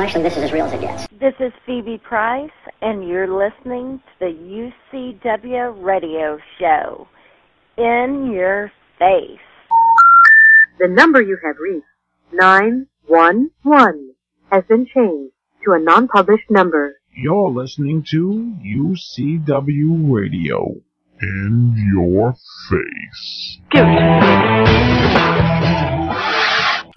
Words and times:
Well, 0.00 0.06
actually, 0.06 0.22
this 0.22 0.38
is 0.38 0.44
as 0.44 0.52
real 0.52 0.64
as 0.64 0.72
it 0.72 0.80
gets. 0.80 1.06
This 1.20 1.34
is 1.40 1.52
Phoebe 1.66 1.98
Price, 1.98 2.48
and 2.80 3.06
you're 3.06 3.28
listening 3.28 3.98
to 3.98 4.12
the 4.18 4.72
UCW 4.88 5.84
Radio 5.84 6.38
Show. 6.58 7.06
In 7.76 8.32
your 8.32 8.72
face. 8.98 9.38
The 10.78 10.88
number 10.88 11.20
you 11.20 11.36
have 11.44 11.56
reached, 11.60 11.84
911, 12.32 14.14
has 14.50 14.64
been 14.70 14.86
changed 14.86 15.34
to 15.66 15.72
a 15.72 15.78
non-published 15.78 16.50
number. 16.50 16.94
You're 17.14 17.50
listening 17.50 18.02
to 18.08 18.54
UCW 18.64 20.10
Radio. 20.10 20.76
In 21.20 21.76
your 21.92 22.36
face. 22.70 23.58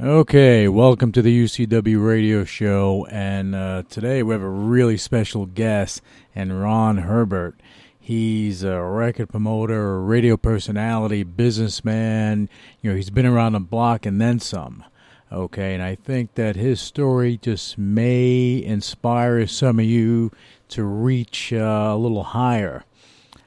Okay, 0.03 0.67
welcome 0.67 1.13
to 1.13 1.21
the 1.21 1.45
UCW 1.45 2.05
radio 2.05 2.43
show, 2.43 3.07
and 3.09 3.55
uh, 3.55 3.84
today 3.89 4.21
we 4.21 4.34
have 4.34 4.41
a 4.41 4.49
really 4.49 4.98
special 4.98 5.45
guest, 5.45 6.02
and 6.35 6.62
Ron 6.62 6.98
Herbert. 6.98 7.55
He's 7.98 8.63
a 8.63 8.81
record 8.81 9.29
promoter, 9.29 10.02
radio 10.02 10.35
personality, 10.35 11.23
businessman. 11.23 12.49
You 12.81 12.89
know, 12.89 12.98
he's 12.98 13.12
been 13.12 13.26
around 13.26 13.53
the 13.53 13.62
block 13.62 14.05
and 14.05 14.20
then 14.20 14.41
some. 14.41 14.84
Okay, 15.31 15.73
and 15.73 15.81
I 15.81 15.95
think 15.95 16.35
that 16.35 16.57
his 16.57 16.81
story 16.81 17.38
just 17.38 17.77
may 17.77 18.62
inspire 18.62 19.48
some 19.48 19.79
of 19.79 19.85
you 19.85 20.34
to 20.67 20.84
reach 20.84 21.54
uh, 21.54 21.91
a 21.93 21.95
little 21.95 22.23
higher 22.23 22.84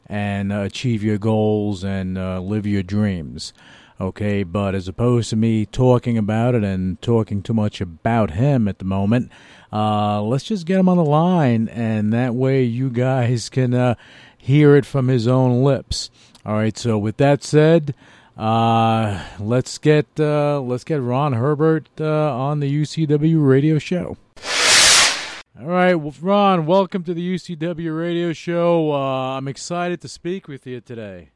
and 0.07 0.55
uh, 0.55 0.61
achieve 0.61 1.05
your 1.05 1.19
goals 1.19 1.85
and 1.85 2.17
uh, 2.17 2.41
live 2.41 2.67
your 2.67 2.83
dreams. 2.83 3.53
Okay, 3.99 4.43
but 4.43 4.75
as 4.75 4.89
opposed 4.89 5.31
to 5.31 5.37
me 5.37 5.65
talking 5.65 6.19
about 6.19 6.55
it 6.55 6.63
and 6.63 7.01
talking 7.01 7.43
too 7.43 7.55
much 7.55 7.81
about 7.81 8.33
him 8.33 8.69
at 8.69 8.79
the 8.79 8.85
moment, 8.85 9.31
uh, 9.73 10.21
let's 10.21 10.45
just 10.45 10.67
get 10.67 10.79
him 10.79 10.89
on 10.89 10.99
the 10.99 11.05
line, 11.05 11.69
and 11.69 12.13
that 12.13 12.35
way 12.35 12.63
you 12.63 12.91
guys 12.91 13.49
can 13.51 13.73
uh, 13.73 13.95
hear 14.37 14.77
it 14.77 14.85
from 14.85 15.09
his 15.09 15.27
own 15.27 15.63
lips. 15.63 16.11
All 16.45 16.55
right, 16.55 16.77
so 16.77 16.99
with 16.99 17.17
that 17.17 17.43
said, 17.43 17.95
uh, 18.37 19.25
let's 19.41 19.79
get 19.79 20.07
uh, 20.21 20.61
let's 20.61 20.85
get 20.85 21.01
Ron 21.01 21.33
Herbert 21.33 21.89
uh, 21.99 22.37
on 22.37 22.61
the 22.61 22.83
UCW 22.83 23.49
radio 23.49 23.79
show. 23.79 24.19
All 25.59 25.69
right, 25.69 25.95
well, 25.95 26.15
Ron, 26.21 26.67
welcome 26.67 27.03
to 27.05 27.15
the 27.15 27.35
UCW 27.35 27.99
radio 27.99 28.35
show. 28.35 28.93
Uh, 28.93 29.39
I'm 29.39 29.49
excited 29.49 30.03
to 30.03 30.09
speak 30.09 30.49
with 30.49 30.67
you 30.67 30.83
today. 30.83 31.31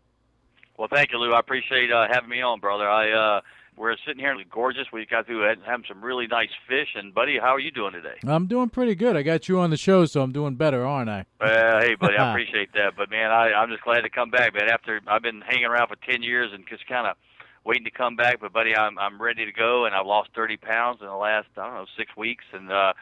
Well, 0.81 0.89
thank 0.91 1.13
you, 1.13 1.19
Lou. 1.19 1.35
I 1.35 1.41
appreciate 1.41 1.93
uh, 1.93 2.07
having 2.11 2.31
me 2.31 2.41
on, 2.41 2.59
brother. 2.59 2.89
I 2.89 3.13
uh, 3.13 3.41
we're 3.77 3.95
sitting 4.07 4.19
here 4.19 4.33
in 4.33 4.43
gorgeous. 4.51 4.87
We 4.91 5.05
got 5.05 5.27
through 5.27 5.43
having 5.43 5.85
some 5.87 6.03
really 6.03 6.27
nice 6.27 6.49
fish. 6.67 6.89
And 6.95 7.13
buddy, 7.13 7.39
how 7.39 7.55
are 7.55 7.61
you 7.61 7.71
doing 7.71 7.93
today? 7.93 8.15
I'm 8.27 8.47
doing 8.47 8.71
pretty 8.71 8.95
good. 8.95 9.15
I 9.15 9.21
got 9.21 9.47
you 9.47 9.61
on 9.61 9.69
the 9.69 9.77
show, 9.77 10.07
so 10.07 10.23
I'm 10.23 10.33
doing 10.33 10.55
better, 10.55 10.87
aren't 10.87 11.11
I? 11.11 11.27
Uh, 11.39 11.83
hey, 11.83 11.97
buddy, 11.97 12.17
I 12.17 12.31
appreciate 12.33 12.73
that. 12.73 12.95
But 12.97 13.11
man, 13.11 13.31
I, 13.31 13.53
I'm 13.53 13.69
just 13.69 13.83
glad 13.83 14.01
to 14.01 14.09
come 14.09 14.31
back, 14.31 14.55
man. 14.55 14.71
After 14.71 15.03
I've 15.07 15.21
been 15.21 15.43
hanging 15.43 15.67
around 15.67 15.89
for 15.89 15.97
ten 15.97 16.23
years 16.23 16.51
and 16.55 16.65
just 16.67 16.87
kind 16.87 17.07
of 17.07 17.15
waiting 17.63 17.85
to 17.85 17.91
come 17.91 18.17
back. 18.17 18.41
But 18.41 18.55
buddy, 18.55 18.75
I'm 18.75 18.99
I'm 18.99 19.21
ready 19.21 19.45
to 19.45 19.53
go, 19.53 19.85
and 19.85 19.95
I've 19.95 20.07
lost 20.07 20.31
30 20.35 20.57
pounds 20.57 21.01
in 21.03 21.09
the 21.09 21.15
last 21.15 21.49
I 21.59 21.67
don't 21.67 21.75
know 21.75 21.87
six 21.99 22.17
weeks, 22.17 22.45
and 22.55 22.73
uh, 22.73 22.95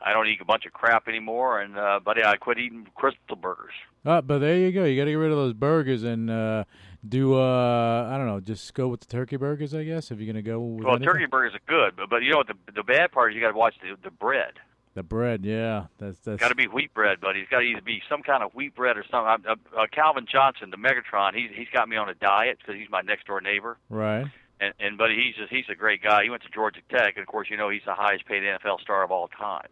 I 0.00 0.12
don't 0.12 0.28
eat 0.28 0.40
a 0.40 0.44
bunch 0.44 0.66
of 0.66 0.72
crap 0.72 1.08
anymore. 1.08 1.60
And 1.60 1.76
uh, 1.76 1.98
buddy, 1.98 2.22
I 2.22 2.36
quit 2.36 2.58
eating 2.58 2.86
Krystal 2.96 3.40
burgers. 3.40 3.74
Uh, 4.04 4.20
but 4.20 4.38
there 4.38 4.58
you 4.58 4.70
go. 4.70 4.84
You 4.84 5.00
got 5.00 5.06
to 5.06 5.10
get 5.10 5.16
rid 5.16 5.32
of 5.32 5.38
those 5.38 5.54
burgers 5.54 6.02
and 6.02 6.30
uh, 6.30 6.64
do 7.06 7.34
uh, 7.34 8.08
I 8.10 8.16
don't 8.16 8.26
know, 8.26 8.40
just 8.40 8.72
go 8.74 8.88
with 8.88 9.00
the 9.00 9.06
turkey 9.06 9.36
burgers, 9.36 9.74
I 9.74 9.84
guess. 9.84 10.10
If 10.10 10.18
you're 10.20 10.32
gonna 10.32 10.42
go 10.42 10.60
with 10.60 10.84
well, 10.84 10.96
anything. 10.96 11.12
turkey 11.12 11.26
burgers 11.26 11.54
are 11.54 11.60
good, 11.66 11.96
but 11.96 12.10
but 12.10 12.22
you 12.22 12.30
know 12.30 12.38
what 12.38 12.48
the 12.48 12.56
the 12.74 12.82
bad 12.82 13.12
part 13.12 13.30
is 13.32 13.34
you 13.34 13.40
got 13.40 13.52
to 13.52 13.58
watch 13.58 13.74
the 13.82 13.96
the 14.02 14.10
bread. 14.10 14.54
The 14.94 15.02
bread, 15.02 15.44
yeah, 15.44 15.86
that's 15.98 16.20
that's 16.20 16.40
got 16.40 16.48
to 16.48 16.54
be 16.54 16.68
wheat 16.68 16.94
bread, 16.94 17.20
buddy. 17.20 17.40
It's 17.40 17.50
got 17.50 17.60
to 17.60 17.64
either 17.64 17.82
be 17.82 18.00
some 18.08 18.22
kind 18.22 18.44
of 18.44 18.54
wheat 18.54 18.76
bread 18.76 18.96
or 18.96 19.04
something. 19.10 19.44
Uh, 19.48 19.56
uh, 19.76 19.86
Calvin 19.90 20.24
Johnson, 20.30 20.70
the 20.70 20.76
Megatron, 20.76 21.34
he's 21.34 21.50
he's 21.52 21.68
got 21.72 21.88
me 21.88 21.96
on 21.96 22.08
a 22.08 22.14
diet 22.14 22.58
because 22.58 22.76
he's 22.80 22.88
my 22.90 23.00
next 23.00 23.26
door 23.26 23.40
neighbor. 23.40 23.76
right. 23.88 24.26
And 24.60 24.72
and 24.78 24.96
buddy, 24.96 25.16
he's 25.16 25.34
just 25.34 25.52
he's 25.52 25.64
a 25.68 25.74
great 25.74 26.00
guy. 26.00 26.22
He 26.22 26.30
went 26.30 26.44
to 26.44 26.48
Georgia 26.48 26.80
Tech, 26.88 27.14
and 27.16 27.22
of 27.22 27.26
course, 27.26 27.48
you 27.50 27.56
know 27.56 27.70
he's 27.70 27.82
the 27.84 27.94
highest 27.94 28.24
paid 28.26 28.44
NFL 28.44 28.80
star 28.80 29.02
of 29.02 29.10
all 29.10 29.26
time. 29.26 29.66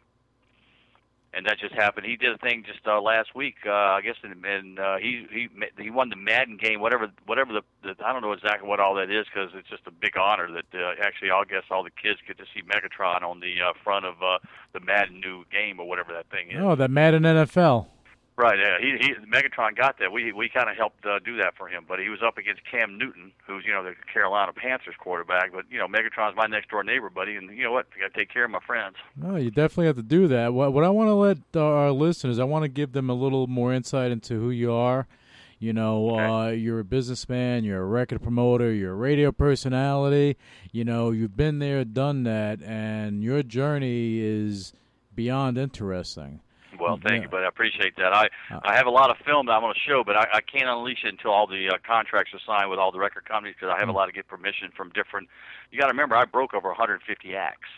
And 1.34 1.46
that 1.46 1.58
just 1.58 1.74
happened. 1.74 2.06
He 2.06 2.16
did 2.16 2.30
a 2.30 2.36
thing 2.36 2.62
just 2.66 2.86
uh, 2.86 3.00
last 3.00 3.34
week, 3.34 3.54
uh, 3.64 3.70
I 3.72 4.02
guess, 4.02 4.16
and, 4.22 4.44
and 4.44 4.78
uh, 4.78 4.96
he 4.98 5.26
he 5.32 5.48
he 5.78 5.90
won 5.90 6.10
the 6.10 6.16
Madden 6.16 6.58
game, 6.58 6.80
whatever 6.80 7.10
whatever 7.24 7.54
the, 7.54 7.62
the 7.82 7.94
I 8.04 8.12
don't 8.12 8.20
know 8.20 8.32
exactly 8.32 8.68
what 8.68 8.80
all 8.80 8.94
that 8.96 9.10
is 9.10 9.24
because 9.32 9.50
it's 9.54 9.68
just 9.70 9.86
a 9.86 9.90
big 9.90 10.18
honor 10.18 10.48
that 10.52 10.78
uh, 10.78 10.92
actually 11.00 11.30
I 11.30 11.42
guess 11.48 11.62
all 11.70 11.82
the 11.82 11.90
kids 11.90 12.20
get 12.28 12.36
to 12.36 12.44
see 12.52 12.60
Megatron 12.60 13.22
on 13.22 13.40
the 13.40 13.54
uh, 13.62 13.72
front 13.82 14.04
of 14.04 14.22
uh, 14.22 14.38
the 14.74 14.80
Madden 14.80 15.20
new 15.20 15.44
game 15.50 15.80
or 15.80 15.88
whatever 15.88 16.12
that 16.12 16.28
thing 16.30 16.50
is. 16.50 16.58
Oh, 16.60 16.74
that 16.74 16.90
Madden 16.90 17.22
NFL. 17.22 17.86
Right, 18.42 18.58
yeah. 18.58 18.76
He, 18.80 19.06
he 19.06 19.14
Megatron 19.26 19.76
got 19.76 19.98
that. 20.00 20.10
We 20.10 20.32
we 20.32 20.48
kind 20.48 20.68
of 20.68 20.76
helped 20.76 21.06
uh, 21.06 21.20
do 21.24 21.36
that 21.36 21.54
for 21.56 21.68
him, 21.68 21.84
but 21.86 22.00
he 22.00 22.08
was 22.08 22.20
up 22.26 22.38
against 22.38 22.62
Cam 22.68 22.98
Newton, 22.98 23.30
who's 23.46 23.64
you 23.64 23.72
know 23.72 23.84
the 23.84 23.94
Carolina 24.12 24.52
Panthers 24.52 24.96
quarterback. 24.98 25.52
But 25.52 25.66
you 25.70 25.78
know 25.78 25.86
Megatron's 25.86 26.34
my 26.36 26.46
next 26.46 26.68
door 26.70 26.82
neighbor, 26.82 27.08
buddy, 27.08 27.36
and 27.36 27.56
you 27.56 27.62
know 27.62 27.70
what? 27.72 27.86
I 27.96 28.00
got 28.00 28.12
to 28.12 28.18
take 28.18 28.32
care 28.32 28.44
of 28.44 28.50
my 28.50 28.58
friends. 28.66 28.96
No, 29.16 29.36
you 29.36 29.50
definitely 29.52 29.86
have 29.86 29.96
to 29.96 30.02
do 30.02 30.26
that. 30.28 30.52
What 30.52 30.72
what 30.72 30.82
I 30.82 30.88
want 30.88 31.08
to 31.08 31.14
let 31.14 31.38
our 31.56 31.92
listeners, 31.92 32.40
I 32.40 32.44
want 32.44 32.64
to 32.64 32.68
give 32.68 32.92
them 32.92 33.08
a 33.10 33.14
little 33.14 33.46
more 33.46 33.72
insight 33.72 34.10
into 34.10 34.40
who 34.40 34.50
you 34.50 34.72
are. 34.72 35.06
You 35.60 35.72
know, 35.72 36.10
Okay. 36.10 36.24
uh, 36.24 36.48
you're 36.48 36.80
a 36.80 36.84
businessman, 36.84 37.62
you're 37.62 37.80
a 37.82 37.86
record 37.86 38.20
promoter, 38.20 38.72
you're 38.72 38.94
a 38.94 38.96
radio 38.96 39.30
personality. 39.30 40.36
You 40.72 40.84
know, 40.84 41.12
you've 41.12 41.36
been 41.36 41.60
there, 41.60 41.84
done 41.84 42.24
that, 42.24 42.60
and 42.62 43.22
your 43.22 43.44
journey 43.44 44.18
is 44.18 44.72
beyond 45.14 45.58
interesting. 45.58 46.40
Well, 46.82 46.96
thank 47.02 47.16
Yeah. 47.16 47.22
you, 47.22 47.28
but 47.28 47.44
I 47.44 47.48
appreciate 47.48 47.96
that. 47.96 48.12
I 48.12 48.28
Uh, 48.50 48.60
I 48.64 48.74
have 48.76 48.86
a 48.86 48.90
lot 48.90 49.10
of 49.10 49.16
film 49.24 49.46
that 49.46 49.52
I 49.52 49.58
want 49.58 49.76
to 49.76 49.80
show, 49.80 50.02
but 50.04 50.16
I, 50.16 50.26
I 50.34 50.40
can't 50.40 50.68
unleash 50.68 51.04
it 51.04 51.08
until 51.08 51.30
all 51.30 51.46
the 51.46 51.68
uh, 51.68 51.78
contracts 51.86 52.32
are 52.34 52.40
signed 52.46 52.70
with 52.70 52.78
all 52.78 52.90
the 52.92 52.98
record 52.98 53.24
companies 53.24 53.54
because 53.58 53.72
I 53.74 53.78
have 53.78 53.88
a 53.88 53.92
lot 53.92 54.06
to 54.06 54.12
get 54.12 54.26
permission 54.28 54.70
from 54.76 54.90
different. 54.90 55.28
You 55.70 55.78
got 55.78 55.86
to 55.86 55.92
remember, 55.92 56.16
I 56.16 56.24
broke 56.24 56.54
over 56.54 56.68
150 56.68 57.34
acts, 57.36 57.68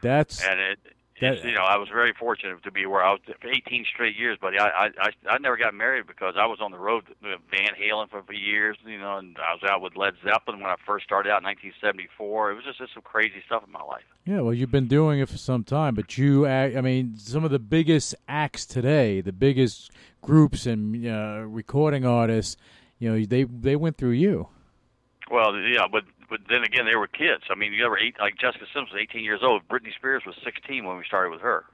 That's 0.00 0.44
and 0.44 0.60
it. 0.60 0.78
That- 1.22 1.44
you 1.44 1.54
know, 1.54 1.62
I 1.62 1.76
was 1.76 1.88
very 1.88 2.12
fortunate 2.12 2.64
to 2.64 2.72
be 2.72 2.84
where 2.84 3.02
I 3.02 3.12
was 3.12 3.20
for 3.40 3.48
18 3.48 3.84
straight 3.84 4.16
years, 4.16 4.38
buddy. 4.38 4.58
I 4.58 4.88
I 4.88 5.10
I, 5.28 5.38
never 5.38 5.56
got 5.56 5.72
married 5.72 6.08
because 6.08 6.34
I 6.36 6.46
was 6.46 6.58
on 6.60 6.72
the 6.72 6.78
road 6.78 7.04
with 7.22 7.38
Van 7.48 7.74
Halen 7.80 8.10
for, 8.10 8.22
for 8.24 8.32
years, 8.32 8.76
you 8.84 8.98
know, 8.98 9.18
and 9.18 9.36
I 9.38 9.54
was 9.54 9.62
out 9.62 9.80
with 9.80 9.96
Led 9.96 10.14
Zeppelin 10.24 10.60
when 10.60 10.70
I 10.70 10.74
first 10.84 11.04
started 11.04 11.30
out 11.30 11.42
in 11.42 11.44
1974. 11.44 12.50
It 12.50 12.54
was 12.56 12.64
just, 12.64 12.78
just 12.78 12.94
some 12.94 13.04
crazy 13.04 13.40
stuff 13.46 13.62
in 13.64 13.72
my 13.72 13.82
life. 13.82 14.02
Yeah, 14.24 14.40
well, 14.40 14.52
you've 14.52 14.72
been 14.72 14.88
doing 14.88 15.20
it 15.20 15.28
for 15.28 15.38
some 15.38 15.62
time, 15.62 15.94
but 15.94 16.18
you, 16.18 16.44
I 16.44 16.80
mean, 16.80 17.16
some 17.16 17.44
of 17.44 17.52
the 17.52 17.60
biggest 17.60 18.16
acts 18.26 18.66
today, 18.66 19.20
the 19.20 19.32
biggest 19.32 19.92
groups 20.22 20.66
and 20.66 21.06
uh, 21.06 21.44
recording 21.46 22.04
artists, 22.04 22.56
you 22.98 23.10
know, 23.10 23.24
they 23.24 23.44
they 23.44 23.76
went 23.76 23.96
through 23.96 24.10
you. 24.10 24.48
Well, 25.30 25.56
yeah, 25.56 25.86
but 25.90 26.04
but 26.32 26.40
then 26.48 26.64
again, 26.64 26.86
they 26.86 26.96
were 26.96 27.06
kids. 27.06 27.44
I 27.50 27.54
mean, 27.54 27.72
you 27.72 27.84
ever 27.86 27.98
eight 27.98 28.16
like 28.18 28.36
Jessica 28.38 28.64
Simpson, 28.74 28.98
18 28.98 29.22
years 29.22 29.40
old. 29.42 29.68
Britney 29.68 29.94
Spears 29.94 30.22
was 30.26 30.34
16 30.42 30.84
when 30.84 30.96
we 30.96 31.04
started 31.04 31.30
with 31.30 31.42
her. 31.42 31.64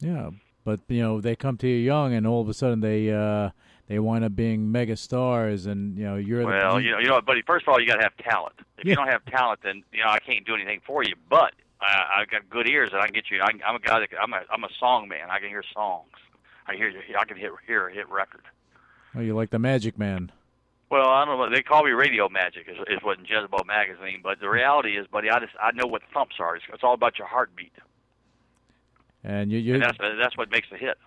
Yeah, 0.00 0.30
but 0.64 0.80
you 0.88 1.00
know, 1.02 1.20
they 1.20 1.34
come 1.34 1.56
to 1.58 1.66
you 1.68 1.76
young, 1.76 2.12
and 2.14 2.26
all 2.26 2.40
of 2.42 2.48
a 2.48 2.54
sudden 2.54 2.80
they 2.80 3.10
uh, 3.10 3.50
they 3.88 3.98
wind 3.98 4.24
up 4.24 4.36
being 4.36 4.70
mega 4.70 4.96
stars, 4.96 5.66
and 5.66 5.96
you 5.96 6.04
know, 6.04 6.16
you're 6.16 6.44
Well, 6.44 6.76
the 6.76 6.82
you 6.82 6.90
know, 6.90 6.98
you 6.98 7.06
know, 7.08 7.20
buddy. 7.20 7.42
First 7.46 7.66
of 7.66 7.72
all, 7.72 7.80
you 7.80 7.86
got 7.86 7.96
to 7.96 8.02
have 8.02 8.16
talent. 8.18 8.54
If 8.78 8.84
Yeah. 8.84 8.90
you 8.90 8.96
don't 8.96 9.08
have 9.08 9.24
talent, 9.26 9.60
then 9.62 9.82
you 9.92 10.02
know 10.04 10.10
I 10.10 10.18
can't 10.20 10.44
do 10.46 10.54
anything 10.54 10.80
for 10.86 11.02
you. 11.02 11.14
But 11.30 11.52
I, 11.80 12.20
I've 12.20 12.30
got 12.30 12.48
good 12.50 12.68
ears, 12.68 12.90
and 12.92 13.00
I 13.00 13.06
can 13.06 13.14
get 13.14 13.30
you. 13.30 13.40
I, 13.40 13.50
I'm 13.66 13.76
a 13.76 13.80
guy 13.80 14.00
that 14.00 14.08
I'm 14.22 14.32
a 14.32 14.40
I'm 14.52 14.64
a 14.64 14.68
song 14.78 15.08
man. 15.08 15.30
I 15.30 15.38
can 15.40 15.48
hear 15.48 15.64
songs. 15.72 16.08
I 16.66 16.74
hear 16.76 16.92
I 17.18 17.24
can 17.24 17.36
hit 17.36 17.50
hear 17.66 17.88
a 17.88 17.92
hit 17.92 18.08
record. 18.10 18.42
oh, 19.16 19.20
you're 19.20 19.34
like 19.36 19.50
the 19.50 19.58
Magic 19.58 19.98
Man. 19.98 20.30
Well, 20.90 21.08
I 21.08 21.24
don't 21.24 21.38
know. 21.38 21.50
They 21.54 21.62
call 21.62 21.82
me 21.84 21.90
Radio 21.90 22.28
Magic, 22.28 22.68
is, 22.68 22.76
is 22.88 23.02
what 23.02 23.18
in 23.18 23.24
Jezebel 23.24 23.64
magazine. 23.66 24.20
But 24.22 24.38
the 24.40 24.48
reality 24.48 24.96
is, 24.96 25.06
buddy, 25.06 25.30
I 25.30 25.40
just 25.40 25.52
I 25.60 25.72
know 25.72 25.86
what 25.86 26.02
thumps 26.12 26.36
are. 26.38 26.56
It's, 26.56 26.64
it's 26.72 26.84
all 26.84 26.94
about 26.94 27.18
your 27.18 27.26
heartbeat, 27.26 27.72
And 29.22 29.50
you, 29.50 29.58
you 29.58 29.74
and 29.74 29.82
that's 29.82 29.98
that's 29.98 30.36
what 30.36 30.50
makes 30.50 30.68
the 30.70 30.76
hit. 30.76 30.98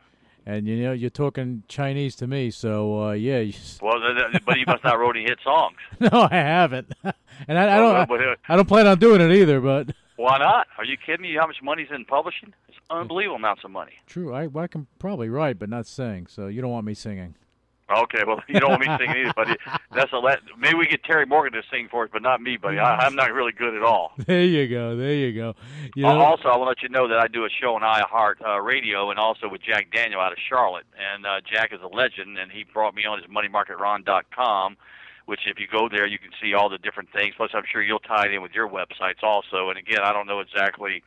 and 0.46 0.68
you 0.68 0.78
know 0.84 0.92
you're 0.94 1.10
talking 1.10 1.64
Chinese 1.68 2.16
to 2.18 2.28
me, 2.28 2.52
so 2.52 3.10
uh, 3.10 3.12
yeah. 3.12 3.40
You, 3.40 3.54
Well, 3.82 4.00
but 4.46 4.58
you 4.58 4.66
must 4.66 4.84
not 4.84 5.00
wrote 5.00 5.16
any 5.16 5.26
hit 5.26 5.40
songs. 5.44 5.78
no, 6.00 6.28
I 6.30 6.36
haven't, 6.36 6.92
and 7.48 7.58
I, 7.58 7.76
I 7.76 7.80
don't. 7.80 8.10
but, 8.10 8.22
uh, 8.22 8.36
I 8.50 8.56
don't 8.56 8.68
plan 8.68 8.88
on 8.88 8.98
doing 9.00 9.22
it 9.22 9.32
either. 9.32 9.62
But 9.62 9.92
Why 10.18 10.40
not? 10.40 10.68
Are 10.78 10.86
you 10.86 10.98
kidding 10.98 11.22
me? 11.22 11.36
How 11.40 11.46
much 11.48 11.62
money's 11.62 11.90
in 11.94 12.04
publishing? 12.06 12.54
It's 12.68 12.78
unbelievable 12.90 13.36
amounts 13.36 13.64
of 13.64 13.72
money. 13.72 13.94
true, 14.08 14.34
I, 14.34 14.50
I 14.54 14.68
can 14.68 14.88
probably 15.00 15.30
write, 15.30 15.60
but 15.60 15.70
not 15.70 15.86
sing. 15.86 16.26
So 16.28 16.48
you 16.48 16.62
don't 16.62 16.72
want 16.72 16.86
me 16.86 16.96
singing. 16.96 17.36
Okay, 17.90 18.24
well, 18.28 18.42
you 18.50 18.60
don't 18.60 18.72
want 18.72 18.82
me 18.82 18.88
singing 19.00 19.24
either, 19.24 19.34
buddy. 19.34 19.56
That's 19.94 20.12
a 20.12 20.18
let. 20.18 20.40
Maybe 20.58 20.76
we 20.76 20.88
get 20.88 21.04
Terry 21.06 21.26
Morgan 21.26 21.54
to 21.54 21.62
sing 21.72 21.88
for 21.90 22.04
us, 22.04 22.10
but 22.12 22.22
not 22.22 22.42
me, 22.42 22.58
buddy. 22.58 22.80
I, 22.80 22.98
I'm 22.98 23.16
not 23.16 23.32
really 23.32 23.54
good 23.54 23.76
at 23.76 23.84
all. 23.84 24.12
There 24.28 24.44
you 24.44 24.68
go. 24.68 24.98
There 24.98 25.14
you 25.14 25.32
go. 25.34 25.56
You 25.96 26.04
know, 26.04 26.20
Also, 26.20 26.50
I 26.50 26.58
want 26.58 26.68
to 26.68 26.70
let 26.70 26.84
you 26.84 26.90
know 26.90 27.08
that 27.08 27.18
I 27.18 27.28
do 27.28 27.46
a 27.46 27.50
show 27.50 27.76
on 27.76 27.82
iHeart 27.82 28.46
uh, 28.46 28.60
Radio 28.60 29.10
and 29.10 29.18
also 29.18 29.48
with 29.48 29.62
Jack 29.62 29.88
Daniel 29.94 30.20
out 30.20 30.34
of 30.34 30.38
Charlotte. 30.50 30.86
And 30.98 31.26
uh, 31.26 31.40
Jack 31.50 31.72
is 31.72 31.80
a 31.82 31.88
legend, 31.88 32.38
and 32.38 32.52
he 32.52 32.66
brought 32.66 32.94
me 32.94 33.06
on 33.06 33.20
his 33.22 33.28
MoneyMarketRon.com, 33.32 34.76
which 35.28 35.42
if 35.48 35.58
you 35.60 35.68
go 35.72 35.88
there, 35.90 36.06
you 36.06 36.20
can 36.20 36.32
see 36.42 36.54
all 36.54 36.68
the 36.68 36.78
different 36.80 37.10
things. 37.14 37.36
Plus, 37.38 37.52
I'm 37.54 37.64
sure 37.72 37.82
you'll 37.82 38.00
tie 38.00 38.26
it 38.26 38.34
in 38.34 38.42
with 38.42 38.52
your 38.52 38.68
websites 38.68 39.24
also. 39.24 39.70
And 39.70 39.78
again, 39.80 40.00
I 40.04 40.12
don't 40.12 40.28
know 40.28 40.42
exactly 40.42 41.04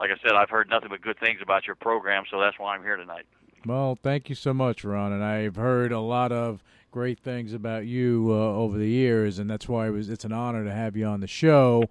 like 0.00 0.10
I 0.10 0.16
said, 0.20 0.32
I've 0.34 0.50
heard 0.50 0.68
nothing 0.68 0.88
but 0.88 1.00
good 1.00 1.18
things 1.20 1.38
about 1.40 1.64
your 1.64 1.76
program, 1.76 2.24
so 2.28 2.40
that's 2.40 2.58
why 2.58 2.74
I'm 2.74 2.82
here 2.82 2.96
tonight. 2.96 3.24
Well, 3.66 3.98
thank 4.02 4.28
you 4.28 4.34
so 4.34 4.52
much, 4.52 4.84
Ron. 4.84 5.12
And 5.12 5.22
I've 5.22 5.56
heard 5.56 5.92
a 5.92 6.00
lot 6.00 6.32
of 6.32 6.62
great 6.90 7.18
things 7.18 7.52
about 7.52 7.86
you 7.86 8.28
uh, 8.30 8.34
over 8.34 8.76
the 8.76 8.88
years, 8.88 9.38
and 9.38 9.48
that's 9.48 9.68
why 9.68 9.86
it 9.86 9.90
was, 9.90 10.10
it's 10.10 10.24
an 10.24 10.32
honor 10.32 10.64
to 10.64 10.72
have 10.72 10.96
you 10.96 11.06
on 11.06 11.20
the 11.20 11.26
show 11.26 11.84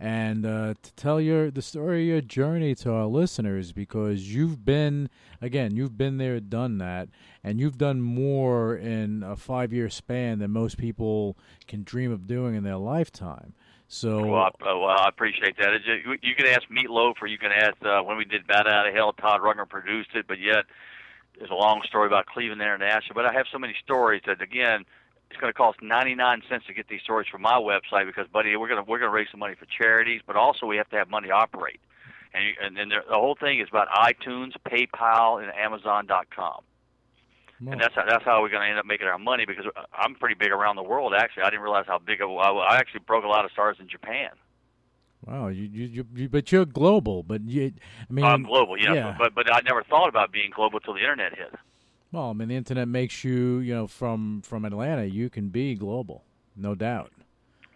and 0.00 0.46
uh, 0.46 0.74
to 0.82 0.92
tell 0.94 1.20
your 1.20 1.50
the 1.50 1.62
story 1.62 2.02
of 2.02 2.06
your 2.06 2.20
journey 2.20 2.74
to 2.74 2.92
our 2.92 3.06
listeners 3.06 3.72
because 3.72 4.32
you've 4.32 4.64
been 4.64 5.10
again 5.42 5.74
you've 5.74 5.98
been 5.98 6.18
there 6.18 6.38
done 6.38 6.78
that 6.78 7.08
and 7.42 7.58
you've 7.58 7.78
done 7.78 8.00
more 8.00 8.76
in 8.76 9.24
a 9.24 9.34
five 9.34 9.72
year 9.72 9.88
span 9.88 10.38
than 10.38 10.52
most 10.52 10.78
people 10.78 11.36
can 11.66 11.82
dream 11.82 12.12
of 12.12 12.28
doing 12.28 12.54
in 12.54 12.62
their 12.62 12.76
lifetime 12.76 13.54
so 13.88 14.22
well, 14.26 14.34
I, 14.62 14.70
uh, 14.70 14.78
well, 14.78 14.90
I 14.90 15.08
appreciate 15.08 15.56
that. 15.56 15.70
Just, 15.78 16.22
you 16.22 16.34
can 16.34 16.46
ask 16.46 16.68
Meatloaf, 16.68 17.14
or 17.22 17.26
you 17.26 17.38
can 17.38 17.50
ask 17.50 17.74
uh, 17.82 18.02
when 18.02 18.18
we 18.18 18.26
did 18.26 18.46
Bat 18.46 18.66
Out 18.66 18.86
of 18.86 18.94
Hell. 18.94 19.14
Todd 19.14 19.40
Rundgren 19.40 19.66
produced 19.66 20.10
it, 20.14 20.26
but 20.28 20.38
yet 20.38 20.66
there's 21.38 21.50
a 21.50 21.54
long 21.54 21.82
story 21.86 22.06
about 22.06 22.26
Cleveland 22.26 22.60
International. 22.60 23.14
But 23.14 23.26
I 23.26 23.32
have 23.32 23.46
so 23.52 23.58
many 23.58 23.74
stories 23.82 24.22
that 24.26 24.42
again, 24.42 24.84
it's 25.30 25.40
going 25.40 25.52
to 25.52 25.56
cost 25.56 25.80
99 25.82 26.42
cents 26.48 26.66
to 26.66 26.74
get 26.74 26.88
these 26.88 27.02
stories 27.02 27.28
from 27.30 27.42
my 27.42 27.54
website 27.54 28.06
because, 28.06 28.26
buddy, 28.32 28.56
we're 28.56 28.68
going 28.68 28.82
to 28.82 28.88
we're 28.88 28.98
going 28.98 29.10
to 29.10 29.14
raise 29.14 29.28
some 29.30 29.40
money 29.40 29.54
for 29.54 29.66
charities, 29.66 30.20
but 30.26 30.36
also 30.36 30.66
we 30.66 30.76
have 30.76 30.88
to 30.90 30.96
have 30.96 31.08
money 31.08 31.30
operate. 31.30 31.80
And 32.34 32.44
you, 32.44 32.52
and 32.62 32.76
then 32.76 32.88
the, 32.90 33.00
whole 33.08 33.36
thing 33.38 33.60
is 33.60 33.68
about 33.68 33.88
iTunes, 33.88 34.52
PayPal, 34.66 35.42
and 35.42 35.50
Amazon.com. 35.54 36.62
Well, 37.60 37.72
and 37.72 37.80
that's 37.80 37.94
how, 37.94 38.04
that's 38.08 38.24
how 38.24 38.42
we're 38.42 38.50
going 38.50 38.62
to 38.62 38.68
end 38.68 38.78
up 38.78 38.86
making 38.86 39.06
our 39.06 39.18
money 39.18 39.44
because 39.46 39.64
uh, 39.66 39.82
I'm 39.92 40.14
pretty 40.14 40.34
big 40.34 40.50
around 40.50 40.76
the 40.76 40.82
world. 40.82 41.14
Actually, 41.16 41.44
I 41.44 41.50
didn't 41.50 41.62
realize 41.62 41.86
how 41.86 41.98
big 41.98 42.20
I, 42.20 42.26
I 42.26 42.76
actually 42.76 43.00
broke 43.00 43.24
a 43.24 43.28
lot 43.28 43.44
of 43.44 43.50
stars 43.50 43.78
in 43.80 43.88
Japan. 43.88 44.30
Wow, 45.26 45.48
you, 45.48 45.64
you, 45.64 46.06
you, 46.14 46.28
but 46.28 46.52
you're 46.52 46.64
global. 46.64 47.22
But 47.22 47.42
you, 47.42 47.72
I 48.08 48.12
mean, 48.12 48.24
I'm 48.24 48.44
global, 48.44 48.78
yeah, 48.78 48.94
yeah. 48.94 49.16
But 49.18 49.34
but 49.34 49.52
I 49.52 49.60
never 49.60 49.82
thought 49.82 50.08
about 50.08 50.32
being 50.32 50.50
global 50.54 50.80
till 50.80 50.94
the 50.94 51.00
internet 51.00 51.36
hit. 51.36 51.54
Well, 52.12 52.30
I 52.30 52.32
mean, 52.32 52.48
the 52.48 52.56
internet 52.56 52.88
makes 52.88 53.24
you, 53.24 53.58
you 53.58 53.74
know, 53.74 53.86
from 53.86 54.42
from 54.42 54.64
Atlanta, 54.64 55.04
you 55.04 55.28
can 55.28 55.48
be 55.48 55.74
global, 55.74 56.24
no 56.56 56.74
doubt. 56.74 57.12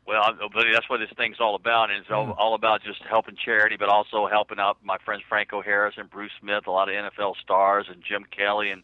Well, 0.07 0.23
but 0.53 0.65
that's 0.73 0.89
what 0.91 0.99
this 0.99 1.11
thing's 1.17 1.41
all 1.41 1.55
about, 1.55 1.91
and 1.91 2.01
it's 2.01 2.11
all, 2.11 2.27
yeah. 2.27 2.33
all 2.33 2.55
about 2.55 2.83
just 2.83 3.03
helping 3.09 3.37
charity, 3.37 3.77
but 3.79 3.89
also 3.89 4.27
helping 4.27 4.59
out 4.59 4.79
my 4.83 4.99
friends 5.05 5.23
Franco 5.29 5.63
Harris 5.63 5.95
and 5.97 6.11
Bruce 6.11 6.33
Smith, 6.41 6.67
a 6.67 6.71
lot 6.71 6.89
of 6.89 6.95
NFL 6.95 7.35
stars, 7.43 7.87
and 7.89 8.03
Jim 8.07 8.25
Kelly, 8.37 8.71
and 8.71 8.83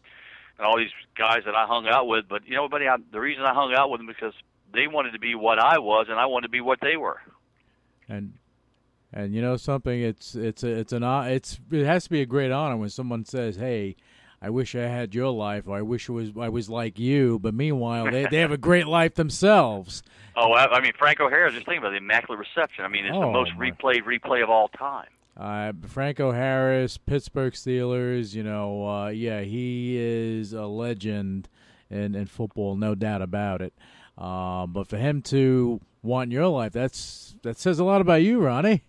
and 0.57 0.65
all 0.65 0.77
these 0.77 0.91
guys 1.17 1.39
that 1.45 1.55
I 1.55 1.65
hung 1.65 1.87
out 1.87 2.07
with. 2.07 2.25
But 2.27 2.47
you 2.47 2.55
know, 2.55 2.69
buddy, 2.69 2.87
I, 2.87 2.97
the 3.11 3.19
reason 3.19 3.43
I 3.43 3.53
hung 3.53 3.73
out 3.73 3.89
with 3.89 3.99
them 3.99 4.07
because 4.07 4.33
they 4.73 4.87
wanted 4.87 5.11
to 5.11 5.19
be 5.19 5.35
what 5.35 5.59
I 5.59 5.79
was, 5.79 6.07
and 6.09 6.19
I 6.19 6.25
wanted 6.27 6.47
to 6.47 6.51
be 6.51 6.61
what 6.61 6.79
they 6.81 6.95
were. 6.95 7.21
And 8.07 8.33
and 9.11 9.33
you 9.33 9.41
know 9.41 9.57
something, 9.57 10.01
it's 10.01 10.35
it's 10.35 10.63
a, 10.63 10.67
it's 10.67 10.93
an 10.93 11.03
it's 11.03 11.59
it 11.71 11.85
has 11.85 12.03
to 12.05 12.09
be 12.09 12.21
a 12.21 12.25
great 12.25 12.51
honor 12.51 12.77
when 12.77 12.89
someone 12.89 13.25
says, 13.25 13.55
"Hey, 13.55 13.95
I 14.41 14.49
wish 14.49 14.75
I 14.75 14.81
had 14.81 15.15
your 15.15 15.31
life, 15.31 15.67
or 15.67 15.77
I 15.77 15.81
wish 15.81 16.09
it 16.09 16.11
was 16.11 16.31
I 16.39 16.49
was 16.49 16.69
like 16.69 16.99
you." 16.99 17.39
But 17.39 17.53
meanwhile, 17.53 18.11
they 18.11 18.27
they 18.29 18.37
have 18.37 18.51
a 18.51 18.57
great 18.57 18.87
life 18.99 19.15
themselves. 19.15 20.03
Oh, 20.35 20.53
I, 20.53 20.79
mean, 20.79 20.93
Franco 20.97 21.29
Harris. 21.29 21.53
Just 21.53 21.65
think 21.65 21.79
about 21.79 21.89
the 21.89 21.97
immaculate 21.97 22.39
reception. 22.39 22.85
I 22.85 22.87
mean, 22.87 23.05
it's 23.05 23.15
oh, 23.15 23.21
the 23.21 23.31
most 23.31 23.51
replayed 23.53 24.03
replay 24.03 24.41
of 24.41 24.49
all 24.49 24.69
time. 24.69 25.07
Uh, 25.35 25.73
Franco 25.87 26.31
Harris, 26.31 26.97
Pittsburgh 26.97 27.53
Steelers. 27.53 28.35
You 28.35 28.43
know, 28.43 28.87
uh, 28.87 29.07
yeah, 29.09 29.41
he 29.41 29.97
is 29.97 30.53
a 30.53 30.65
legend 30.65 31.49
in, 31.89 32.15
in 32.15 32.25
football, 32.27 32.75
no 32.75 32.95
doubt 32.95 33.21
about 33.21 33.61
it. 33.61 33.73
Uh, 34.17 34.67
but 34.67 34.87
for 34.87 34.97
him 34.97 35.21
to 35.23 35.81
want 36.03 36.31
your 36.31 36.47
life, 36.47 36.73
that's 36.73 37.35
that 37.41 37.57
says 37.57 37.79
a 37.79 37.83
lot 37.83 38.01
about 38.01 38.21
you, 38.21 38.39
Ronnie. 38.39 38.83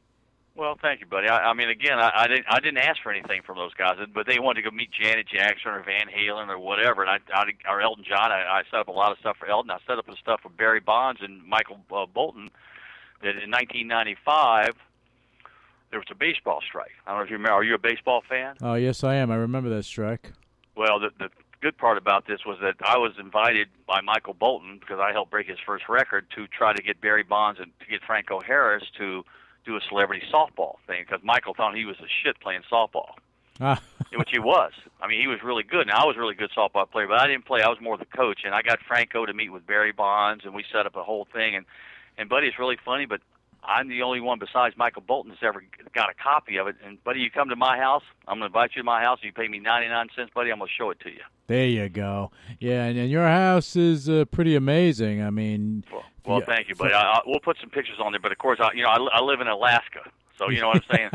Well, 0.56 0.76
thank 0.80 1.00
you, 1.00 1.06
buddy. 1.06 1.28
I, 1.28 1.50
I 1.50 1.54
mean, 1.54 1.68
again, 1.68 1.98
I, 1.98 2.10
I 2.14 2.26
didn't 2.26 2.46
I 2.48 2.60
didn't 2.60 2.78
ask 2.78 3.02
for 3.02 3.12
anything 3.12 3.42
from 3.42 3.56
those 3.56 3.72
guys, 3.74 3.96
but 4.12 4.26
they 4.26 4.38
wanted 4.38 4.62
to 4.62 4.70
go 4.70 4.74
meet 4.74 4.90
Janet 4.90 5.26
Jackson 5.28 5.70
or 5.70 5.82
Van 5.82 6.08
Halen 6.08 6.48
or 6.48 6.58
whatever, 6.58 7.02
and 7.02 7.10
I, 7.10 7.18
I 7.32 7.44
or 7.68 7.80
Elton 7.80 8.04
John. 8.06 8.32
I, 8.32 8.42
I 8.42 8.62
set 8.70 8.80
up 8.80 8.88
a 8.88 8.92
lot 8.92 9.12
of 9.12 9.18
stuff 9.18 9.36
for 9.38 9.48
Elton. 9.48 9.70
I 9.70 9.78
set 9.86 9.98
up 9.98 10.06
the 10.06 10.16
stuff 10.20 10.40
for 10.42 10.48
Barry 10.50 10.80
Bonds 10.80 11.20
and 11.22 11.44
Michael 11.46 11.80
uh, 11.92 12.06
Bolton. 12.06 12.50
That 13.22 13.36
in 13.36 13.50
1995 13.50 14.74
there 15.90 15.98
was 15.98 16.08
a 16.10 16.14
baseball 16.14 16.60
strike. 16.66 16.92
I 17.06 17.10
don't 17.10 17.20
know 17.20 17.24
if 17.24 17.30
you 17.30 17.36
remember. 17.36 17.54
Are 17.54 17.64
you 17.64 17.74
a 17.74 17.78
baseball 17.78 18.22
fan? 18.28 18.56
Oh 18.62 18.74
yes, 18.74 19.04
I 19.04 19.16
am. 19.16 19.30
I 19.30 19.36
remember 19.36 19.68
that 19.70 19.84
strike. 19.84 20.32
Well, 20.76 20.98
the 21.00 21.10
the 21.18 21.28
good 21.60 21.76
part 21.76 21.98
about 21.98 22.26
this 22.26 22.40
was 22.46 22.58
that 22.62 22.74
I 22.80 22.96
was 22.96 23.12
invited 23.18 23.68
by 23.86 24.00
Michael 24.00 24.34
Bolton 24.34 24.78
because 24.78 24.98
I 24.98 25.12
helped 25.12 25.30
break 25.30 25.46
his 25.46 25.58
first 25.64 25.88
record 25.88 26.26
to 26.34 26.46
try 26.46 26.72
to 26.72 26.82
get 26.82 27.00
Barry 27.00 27.22
Bonds 27.22 27.60
and 27.60 27.70
to 27.80 27.86
get 27.86 28.02
Franco 28.02 28.40
Harris 28.40 28.84
to 28.98 29.24
do 29.64 29.76
a 29.76 29.80
celebrity 29.88 30.22
softball 30.32 30.76
thing 30.86 31.04
because 31.06 31.22
Michael 31.24 31.54
thought 31.54 31.76
he 31.76 31.84
was 31.84 31.96
a 32.00 32.08
shit 32.22 32.40
playing 32.40 32.62
softball. 32.70 33.12
Ah. 33.62 33.78
which 34.14 34.30
he 34.32 34.38
was. 34.38 34.72
I 35.02 35.06
mean, 35.06 35.20
he 35.20 35.26
was 35.26 35.42
really 35.44 35.62
good. 35.62 35.86
Now 35.86 36.04
I 36.04 36.06
was 36.06 36.16
a 36.16 36.20
really 36.20 36.34
good 36.34 36.50
softball 36.56 36.90
player, 36.90 37.06
but 37.06 37.20
I 37.20 37.26
didn't 37.26 37.44
play. 37.44 37.60
I 37.60 37.68
was 37.68 37.78
more 37.78 37.98
the 37.98 38.06
coach, 38.06 38.40
and 38.44 38.54
I 38.54 38.62
got 38.62 38.78
Franco 38.88 39.26
to 39.26 39.34
meet 39.34 39.50
with 39.50 39.66
Barry 39.66 39.92
Bonds, 39.92 40.46
and 40.46 40.54
we 40.54 40.64
set 40.72 40.86
up 40.86 40.96
a 40.96 41.02
whole 41.02 41.28
thing. 41.30 41.54
And 41.54 41.66
and 42.16 42.28
Buddy, 42.28 42.46
it's 42.46 42.58
really 42.58 42.78
funny, 42.82 43.04
but 43.04 43.20
I'm 43.62 43.88
the 43.88 44.02
only 44.02 44.20
one 44.20 44.38
besides 44.38 44.76
Michael 44.76 45.02
Bolton 45.06 45.30
that's 45.30 45.42
ever 45.42 45.62
got 45.94 46.10
a 46.10 46.14
copy 46.14 46.56
of 46.56 46.66
it. 46.66 46.76
And 46.84 47.02
buddy, 47.04 47.20
you 47.20 47.30
come 47.30 47.48
to 47.50 47.56
my 47.56 47.76
house, 47.76 48.02
I'm 48.26 48.38
going 48.38 48.40
to 48.40 48.46
invite 48.46 48.70
you 48.74 48.82
to 48.82 48.86
my 48.86 49.02
house. 49.02 49.18
And 49.22 49.26
you 49.26 49.32
pay 49.32 49.48
me 49.48 49.58
99 49.58 50.08
cents, 50.16 50.30
buddy. 50.34 50.50
I'm 50.50 50.58
going 50.58 50.68
to 50.68 50.74
show 50.74 50.90
it 50.90 51.00
to 51.00 51.10
you. 51.10 51.20
There 51.46 51.66
you 51.66 51.88
go. 51.88 52.30
Yeah, 52.58 52.84
and, 52.84 52.98
and 52.98 53.10
your 53.10 53.26
house 53.26 53.76
is 53.76 54.08
uh, 54.08 54.24
pretty 54.26 54.54
amazing. 54.54 55.22
I 55.22 55.30
mean, 55.30 55.84
well, 55.92 56.04
well 56.24 56.40
yeah, 56.40 56.44
thank 56.46 56.68
you, 56.68 56.74
buddy. 56.76 56.94
I, 56.94 57.00
I, 57.00 57.20
we'll 57.26 57.40
put 57.40 57.58
some 57.60 57.70
pictures 57.70 57.98
on 58.02 58.12
there. 58.12 58.20
But 58.20 58.32
of 58.32 58.38
course, 58.38 58.58
I, 58.60 58.72
you 58.74 58.82
know, 58.82 58.88
I, 58.88 59.18
I 59.18 59.20
live 59.20 59.40
in 59.40 59.48
Alaska. 59.48 60.00
So 60.38 60.48
you 60.48 60.60
know 60.60 60.68
what 60.68 60.82
I'm 60.90 60.96
saying. 60.96 61.10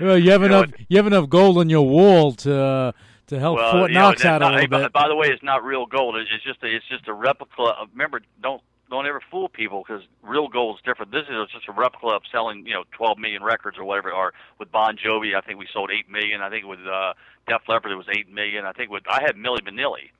well, 0.00 0.18
you 0.18 0.30
have 0.30 0.40
you 0.40 0.46
enough. 0.46 0.70
You 0.88 0.96
have 0.96 1.06
enough 1.06 1.28
gold 1.28 1.58
on 1.58 1.68
your 1.68 1.86
wall 1.86 2.32
to 2.32 2.58
uh, 2.58 2.92
to 3.26 3.38
help 3.38 3.58
well, 3.58 3.72
Fort 3.72 3.90
Knox 3.90 4.24
know, 4.24 4.30
out 4.30 4.40
not, 4.40 4.52
a 4.52 4.54
little 4.54 4.78
bit. 4.78 4.92
By 4.92 5.06
the 5.06 5.14
way, 5.14 5.28
it's 5.28 5.42
not 5.42 5.62
real 5.62 5.86
gold. 5.86 6.16
It's 6.16 6.42
just 6.42 6.62
a, 6.62 6.74
it's 6.74 6.86
just 6.88 7.08
a 7.08 7.12
replica. 7.12 7.74
Remember, 7.92 8.22
don't 8.42 8.62
don't 8.90 9.06
ever 9.06 9.20
fool 9.30 9.48
people 9.48 9.84
because 9.86 10.02
real 10.22 10.48
gold 10.48 10.76
is 10.76 10.82
different. 10.84 11.12
This 11.12 11.22
is 11.28 11.48
just 11.52 11.68
a 11.68 11.72
replica 11.72 12.16
of 12.16 12.22
selling, 12.30 12.66
you 12.66 12.74
know, 12.74 12.84
12 12.92 13.18
million 13.18 13.42
records 13.42 13.78
or 13.78 13.84
whatever. 13.84 14.12
Or 14.12 14.34
with 14.58 14.70
Bon 14.72 14.96
Jovi, 14.96 15.36
I 15.36 15.40
think 15.40 15.58
we 15.58 15.68
sold 15.72 15.90
8 15.90 16.10
million. 16.10 16.42
I 16.42 16.50
think 16.50 16.66
with 16.66 16.80
uh, 16.80 17.14
Def 17.46 17.62
Leppard, 17.68 17.92
it 17.92 17.96
was 17.96 18.08
8 18.10 18.30
million. 18.32 18.64
I 18.64 18.72
think 18.72 18.90
with 18.90 19.04
I 19.08 19.22
had 19.22 19.36
Milli 19.36 19.60
Vanilli, 19.60 20.10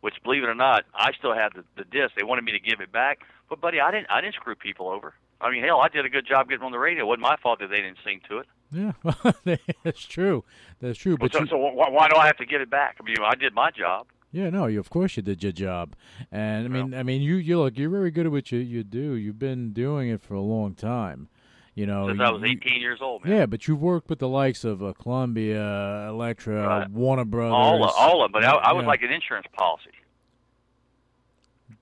which 0.00 0.14
believe 0.22 0.42
it 0.42 0.48
or 0.48 0.54
not, 0.54 0.84
I 0.94 1.12
still 1.12 1.34
had 1.34 1.52
the, 1.54 1.64
the 1.76 1.84
disc. 1.84 2.14
They 2.16 2.24
wanted 2.24 2.44
me 2.44 2.52
to 2.52 2.60
give 2.60 2.80
it 2.80 2.92
back, 2.92 3.20
but 3.48 3.60
buddy, 3.60 3.80
I 3.80 3.90
didn't. 3.90 4.08
I 4.10 4.20
didn't 4.20 4.34
screw 4.34 4.54
people 4.54 4.88
over. 4.88 5.14
I 5.40 5.50
mean, 5.50 5.62
hell, 5.62 5.80
I 5.80 5.88
did 5.88 6.06
a 6.06 6.08
good 6.08 6.26
job 6.26 6.48
getting 6.48 6.64
on 6.64 6.72
the 6.72 6.78
radio. 6.78 7.04
It 7.04 7.06
wasn't 7.06 7.22
my 7.22 7.36
fault 7.36 7.60
that 7.60 7.68
they 7.68 7.76
didn't 7.76 7.98
sing 8.04 8.20
to 8.28 8.38
it. 8.38 8.46
Yeah, 8.72 9.56
that's 9.84 10.04
true. 10.04 10.44
That's 10.80 10.98
true. 10.98 11.16
But 11.16 11.32
well, 11.32 11.46
so, 11.46 11.56
you... 11.56 11.62
so 11.62 11.90
why 11.90 12.08
do 12.08 12.16
I 12.16 12.26
have 12.26 12.38
to 12.38 12.46
give 12.46 12.60
it 12.60 12.70
back? 12.70 12.96
I 13.00 13.04
mean, 13.04 13.16
I 13.24 13.34
did 13.34 13.54
my 13.54 13.70
job. 13.70 14.06
Yeah, 14.32 14.50
no, 14.50 14.66
you, 14.66 14.80
of 14.80 14.90
course 14.90 15.16
you 15.16 15.22
did 15.22 15.42
your 15.42 15.52
job, 15.52 15.94
and 16.30 16.66
I 16.66 16.68
mean, 16.68 16.94
I 16.94 17.02
mean, 17.02 17.22
you 17.22 17.36
you 17.36 17.58
look, 17.58 17.78
you're 17.78 17.88
very 17.88 18.10
good 18.10 18.26
at 18.26 18.32
what 18.32 18.50
you 18.52 18.58
you 18.58 18.82
do. 18.82 19.14
You've 19.14 19.38
been 19.38 19.72
doing 19.72 20.08
it 20.10 20.20
for 20.20 20.34
a 20.34 20.40
long 20.40 20.74
time. 20.74 21.28
You 21.76 21.84
know, 21.84 22.08
since 22.08 22.18
you, 22.18 22.24
I 22.24 22.30
was 22.30 22.42
18 22.42 22.80
years 22.80 23.00
old. 23.02 23.22
Man. 23.22 23.36
Yeah, 23.36 23.46
but 23.46 23.68
you've 23.68 23.82
worked 23.82 24.08
with 24.08 24.18
the 24.18 24.28
likes 24.28 24.64
of 24.64 24.82
uh, 24.82 24.94
Columbia, 24.94 26.08
Elektra, 26.08 26.66
right. 26.66 26.90
Warner 26.90 27.26
Brothers, 27.26 27.52
all 27.52 27.84
of, 27.84 27.92
all 27.94 28.24
of. 28.24 28.32
But 28.32 28.44
I, 28.44 28.52
I 28.52 28.72
was 28.72 28.86
like 28.86 29.02
an 29.02 29.12
insurance 29.12 29.46
policy. 29.52 29.90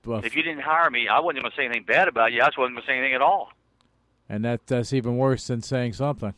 But, 0.01 0.25
if 0.25 0.35
you 0.35 0.43
didn't 0.43 0.63
hire 0.63 0.89
me, 0.89 1.07
I 1.07 1.21
wasn't 1.21 1.43
going 1.43 1.51
to 1.51 1.57
say 1.57 1.63
anything 1.63 1.85
bad 1.85 2.09
about 2.09 2.33
you. 2.33 2.41
I 2.41 2.47
just 2.47 2.57
wasn't 2.57 2.75
going 2.75 2.85
to 2.85 2.91
say 2.91 2.97
anything 2.97 3.15
at 3.15 3.21
all. 3.21 3.53
And 4.27 4.43
that 4.43 4.67
that's 4.67 4.91
even 4.91 5.15
worse 5.15 5.47
than 5.47 5.61
saying 5.61 5.93
something. 5.93 6.33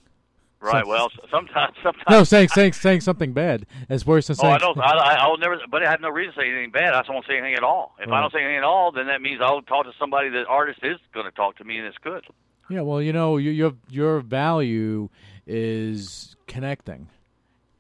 Right. 0.60 0.84
So, 0.84 0.90
well, 0.90 1.10
sometimes, 1.32 1.76
sometimes. 1.84 2.06
No, 2.12 2.24
saying 2.26 2.50
saying 2.50 2.74
saying 2.74 3.02
something 3.02 3.34
bad 3.34 3.66
is 3.90 4.06
worse 4.06 4.28
than 4.28 4.36
saying. 4.36 4.54
Oh, 4.54 4.56
I 4.56 4.60
don't. 4.60 4.80
I, 4.80 5.16
I'll 5.20 5.38
never. 5.38 5.58
But 5.72 5.84
I 5.84 5.90
have 5.90 6.02
no 6.02 6.10
reason 6.10 6.34
to 6.36 6.42
say 6.42 6.48
anything 6.48 6.70
bad. 6.70 6.94
I 6.94 7.00
just 7.00 7.10
won't 7.10 7.26
say 7.26 7.38
anything 7.38 7.56
at 7.56 7.64
all. 7.64 7.96
If 8.00 8.08
right. 8.08 8.20
I 8.20 8.22
don't 8.22 8.32
say 8.32 8.40
anything 8.40 8.58
at 8.58 8.64
all, 8.64 8.92
then 8.92 9.08
that 9.08 9.20
means 9.20 9.42
I'll 9.42 9.64
talk 9.64 9.86
to 9.86 9.94
somebody 9.98 10.30
that 10.30 10.46
artist 10.48 10.80
is 10.84 10.98
going 11.12 11.26
to 11.26 11.32
talk 11.32 11.58
to 11.58 11.64
me, 11.64 11.80
and 11.80 11.88
it's 11.88 11.98
good. 11.98 12.24
Yeah. 12.70 12.82
Well, 12.82 13.02
you 13.02 13.14
know, 13.14 13.38
your 13.38 13.74
your 13.90 14.20
value 14.20 15.10
is 15.46 16.36
connecting. 16.48 17.08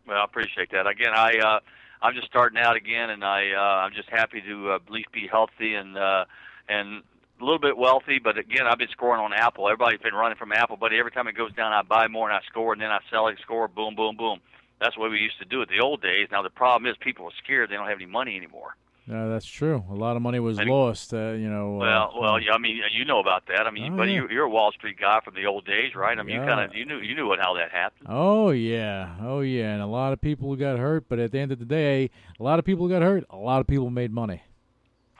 Well, 0.07 0.17
I 0.17 0.23
appreciate 0.23 0.71
that. 0.71 0.87
Again, 0.87 1.13
I 1.13 1.37
uh, 1.37 1.59
I'm 2.01 2.13
just 2.13 2.27
starting 2.27 2.59
out 2.59 2.75
again, 2.75 3.09
and 3.09 3.23
I 3.23 3.51
uh, 3.51 3.85
I'm 3.85 3.93
just 3.93 4.09
happy 4.09 4.41
to 4.41 4.71
uh, 4.71 4.75
at 4.75 4.89
least 4.89 5.11
be 5.11 5.27
healthy 5.27 5.73
and 5.73 5.97
uh, 5.97 6.25
and 6.69 7.03
a 7.39 7.43
little 7.43 7.59
bit 7.59 7.77
wealthy, 7.77 8.19
but 8.19 8.37
again, 8.37 8.65
I've 8.65 8.79
been 8.79 8.89
scoring 8.89 9.21
on 9.21 9.31
Apple. 9.33 9.67
Everybody's 9.67 10.01
been 10.01 10.15
running 10.15 10.37
from 10.37 10.51
Apple, 10.51 10.77
but 10.77 10.91
every 10.93 11.11
time 11.11 11.27
it 11.27 11.37
goes 11.37 11.53
down, 11.53 11.71
I 11.71 11.83
buy 11.83 12.07
more 12.07 12.27
and 12.29 12.35
I 12.35 12.41
score, 12.47 12.73
and 12.73 12.81
then 12.81 12.89
I 12.89 12.99
sell 13.11 13.27
it, 13.27 13.37
score, 13.41 13.67
boom, 13.67 13.95
boom, 13.95 14.17
boom. 14.17 14.39
That's 14.79 14.95
the 14.95 15.01
way 15.01 15.09
we 15.09 15.19
used 15.19 15.37
to 15.39 15.45
do 15.45 15.61
it 15.61 15.69
the 15.69 15.79
old 15.79 16.01
days. 16.01 16.29
Now 16.31 16.41
the 16.41 16.49
problem 16.49 16.89
is 16.89 16.97
people 16.99 17.25
are 17.25 17.37
scared; 17.43 17.69
they 17.69 17.75
don't 17.75 17.87
have 17.87 17.97
any 17.97 18.05
money 18.05 18.35
anymore. 18.35 18.75
Yeah, 19.07 19.27
that's 19.27 19.45
true. 19.45 19.85
A 19.89 19.93
lot 19.93 20.17
of 20.17 20.21
money 20.21 20.39
was 20.39 20.59
lost. 20.59 21.13
Uh, 21.13 21.31
you 21.31 21.49
know. 21.49 21.75
Well, 21.75 22.11
uh, 22.13 22.19
well, 22.19 22.41
yeah, 22.41 22.51
I 22.51 22.57
mean, 22.57 22.81
you 22.91 23.05
know 23.05 23.19
about 23.19 23.47
that. 23.47 23.65
I 23.65 23.71
mean, 23.71 23.93
oh, 23.93 23.97
but 23.97 24.09
yeah. 24.09 24.25
you, 24.29 24.41
are 24.41 24.43
a 24.43 24.49
Wall 24.49 24.73
Street 24.73 24.97
guy 24.99 25.21
from 25.23 25.35
the 25.35 25.45
old 25.45 25.65
days, 25.65 25.95
right? 25.95 26.17
I 26.17 26.23
mean, 26.23 26.35
yeah. 26.35 26.41
you 26.41 26.47
kind 26.47 26.69
of 26.69 26.75
you 26.75 26.85
knew 26.85 26.99
you 26.99 27.15
knew 27.15 27.25
what 27.25 27.39
how 27.39 27.53
that 27.55 27.71
happened. 27.71 28.07
Oh 28.09 28.49
yeah, 28.49 29.15
oh 29.21 29.39
yeah, 29.39 29.71
and 29.71 29.81
a 29.81 29.87
lot 29.87 30.11
of 30.11 30.19
people 30.19 30.53
got 30.57 30.77
hurt. 30.77 31.07
But 31.07 31.19
at 31.19 31.31
the 31.31 31.39
end 31.39 31.53
of 31.53 31.59
the 31.59 31.65
day, 31.65 32.09
a 32.37 32.43
lot 32.43 32.59
of 32.59 32.65
people 32.65 32.89
got 32.89 33.01
hurt. 33.01 33.23
A 33.29 33.37
lot 33.37 33.61
of 33.61 33.67
people 33.67 33.89
made 33.89 34.11
money. 34.11 34.43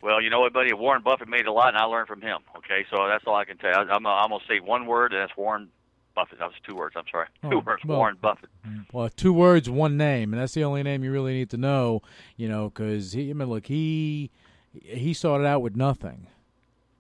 Well, 0.04 0.22
you 0.22 0.30
know 0.30 0.42
what, 0.42 0.54
buddy? 0.54 0.74
Warren 0.74 1.02
Buffett 1.02 1.30
made 1.30 1.48
a 1.48 1.52
lot, 1.54 1.70
and 1.70 1.78
I 1.78 1.86
learned 1.86 2.08
from 2.08 2.22
him. 2.22 2.40
Okay, 2.58 2.86
so 2.92 3.08
that's 3.08 3.24
all 3.26 3.36
I 3.36 3.46
can 3.46 3.58
tell 3.58 3.72
you. 3.72 3.90
I'm, 3.90 4.06
I'm 4.06 4.30
gonna 4.30 4.44
say 4.50 4.60
one 4.60 4.86
word, 4.86 5.14
and 5.14 5.22
that's 5.22 5.36
Warren 5.38 5.70
Buffett. 6.18 6.40
That 6.40 6.48
was 6.48 6.56
two 6.68 6.76
words. 6.76 6.96
I'm 6.98 7.04
sorry. 7.12 7.28
Oh, 7.44 7.50
two 7.52 7.60
words. 7.60 7.86
well- 7.86 8.00
Warren 8.00 8.18
Buffett. 8.20 8.50
Well, 8.92 9.08
two 9.10 9.32
words, 9.32 9.70
one 9.70 9.98
name, 9.98 10.34
and 10.34 10.42
that's 10.42 10.54
the 10.56 10.64
only 10.64 10.82
name 10.82 11.04
you 11.04 11.12
really 11.12 11.34
need 11.34 11.52
to 11.52 11.58
know. 11.58 12.02
You 12.36 12.50
know, 12.50 12.70
because 12.70 13.12
he, 13.14 13.30
I 13.30 13.34
mean, 13.34 13.48
look, 13.48 13.68
he 13.68 14.32
he 14.74 15.14
started 15.14 15.46
out 15.46 15.62
with 15.62 15.76
nothing. 15.76 16.26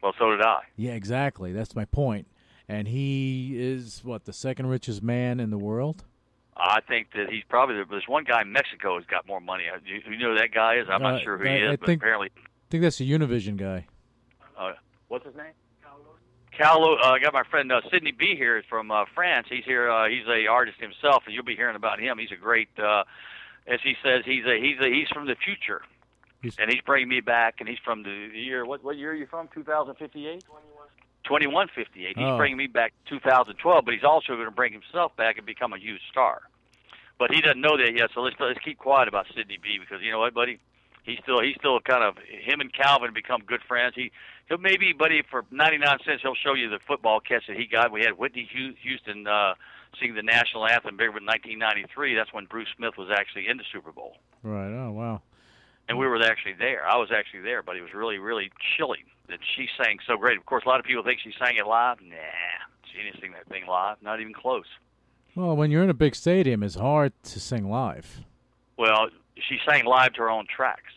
Well, 0.03 0.13
so 0.19 0.29
did 0.31 0.41
I. 0.41 0.61
Yeah, 0.75 0.91
exactly. 0.91 1.51
That's 1.51 1.75
my 1.75 1.85
point. 1.85 2.27
And 2.69 2.87
he 2.87 3.55
is 3.57 4.01
what 4.03 4.25
the 4.25 4.33
second 4.33 4.67
richest 4.67 5.01
man 5.01 5.39
in 5.39 5.49
the 5.49 5.57
world. 5.57 6.03
I 6.55 6.81
think 6.87 7.07
that 7.15 7.29
he's 7.29 7.43
probably 7.49 7.75
the, 7.77 7.85
there's 7.89 8.07
one 8.07 8.23
guy 8.23 8.41
in 8.41 8.51
Mexico 8.51 8.97
who's 8.97 9.05
got 9.05 9.25
more 9.27 9.39
money. 9.39 9.63
You, 9.85 10.01
you 10.11 10.17
know 10.17 10.33
who 10.33 10.37
that 10.39 10.51
guy 10.53 10.75
is? 10.75 10.87
I'm 10.89 11.03
Uh, 11.05 11.11
not 11.13 11.21
sure 11.23 11.37
who 11.37 11.43
he 11.45 11.55
is, 11.55 11.71
I 11.73 11.75
but 11.77 11.85
think- 11.85 12.01
apparently, 12.01 12.29
I 12.35 12.41
think 12.69 12.83
that's 12.83 12.97
the 12.97 13.09
Univision 13.11 13.57
guy. 13.57 13.85
uh, 14.57 14.73
what's 15.07 15.25
his 15.25 15.35
name? 15.35 15.53
Callo. 16.57 16.97
Uh, 16.99 17.11
I 17.11 17.19
got 17.19 17.33
my 17.33 17.43
friend 17.49 17.71
uh, 17.71 17.81
Sidney 17.91 18.11
B 18.11 18.35
here 18.35 18.63
from 18.69 18.89
uh, 18.91 19.05
France. 19.13 19.47
He's 19.49 19.63
here. 19.65 19.89
Uh, 19.89 20.07
he's 20.09 20.25
a 20.27 20.47
artist 20.47 20.79
himself, 20.79 21.23
and 21.25 21.33
you'll 21.35 21.43
be 21.43 21.55
hearing 21.55 21.75
about 21.75 21.99
him. 21.99 22.17
He's 22.17 22.31
a 22.31 22.35
great, 22.35 22.69
uh, 22.79 23.03
as 23.67 23.79
he 23.83 23.93
says, 24.03 24.23
he's 24.25 24.45
a 24.45 24.59
he's 24.59 24.79
a 24.81 24.87
he's 24.89 25.07
from 25.09 25.27
the 25.27 25.35
future, 25.35 25.81
He's- 26.41 26.55
and 26.59 26.71
he's 26.71 26.81
bringing 26.81 27.09
me 27.09 27.21
back. 27.21 27.55
And 27.59 27.69
he's 27.69 27.79
from 27.83 28.03
the 28.03 28.29
year 28.33 28.65
what 28.65 28.83
what 28.83 28.97
year 28.97 29.11
are 29.11 29.15
you 29.15 29.27
from? 29.27 29.47
2058. 29.53 30.43
2158. 31.23 32.17
He's 32.17 32.25
Oh. 32.25 32.37
bringing 32.37 32.57
me 32.57 32.67
back 32.67 32.93
2012, 33.09 33.83
but 33.83 33.93
he's 33.93 34.03
also 34.05 34.33
going 34.35 34.45
to 34.45 34.51
bring 34.51 34.71
himself 34.71 35.13
back 35.17 35.37
and 35.37 35.45
become 35.45 35.73
a 35.73 35.77
huge 35.77 36.01
star. 36.09 36.41
But 37.19 37.33
he 37.33 37.41
doesn't 37.41 37.59
know 37.59 37.75
that 37.77 37.93
yet, 37.93 38.11
so 38.13 38.21
let's 38.21 38.35
let's 38.39 38.59
keep 38.59 38.77
quiet 38.77 39.07
about 39.09 39.25
Sidney 39.35 39.57
B 39.61 39.77
because 39.79 40.01
you 40.01 40.11
know 40.11 40.19
what, 40.19 40.33
buddy, 40.33 40.59
he's 41.07 41.17
still 41.23 41.41
he's 41.41 41.55
still 41.57 41.79
kind 41.79 42.03
of 42.03 42.17
him 42.19 42.59
and 42.61 42.71
Calvin 42.71 43.11
become 43.15 43.41
good 43.47 43.61
friends. 43.67 43.95
He 43.95 44.11
he'll 44.47 44.59
maybe, 44.59 44.93
buddy, 44.93 45.23
for 45.31 45.43
99 45.49 45.97
cents 46.05 46.21
he'll 46.21 46.35
show 46.35 46.53
you 46.53 46.69
the 46.69 46.77
football 46.85 47.19
catch 47.19 47.47
that 47.47 47.57
he 47.57 47.65
got. 47.65 47.91
We 47.91 48.01
had 48.01 48.19
Whitney 48.19 48.47
Houston 48.83 49.25
uh, 49.25 49.55
sing 49.99 50.13
the 50.13 50.21
national 50.21 50.67
anthem 50.67 50.95
bigger 50.97 51.17
in 51.17 51.25
1993. 51.25 52.13
That's 52.13 52.31
when 52.31 52.45
Bruce 52.45 52.67
Smith 52.77 52.93
was 52.97 53.09
actually 53.09 53.47
in 53.47 53.57
the 53.57 53.63
Super 53.73 53.91
Bowl, 53.91 54.17
Right. 54.43 54.69
Oh 54.71 54.91
wow. 54.91 55.21
and 55.89 55.97
we 55.97 56.05
were 56.05 56.21
actually 56.21 56.53
there. 56.59 56.85
I 56.87 56.97
was 56.97 57.09
actually 57.11 57.41
there, 57.41 57.63
but 57.63 57.75
it 57.77 57.81
was 57.81 57.93
really 57.95 58.19
really 58.19 58.51
chilly 58.77 59.03
that 59.29 59.39
she 59.55 59.67
sang 59.81 59.97
so 60.05 60.15
great. 60.17 60.37
Of 60.37 60.45
course, 60.45 60.63
a 60.65 60.69
lot 60.69 60.79
of 60.79 60.85
people 60.85 61.03
think 61.03 61.19
she 61.23 61.33
sang 61.39 61.57
it 61.57 61.65
live. 61.67 61.97
Nah, 62.01 62.15
she 62.91 63.01
didn't 63.01 63.19
sing 63.19 63.31
that 63.33 63.47
thing 63.47 63.65
live, 63.67 63.97
not 64.01 64.21
even 64.21 64.33
close. 64.33 64.65
Well, 65.35 65.55
when 65.55 65.69
you're 65.69 65.83
in 65.83 65.89
a 65.89 65.93
big 65.93 66.15
stadium, 66.15 66.63
it's 66.63 66.75
hard 66.75 67.11
to 67.23 67.39
sing 67.39 67.69
live. 67.69 68.21
Well, 68.77 69.09
she 69.35 69.59
sang 69.69 69.85
live 69.85 70.13
to 70.13 70.21
her 70.21 70.29
own 70.31 70.47
tracks. 70.47 70.93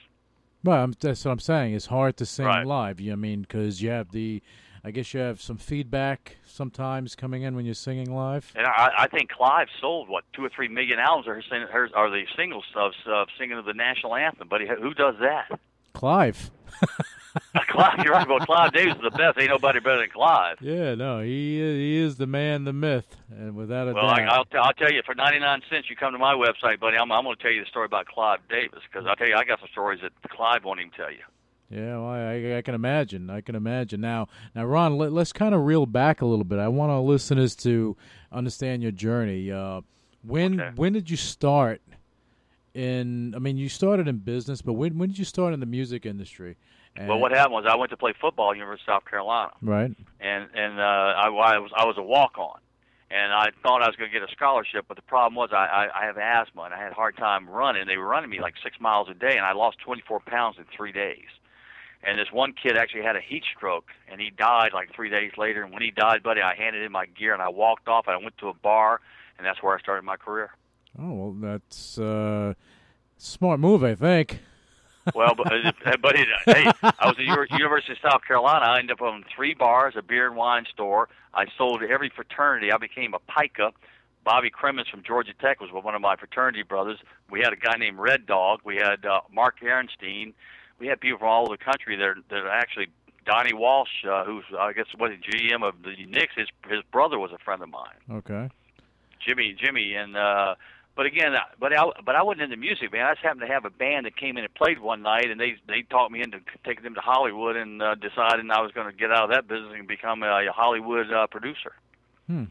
Well, 0.62 0.84
I'm, 0.84 0.94
that's 1.00 1.24
what 1.24 1.32
I'm 1.32 1.38
saying. 1.40 1.74
It's 1.74 1.86
hard 1.86 2.16
to 2.18 2.26
sing 2.26 2.46
Right. 2.46 2.66
live. 2.66 3.00
You 3.00 3.10
know 3.10 3.14
I 3.14 3.16
mean, 3.16 3.42
because 3.42 3.80
you 3.80 3.90
have 3.90 4.10
the, 4.12 4.42
I 4.84 4.90
guess 4.90 5.14
you 5.14 5.20
have 5.20 5.40
some 5.40 5.56
feedback 5.56 6.36
sometimes 6.46 7.14
coming 7.14 7.42
in 7.42 7.54
when 7.54 7.64
you're 7.64 7.74
singing 7.74 8.14
live. 8.14 8.52
And 8.54 8.66
I, 8.66 8.90
I 8.98 9.08
think 9.08 9.30
Clive 9.30 9.68
sold 9.80 10.08
what 10.08 10.24
two 10.34 10.44
or 10.44 10.50
three 10.54 10.68
million 10.68 10.98
albums 10.98 11.44
sing, 11.50 11.62
her 11.62 11.88
are 11.94 12.10
the 12.10 12.24
singles 12.36 12.64
of, 12.76 12.92
of 13.06 13.28
singing 13.38 13.56
of 13.58 13.64
the 13.64 13.74
national 13.74 14.14
anthem. 14.14 14.48
But 14.48 14.60
he, 14.60 14.66
who 14.66 14.92
does 14.94 15.14
that? 15.20 15.58
Clive. 15.94 16.50
Clive, 17.68 18.00
you're 18.04 18.12
right. 18.12 18.28
Well, 18.28 18.40
Clive 18.40 18.72
Davis 18.72 18.96
is 18.96 19.02
the 19.02 19.10
best. 19.10 19.38
Ain't 19.38 19.50
nobody 19.50 19.80
better 19.80 19.99
than 19.99 20.10
Clive. 20.10 20.56
Yeah, 20.60 20.94
no, 20.94 21.20
he 21.20 21.58
he 21.58 21.96
is 21.99 22.16
the 22.16 22.26
man, 22.26 22.64
the 22.64 22.72
myth, 22.72 23.16
and 23.30 23.54
without 23.54 23.88
a 23.88 23.92
Well, 23.92 24.06
I, 24.06 24.20
doubt. 24.20 24.28
I'll, 24.32 24.44
t- 24.46 24.58
I'll 24.58 24.72
tell 24.72 24.92
you, 24.92 25.02
for 25.06 25.14
99 25.14 25.62
cents, 25.70 25.88
you 25.88 25.96
come 25.96 26.12
to 26.12 26.18
my 26.18 26.34
website, 26.34 26.80
buddy. 26.80 26.96
I'm, 26.96 27.10
I'm 27.12 27.25
going 27.25 27.37
to 27.37 27.42
tell 27.42 27.52
you 27.52 27.60
the 27.60 27.68
story 27.70 27.87
about 27.87 28.06
Clive 28.06 28.40
Davis 28.49 28.80
because 28.90 29.06
I'll 29.08 29.16
tell 29.16 29.28
you, 29.28 29.34
I 29.37 29.44
got 29.44 29.60
some 29.60 29.68
stories 29.72 30.00
that 30.02 30.12
Clive 30.30 30.64
won't 30.64 30.80
even 30.80 30.92
tell 30.92 31.10
you. 31.10 31.18
Yeah, 31.70 31.99
well, 31.99 32.06
I, 32.08 32.56
I 32.56 32.62
can 32.62 32.75
imagine. 32.75 33.30
I 33.30 33.42
can 33.42 33.54
imagine. 33.54 34.00
Now, 34.00 34.26
now, 34.56 34.64
Ron, 34.64 34.99
let, 34.99 35.12
us 35.12 35.32
kind 35.32 35.54
of 35.54 35.60
reel 35.64 35.87
back 35.87 36.20
a 36.20 36.26
little 36.26 36.44
bit. 36.44 36.58
I 36.58 36.66
want 36.66 36.90
our 36.90 36.99
listeners 37.00 37.54
to 37.56 37.96
understand 38.32 38.82
your 38.82 38.90
journey. 38.90 39.52
Uh, 39.52 39.82
when 40.25 40.60
Okay. 40.60 40.72
when 40.75 40.92
did 40.92 41.08
you 41.08 41.16
start 41.16 41.80
in? 42.75 43.34
I 43.34 43.38
mean, 43.38 43.56
you 43.56 43.68
started 43.68 44.08
in 44.08 44.16
business, 44.18 44.62
but 44.62 44.72
when 44.72 44.99
when 44.99 45.10
did 45.10 45.18
you 45.18 45.25
start 45.25 45.54
in 45.54 45.60
the 45.60 45.66
music 45.66 46.04
industry? 46.06 46.56
And, 46.97 47.09
Well, 47.09 47.18
what 47.18 47.32
happened 47.32 47.54
was 47.54 47.64
I 47.68 47.76
went 47.76 47.90
to 47.90 47.97
play 47.97 48.12
football 48.20 48.50
at 48.50 48.54
the 48.54 48.59
University 48.59 48.90
of 48.90 48.97
South 48.97 49.09
Carolina. 49.09 49.52
Right. 49.62 49.92
and 50.20 50.49
and 50.54 50.80
uh, 50.80 50.82
I, 50.82 51.26
I 51.28 51.59
was 51.59 51.70
I 51.75 51.85
was 51.85 51.97
a 51.99 52.02
walk 52.02 52.37
on, 52.38 52.59
and 53.11 53.32
I 53.32 53.50
thought 53.62 53.82
I 53.82 53.87
was 53.87 53.97
going 53.97 54.11
to 54.11 54.18
get 54.18 54.28
a 54.28 54.32
scholarship, 54.32 54.85
but 54.88 54.97
the 54.97 55.02
problem 55.02 55.35
was 55.37 55.50
I, 55.52 55.66
I 55.66 56.02
I 56.02 56.06
have 56.06 56.18
asthma 56.18 56.62
and 56.62 56.75
I 56.75 56.78
had 56.82 56.92
a 56.92 56.94
hard 56.94 57.16
time 57.16 57.49
running. 57.49 57.87
They 57.87 57.97
were 57.97 58.06
running 58.06 58.30
me 58.30 58.40
like 58.40 58.54
six 58.62 58.80
miles 58.80 59.09
a 59.09 59.14
day, 59.14 59.37
and 59.37 59.47
I 59.47 59.52
lost 59.52 59.78
24 59.85 60.20
pounds 60.20 60.56
in 60.59 60.64
three 60.76 60.92
days. 60.92 61.28
And 62.02 62.18
this 62.18 62.28
one 62.32 62.54
kid 62.54 62.78
actually 62.78 63.02
had 63.02 63.14
a 63.14 63.20
heat 63.20 63.44
stroke, 63.54 63.85
and 64.11 64.20
he 64.20 64.30
died 64.30 64.70
like 64.73 64.88
three 64.94 65.11
days 65.11 65.32
later. 65.37 65.62
And 65.62 65.70
when 65.73 65.82
he 65.82 65.90
died, 65.90 66.23
buddy, 66.23 66.40
I 66.40 66.54
handed 66.54 66.82
in 66.82 66.90
my 66.90 67.04
gear 67.04 67.35
and 67.35 67.42
I 67.42 67.50
walked 67.50 67.88
off. 67.88 68.06
And 68.09 68.14
I 68.16 68.18
went 68.18 68.38
to 68.38 68.49
a 68.49 68.54
bar, 68.54 69.00
and 69.37 69.47
that's 69.47 69.62
where 69.62 69.76
I 69.76 69.80
started 69.80 70.02
my 70.02 70.16
career. 70.16 70.50
Oh 70.99 71.12
well, 71.12 71.32
that's 71.38 71.99
uh, 71.99 72.54
smart 73.18 73.61
move, 73.61 73.85
I 73.85 73.94
think. 73.94 74.40
Well, 75.14 75.34
but, 75.36 75.52
uh, 75.52 75.96
but 76.02 76.16
it, 76.16 76.28
hey, 76.46 76.64
I 76.82 77.06
was 77.06 77.16
at 77.18 77.24
Uni- 77.24 77.48
University 77.50 77.92
of 77.92 77.98
South 78.10 78.22
Carolina. 78.26 78.64
I 78.64 78.78
ended 78.78 78.92
up 78.92 79.02
owning 79.02 79.24
three 79.34 79.54
bars, 79.54 79.94
a 79.96 80.02
beer 80.02 80.26
and 80.26 80.36
wine 80.36 80.64
store. 80.72 81.08
I 81.34 81.46
sold 81.56 81.82
every 81.82 82.10
fraternity. 82.14 82.72
I 82.72 82.78
became 82.78 83.14
a 83.14 83.18
pica. 83.18 83.72
Bobby 84.24 84.50
Cremins 84.50 84.90
from 84.90 85.02
Georgia 85.02 85.32
Tech 85.40 85.60
was 85.60 85.70
one 85.72 85.94
of 85.94 86.02
my 86.02 86.16
fraternity 86.16 86.62
brothers. 86.62 86.98
We 87.30 87.40
had 87.40 87.52
a 87.52 87.56
guy 87.56 87.76
named 87.78 87.98
Red 87.98 88.26
Dog. 88.26 88.60
We 88.64 88.76
had 88.76 89.06
uh, 89.06 89.20
Mark 89.32 89.60
Aaronstein. 89.60 90.34
We 90.78 90.86
had 90.86 91.00
people 91.00 91.18
from 91.18 91.28
all 91.28 91.42
over 91.46 91.56
the 91.56 91.64
country 91.64 91.96
that 91.96 92.04
are, 92.04 92.16
that 92.28 92.38
are 92.38 92.50
actually 92.50 92.88
Donnie 93.26 93.54
Walsh, 93.54 94.04
uh, 94.08 94.24
who's 94.24 94.44
I 94.58 94.72
guess 94.72 94.86
was 94.98 95.12
the 95.12 95.38
GM 95.38 95.66
of 95.66 95.82
the 95.82 95.94
Knicks. 96.06 96.34
His 96.36 96.48
his 96.68 96.82
brother 96.92 97.18
was 97.18 97.32
a 97.32 97.38
friend 97.38 97.62
of 97.62 97.68
mine. 97.68 97.96
Okay. 98.10 98.48
Jimmy, 99.26 99.54
Jimmy, 99.58 99.94
and 99.94 100.16
uh, 100.16 100.54
but 100.97 101.06
again, 101.06 101.32
but 101.59 101.73
I 101.73 101.85
but 102.04 102.16
I 102.16 102.23
wasn't 102.23 102.42
into 102.42 102.56
music, 102.56 102.92
man. 102.92 103.06
I 103.06 103.14
just 103.14 103.23
happened 103.23 103.42
to 103.42 103.47
have 103.47 103.64
a 103.64 103.70
band 103.70 104.06
that 104.06 104.16
came 104.16 104.37
in 104.37 104.44
and 104.44 104.54
played 104.54 104.80
one 104.80 105.02
night, 105.02 105.30
and 105.30 105.40
they 105.40 105.54
they 105.66 105.82
talked 105.82 106.12
me 106.12 106.20
into 106.23 106.40
taking 106.64 106.85
them 106.85 106.94
to 106.94 107.00
Hollywood, 107.00 107.56
and 107.56 107.80
uh, 107.80 107.94
deciding 107.94 108.50
I 108.50 108.61
was 108.61 108.73
going 108.73 108.87
to 108.90 108.97
get 108.97 109.11
out 109.11 109.25
of 109.25 109.30
that 109.30 109.49
business 109.49 109.73
and 109.76 109.87
become 109.87 110.23
a, 110.23 110.26
a 110.26 110.52
Hollywood 110.52 111.12
uh, 111.12 111.26
producer. 111.26 111.73
Hmm. 112.26 112.44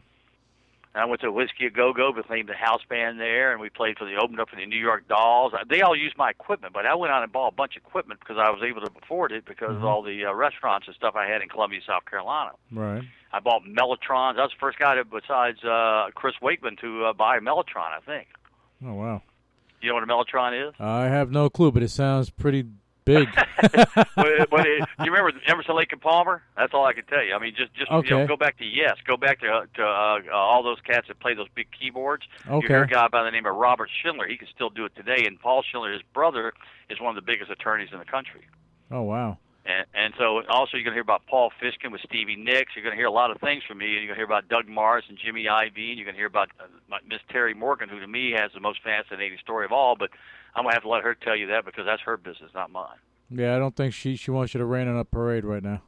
And 0.92 1.02
I 1.02 1.04
went 1.04 1.20
to 1.20 1.30
Whisky 1.30 1.66
a 1.66 1.70
Go 1.70 1.92
Go, 1.92 2.12
became 2.12 2.46
the 2.46 2.54
house 2.54 2.80
band 2.88 3.20
there, 3.20 3.52
and 3.52 3.60
we 3.60 3.70
played 3.70 3.96
for 3.96 4.04
the 4.04 4.16
opened 4.16 4.40
up 4.40 4.48
for 4.50 4.56
the 4.56 4.66
New 4.66 4.78
York 4.78 5.06
Dolls. 5.08 5.52
They 5.68 5.82
all 5.82 5.94
used 5.94 6.16
my 6.18 6.30
equipment, 6.30 6.72
but 6.74 6.84
I 6.84 6.96
went 6.96 7.12
out 7.12 7.22
and 7.22 7.30
bought 7.30 7.52
a 7.52 7.54
bunch 7.54 7.76
of 7.76 7.82
equipment 7.82 8.18
because 8.18 8.38
I 8.38 8.50
was 8.50 8.60
able 8.68 8.80
to 8.80 8.90
afford 9.00 9.30
it 9.30 9.44
because 9.44 9.70
Mhm. 9.70 9.76
of 9.76 9.84
all 9.84 10.02
the 10.02 10.24
uh, 10.24 10.32
restaurants 10.32 10.88
and 10.88 10.96
stuff 10.96 11.14
I 11.14 11.26
had 11.26 11.42
in 11.42 11.48
Columbia, 11.48 11.80
South 11.86 12.04
Carolina. 12.06 12.52
Right. 12.72 13.02
I 13.32 13.38
bought 13.38 13.62
Mellotrons. 13.62 14.38
I 14.38 14.42
was 14.42 14.50
the 14.50 14.58
first 14.58 14.78
guy 14.80 14.96
to, 14.96 15.04
besides 15.04 15.62
uh, 15.62 16.10
Chris 16.16 16.34
Wakeman 16.42 16.76
to 16.80 17.04
uh, 17.06 17.12
buy 17.12 17.36
a 17.36 17.40
Mellotron, 17.40 17.92
I 17.96 18.00
think. 18.04 18.26
Oh 18.84 18.94
wow. 18.94 19.22
You 19.80 19.88
know 19.90 19.94
what 19.94 20.02
a 20.02 20.06
Mellotron 20.06 20.68
is? 20.68 20.74
I 20.80 21.04
have 21.04 21.30
no 21.30 21.48
clue, 21.48 21.70
but 21.70 21.82
it 21.84 21.90
sounds 21.90 22.30
pretty 22.30 22.64
big. 23.04 23.28
but, 23.60 24.50
but 24.50 24.66
it, 24.66 24.84
you 24.98 25.10
remember 25.12 25.32
Emerson, 25.46 25.76
Lake 25.76 25.92
and 25.92 26.00
Palmer? 26.00 26.42
That's 26.56 26.72
all 26.74 26.84
I 26.84 26.92
can 26.92 27.04
tell 27.06 27.22
you. 27.24 27.34
I 27.34 27.38
mean, 27.38 27.54
just 27.56 27.72
just 27.74 27.90
you 27.90 28.10
know, 28.10 28.26
go 28.26 28.36
back 28.36 28.58
to 28.58 28.64
Yes, 28.64 28.96
go 29.06 29.16
back 29.16 29.40
to 29.40 29.66
to 29.74 29.82
uh, 29.82 30.18
uh, 30.30 30.34
all 30.34 30.62
those 30.62 30.78
cats 30.80 31.08
that 31.08 31.18
play 31.20 31.34
those 31.34 31.48
big 31.54 31.68
keyboards. 31.78 32.24
You 32.46 32.52
Okay. 32.56 32.66
hear 32.68 32.82
a 32.84 32.88
guy 32.88 33.08
by 33.08 33.24
the 33.24 33.30
name 33.30 33.46
of 33.46 33.54
Robert 33.56 33.90
Schindler. 34.02 34.26
He 34.28 34.36
can 34.36 34.48
still 34.54 34.70
do 34.70 34.84
it 34.84 34.94
today. 34.96 35.26
And 35.26 35.38
Paul 35.40 35.62
Schindler, 35.62 35.92
his 35.92 36.02
brother, 36.14 36.52
is 36.88 37.00
one 37.00 37.16
of 37.16 37.22
the 37.22 37.26
biggest 37.26 37.50
attorneys 37.50 37.88
in 37.92 37.98
the 37.98 38.04
country. 38.04 38.42
oh 38.90 39.02
wow. 39.02 39.38
And, 39.66 39.86
and 39.94 40.14
so 40.18 40.42
also 40.48 40.76
you're 40.76 40.84
going 40.84 40.92
to 40.92 40.96
hear 40.96 41.02
about 41.02 41.26
Paul 41.26 41.50
Fishkin 41.62 41.92
with 41.92 42.00
Stevie 42.02 42.36
Nicks. 42.36 42.72
You're 42.74 42.82
going 42.82 42.94
to 42.96 43.00
hear 43.00 43.06
a 43.06 43.12
lot 43.12 43.30
of 43.30 43.38
things 43.40 43.62
from 43.68 43.78
me. 43.78 43.86
And 43.86 43.94
you're 43.96 44.06
going 44.06 44.16
to 44.16 44.20
hear 44.20 44.24
about 44.24 44.48
Doug 44.48 44.68
Mars 44.68 45.04
and 45.08 45.18
Jimmy 45.22 45.44
Iovine. 45.44 45.96
You're 45.96 46.04
going 46.06 46.14
to 46.14 46.20
hear 46.20 46.26
about 46.26 46.48
uh, 46.58 46.96
Miss 47.06 47.20
Terry 47.30 47.52
Morgan, 47.54 47.88
who 47.88 48.00
to 48.00 48.06
me 48.08 48.32
has 48.32 48.50
the 48.54 48.60
most 48.60 48.82
fascinating 48.82 49.38
story 49.42 49.64
of 49.66 49.72
all. 49.72 49.96
But 49.96 50.10
I'm 50.54 50.64
going 50.64 50.72
to 50.72 50.76
have 50.76 50.82
to 50.84 50.88
let 50.88 51.02
her 51.04 51.14
tell 51.14 51.36
you 51.36 51.46
that 51.48 51.64
because 51.66 51.84
that's 51.86 52.02
her 52.02 52.16
business, 52.16 52.50
not 52.54 52.70
mine. 52.70 52.96
Yeah, 53.30 53.54
I 53.54 53.58
don't 53.58 53.76
think 53.76 53.94
she 53.94 54.16
she 54.16 54.30
wants 54.32 54.54
you 54.54 54.58
to 54.58 54.64
rain 54.64 54.88
on 54.88 54.96
a 54.96 55.04
parade 55.04 55.44
right 55.44 55.62
now. 55.62 55.82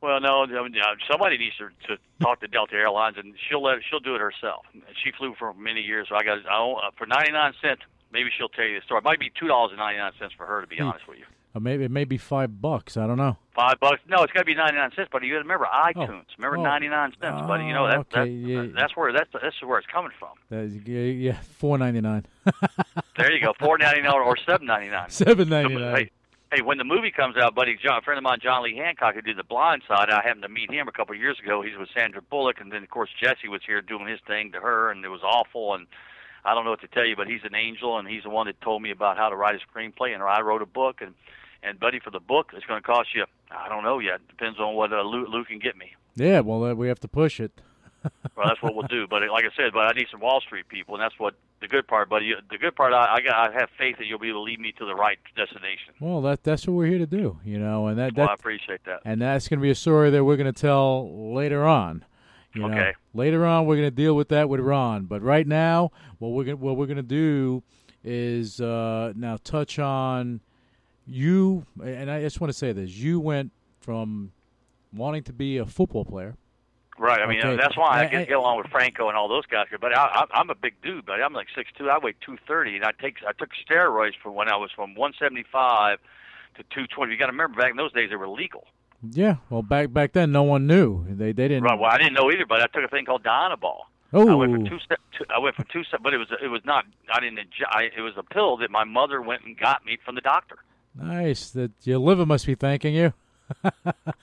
Well, 0.00 0.20
no, 0.20 0.42
I 0.44 0.46
mean, 0.62 0.74
somebody 1.10 1.38
needs 1.38 1.56
to, 1.56 1.70
to 1.88 1.98
talk 2.20 2.40
to 2.40 2.46
Delta 2.46 2.74
Airlines, 2.74 3.16
and 3.18 3.34
she'll 3.48 3.62
let 3.62 3.78
she'll 3.88 4.00
do 4.00 4.14
it 4.14 4.20
herself. 4.20 4.66
She 5.02 5.10
flew 5.16 5.34
for 5.38 5.54
many 5.54 5.80
years, 5.80 6.08
so 6.10 6.14
I 6.14 6.22
got 6.22 6.38
I 6.46 6.72
uh, 6.72 6.90
for 6.98 7.06
99 7.06 7.54
cents. 7.62 7.80
Maybe 8.12 8.28
she'll 8.36 8.50
tell 8.50 8.66
you 8.66 8.78
the 8.78 8.84
story. 8.84 8.98
It 8.98 9.04
might 9.04 9.18
be 9.18 9.32
two 9.40 9.48
dollars 9.48 9.70
and 9.72 9.78
99 9.78 10.12
cents 10.20 10.34
for 10.36 10.46
her, 10.46 10.60
to 10.60 10.66
be 10.68 10.76
Hmm. 10.76 10.84
honest 10.88 11.08
with 11.08 11.18
you. 11.18 11.24
Or 11.54 11.60
maybe 11.60 11.84
it 11.84 11.90
may 11.90 12.04
be 12.04 12.18
five 12.18 12.60
bucks. 12.60 12.96
I 12.96 13.06
don't 13.06 13.16
know. 13.16 13.36
Five 13.54 13.78
bucks? 13.78 14.00
No, 14.08 14.24
it's 14.24 14.32
got 14.32 14.40
to 14.40 14.44
be 14.44 14.56
99 14.56 14.90
cents. 14.96 15.08
But 15.12 15.22
you 15.22 15.30
got 15.30 15.38
to 15.38 15.42
remember 15.42 15.68
oh. 15.72 15.92
iTunes. 15.94 16.24
Remember 16.36 16.58
Oh. 16.58 16.62
99 16.62 17.12
cents, 17.20 17.46
buddy. 17.46 17.66
You 17.66 17.72
know 17.72 17.84
oh, 17.84 17.88
that, 17.88 17.98
okay, 17.98 18.24
that 18.24 18.28
yeah. 18.28 18.66
that's 18.74 18.96
where 18.96 19.12
that's 19.12 19.30
that's 19.32 19.62
where 19.62 19.78
it's 19.78 19.86
coming 19.86 20.10
from. 20.18 20.30
Yeah, 20.50 20.98
yeah, 20.98 21.38
four 21.58 21.78
ninety 21.78 22.00
nine. 22.00 22.26
There 23.16 23.30
you 23.30 23.40
go, 23.40 23.52
four 23.60 23.78
ninety 23.78 24.02
nine 24.02 24.12
or 24.12 24.36
seven 24.36 24.66
ninety 24.66 24.90
nine. 24.90 25.08
Seven 25.08 25.48
ninety 25.48 25.76
nine. 25.76 25.94
Hey, 25.94 26.10
hey, 26.52 26.62
when 26.62 26.78
the 26.78 26.84
movie 26.84 27.12
comes 27.12 27.36
out, 27.36 27.54
buddy, 27.54 27.78
John, 27.80 27.98
a 27.98 28.02
friend 28.02 28.18
of 28.18 28.24
mine, 28.24 28.38
John 28.42 28.64
Lee 28.64 28.74
Hancock, 28.76 29.14
who 29.14 29.22
did 29.22 29.36
The 29.36 29.44
Blind 29.44 29.82
Side, 29.86 30.10
I 30.10 30.20
happened 30.20 30.42
to 30.42 30.48
meet 30.48 30.68
him 30.68 30.88
a 30.88 30.92
couple 30.92 31.14
of 31.14 31.20
years 31.20 31.38
ago. 31.38 31.62
He's 31.62 31.78
with 31.78 31.88
Sandra 31.94 32.20
Bullock, 32.22 32.60
and 32.60 32.72
then 32.72 32.82
of 32.82 32.90
course 32.90 33.10
Jesse 33.22 33.46
was 33.48 33.60
here 33.64 33.80
doing 33.80 34.08
his 34.08 34.18
thing 34.26 34.50
to 34.50 34.60
her, 34.60 34.90
and 34.90 35.04
it 35.04 35.08
was 35.08 35.22
awful. 35.22 35.74
And 35.74 35.86
I 36.44 36.54
don't 36.54 36.64
know 36.64 36.70
what 36.70 36.80
to 36.80 36.88
tell 36.88 37.06
you, 37.06 37.14
but 37.14 37.28
he's 37.28 37.44
an 37.44 37.54
angel, 37.54 37.98
and 37.98 38.08
he's 38.08 38.24
the 38.24 38.30
one 38.30 38.46
that 38.46 38.60
told 38.60 38.82
me 38.82 38.90
about 38.90 39.16
how 39.16 39.28
to 39.28 39.36
write 39.36 39.54
a 39.54 39.78
screenplay. 39.78 40.12
And 40.12 40.22
I 40.24 40.40
wrote 40.40 40.60
a 40.60 40.66
book, 40.66 41.00
and 41.00 41.14
and 41.64 41.80
buddy, 41.80 41.98
for 42.00 42.10
the 42.10 42.20
book, 42.20 42.52
it's 42.54 42.66
going 42.66 42.80
to 42.80 42.86
cost 42.86 43.14
you. 43.14 43.24
I 43.50 43.68
don't 43.68 43.82
know 43.84 43.98
yet. 43.98 44.20
Depends 44.28 44.58
on 44.60 44.74
what 44.74 44.92
uh, 44.92 45.02
Lou, 45.02 45.26
Lou 45.26 45.44
can 45.44 45.58
get 45.58 45.76
me. 45.76 45.92
Yeah, 46.16 46.40
well, 46.40 46.64
uh, 46.64 46.74
we 46.74 46.88
have 46.88 47.00
to 47.00 47.08
push 47.08 47.40
it. 47.40 47.52
well, 48.36 48.46
that's 48.46 48.62
what 48.62 48.74
we'll 48.74 48.86
do. 48.86 49.06
But 49.08 49.22
like 49.30 49.44
I 49.44 49.54
said, 49.56 49.72
but 49.72 49.80
I 49.80 49.92
need 49.92 50.06
some 50.10 50.20
Wall 50.20 50.40
Street 50.40 50.68
people, 50.68 50.94
and 50.94 51.02
that's 51.02 51.18
what 51.18 51.34
the 51.60 51.68
good 51.68 51.86
part. 51.88 52.08
But 52.10 52.22
the 52.50 52.58
good 52.58 52.76
part, 52.76 52.92
I, 52.92 53.14
I 53.14 53.20
got, 53.22 53.50
I 53.50 53.52
have 53.58 53.70
faith 53.78 53.96
that 53.98 54.06
you'll 54.06 54.18
be 54.18 54.28
able 54.28 54.40
to 54.44 54.50
lead 54.50 54.60
me 54.60 54.72
to 54.78 54.84
the 54.84 54.94
right 54.94 55.18
destination. 55.36 55.94
Well, 56.00 56.20
that 56.22 56.42
that's 56.44 56.66
what 56.66 56.74
we're 56.74 56.86
here 56.86 56.98
to 56.98 57.06
do, 57.06 57.38
you 57.44 57.58
know, 57.58 57.86
and 57.86 57.98
that 57.98 58.14
Well, 58.14 58.28
I 58.28 58.34
appreciate 58.34 58.84
that. 58.84 59.00
and 59.06 59.22
that's 59.22 59.48
going 59.48 59.58
to 59.58 59.62
be 59.62 59.70
a 59.70 59.74
story 59.74 60.10
that 60.10 60.22
we're 60.24 60.36
going 60.36 60.52
to 60.52 60.60
tell 60.60 61.32
later 61.34 61.64
on. 61.64 62.04
You 62.54 62.62
know, 62.62 62.66
Okay. 62.68 62.92
later 63.14 63.44
on, 63.46 63.66
we're 63.66 63.76
going 63.76 63.88
to 63.88 63.94
deal 63.96 64.14
with 64.14 64.28
that 64.28 64.48
with 64.48 64.60
Ron. 64.60 65.06
But 65.06 65.22
right 65.22 65.46
now, 65.46 65.90
what 66.18 66.28
we're 66.28 66.44
gonna, 66.44 66.56
what 66.56 66.76
we're 66.76 66.86
going 66.86 66.98
to 66.98 67.02
do 67.02 67.62
is 68.04 68.60
uh, 68.60 69.12
now 69.16 69.38
touch 69.42 69.78
on 69.78 70.40
you. 71.06 71.66
And 71.82 72.10
I 72.10 72.20
just 72.20 72.40
want 72.40 72.52
to 72.52 72.58
say 72.58 72.72
this: 72.72 72.90
you 72.90 73.20
went 73.20 73.50
from 73.80 74.32
wanting 74.94 75.22
to 75.24 75.32
be 75.32 75.58
a 75.58 75.66
football 75.66 76.04
player. 76.04 76.34
Right. 76.96 77.20
I 77.20 77.26
mean, 77.26 77.38
Okay. 77.40 77.56
that's 77.56 77.76
why 77.76 77.88
I 77.88 78.00
I- 78.02 78.20
I- 78.20 78.24
get 78.24 78.30
along 78.32 78.58
with 78.58 78.68
Franco 78.68 79.08
and 79.08 79.16
all 79.16 79.26
those 79.28 79.46
guys. 79.46 79.66
But 79.80 79.96
I, 79.96 80.04
I, 80.04 80.24
I'm 80.38 80.48
a 80.50 80.54
big 80.54 80.74
dude. 80.82 81.04
But 81.06 81.20
I'm 81.20 81.32
like 81.32 81.48
six 81.54 81.70
two. 81.76 81.90
I 81.90 81.98
weigh 81.98 82.14
two 82.24 82.38
thirty, 82.46 82.76
and 82.76 82.84
I 82.84 82.92
take 83.00 83.16
I 83.26 83.32
took 83.32 83.50
steroids 83.68 84.12
from 84.22 84.34
when 84.34 84.48
I 84.48 84.56
was 84.56 84.70
from 84.74 84.94
one 84.94 85.12
seventy 85.18 85.44
five 85.50 85.98
to 86.56 86.62
two 86.74 86.86
twenty. 86.86 87.12
You 87.12 87.18
got 87.18 87.26
to 87.26 87.32
remember, 87.32 87.60
back 87.60 87.70
in 87.72 87.76
those 87.76 87.92
days, 87.92 88.10
they 88.10 88.16
were 88.16 88.28
legal. 88.28 88.64
Yeah. 89.10 89.36
Well, 89.50 89.62
back 89.62 89.92
back 89.92 90.12
then, 90.12 90.30
no 90.32 90.44
one 90.44 90.66
knew. 90.68 91.04
They 91.08 91.32
they 91.32 91.48
didn't. 91.48 91.64
Right. 91.64 91.78
Well, 91.78 91.90
I 91.90 91.98
didn't 91.98 92.14
know 92.14 92.30
either, 92.30 92.46
but 92.46 92.60
I 92.62 92.66
took 92.68 92.84
a 92.84 92.88
thing 92.88 93.04
called 93.06 93.24
Dianabol. 93.24 93.78
oh. 94.12 94.28
I 94.30 94.34
went 94.34 94.52
from 94.52 94.64
two 94.66 94.78
step. 94.78 95.00
I 95.34 95.40
went 95.40 95.56
from 95.56 95.66
two 95.72 95.82
step, 95.84 96.00
but 96.00 96.14
it 96.14 96.18
was 96.18 96.28
it 96.40 96.46
was 96.48 96.62
not. 96.64 96.84
I 97.12 97.18
didn't. 97.18 97.40
I, 97.70 97.88
it 97.96 98.02
was 98.02 98.14
a 98.16 98.22
pill 98.22 98.56
that 98.58 98.70
my 98.70 98.84
mother 98.84 99.20
went 99.20 99.42
and 99.44 99.58
got 99.58 99.84
me 99.84 99.98
from 100.04 100.14
the 100.14 100.20
doctor. 100.20 100.58
Nice. 101.00 101.50
That 101.50 101.72
your 101.82 101.98
liver 101.98 102.26
must 102.26 102.46
be 102.46 102.54
thanking 102.54 102.94
you. 102.94 103.12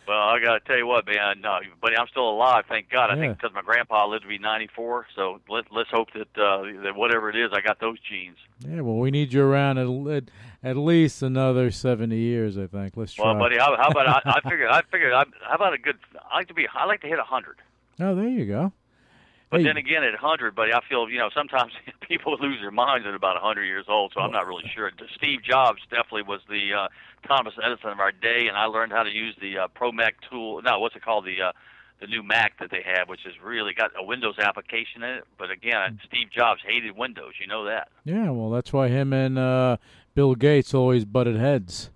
Well, 0.07 0.19
I 0.19 0.39
got 0.43 0.53
to 0.55 0.59
tell 0.65 0.77
you 0.77 0.85
what, 0.87 1.05
man. 1.05 1.39
No, 1.41 1.59
buddy, 1.81 1.95
I'm 1.95 2.07
still 2.07 2.27
alive. 2.29 2.65
Thank 2.67 2.89
God. 2.89 3.11
I 3.11 3.15
Yeah. 3.15 3.21
think 3.21 3.37
because 3.37 3.53
my 3.53 3.61
grandpa 3.61 4.05
lived 4.07 4.23
to 4.23 4.27
be 4.27 4.37
94. 4.39 5.05
So 5.15 5.39
let, 5.47 5.65
let's 5.71 5.89
hope 5.89 6.09
that 6.13 6.27
uh, 6.41 6.63
that 6.83 6.95
whatever 6.95 7.29
it 7.29 7.35
is, 7.37 7.51
I 7.53 7.61
got 7.61 7.79
those 7.79 7.97
genes. 8.09 8.35
Yeah. 8.67 8.81
Well, 8.81 8.97
we 8.97 9.09
need 9.11 9.31
you 9.31 9.41
around 9.43 9.77
at 9.77 10.13
at, 10.17 10.23
at 10.71 10.75
least 10.77 11.21
another 11.21 11.71
seventy 11.71 12.17
years. 12.17 12.57
I 12.57 12.67
think. 12.67 12.97
Let's 12.97 13.13
try. 13.13 13.25
Well, 13.27 13.35
buddy, 13.39 13.57
how, 13.57 13.77
how 13.77 13.89
about 13.89 14.07
I, 14.07 14.21
I 14.43 14.49
figured 14.49 14.69
I 14.69 14.81
figured 14.91 15.13
I, 15.13 15.23
how 15.47 15.55
about 15.55 15.73
a 15.73 15.77
good? 15.77 15.97
I 16.29 16.37
like 16.37 16.47
to 16.49 16.53
be. 16.53 16.67
I 16.73 16.85
like 16.85 17.01
to 17.01 17.07
hit 17.07 17.19
a 17.19 17.23
hundred. 17.23 17.57
Oh, 18.01 18.15
there 18.15 18.27
you 18.27 18.45
go. 18.47 18.73
But 19.49 19.61
Hey. 19.61 19.65
then 19.67 19.77
again, 19.77 20.03
at 20.03 20.13
100, 20.13 20.55
buddy, 20.55 20.73
I 20.73 20.79
feel 20.89 21.09
you 21.09 21.19
know 21.19 21.29
sometimes 21.33 21.71
people 22.11 22.35
lose 22.39 22.59
their 22.59 22.71
minds 22.71 23.07
at 23.07 23.13
about 23.13 23.35
100 23.35 23.63
years 23.63 23.85
old. 23.87 24.11
So 24.13 24.21
I'm 24.21 24.31
not 24.31 24.45
really 24.45 24.69
sure. 24.75 24.91
Steve 25.15 25.43
Jobs 25.43 25.79
definitely 25.89 26.23
was 26.23 26.41
the 26.49 26.73
uh, 26.73 26.87
Thomas 27.27 27.53
Edison 27.63 27.89
of 27.89 27.99
our 27.99 28.11
day, 28.11 28.47
and 28.47 28.57
I 28.57 28.65
learned 28.65 28.91
how 28.91 29.03
to 29.03 29.09
use 29.09 29.35
the 29.39 29.59
uh, 29.59 29.67
Pro 29.69 29.91
Mac 29.91 30.15
tool. 30.29 30.61
No, 30.61 30.79
what's 30.79 30.95
it 30.95 31.03
called? 31.03 31.25
The 31.25 31.41
uh, 31.41 31.51
the 32.01 32.07
new 32.07 32.23
Mac 32.23 32.57
that 32.59 32.71
they 32.71 32.83
have, 32.83 33.07
which 33.07 33.21
has 33.25 33.33
really 33.43 33.75
got 33.75 33.91
a 33.95 34.03
Windows 34.03 34.39
application 34.39 35.03
in 35.03 35.09
it. 35.17 35.23
But 35.37 35.51
again, 35.51 35.99
Steve 36.07 36.31
Jobs 36.35 36.59
hated 36.65 36.97
Windows. 36.97 37.33
You 37.39 37.45
know 37.45 37.65
that. 37.65 37.89
Yeah, 38.05 38.31
well, 38.31 38.49
that's 38.49 38.73
why 38.73 38.87
him 38.87 39.13
and 39.13 39.37
uh, 39.37 39.77
Bill 40.15 40.33
Gates 40.33 40.73
always 40.73 41.05
butted 41.05 41.37
heads. 41.37 41.91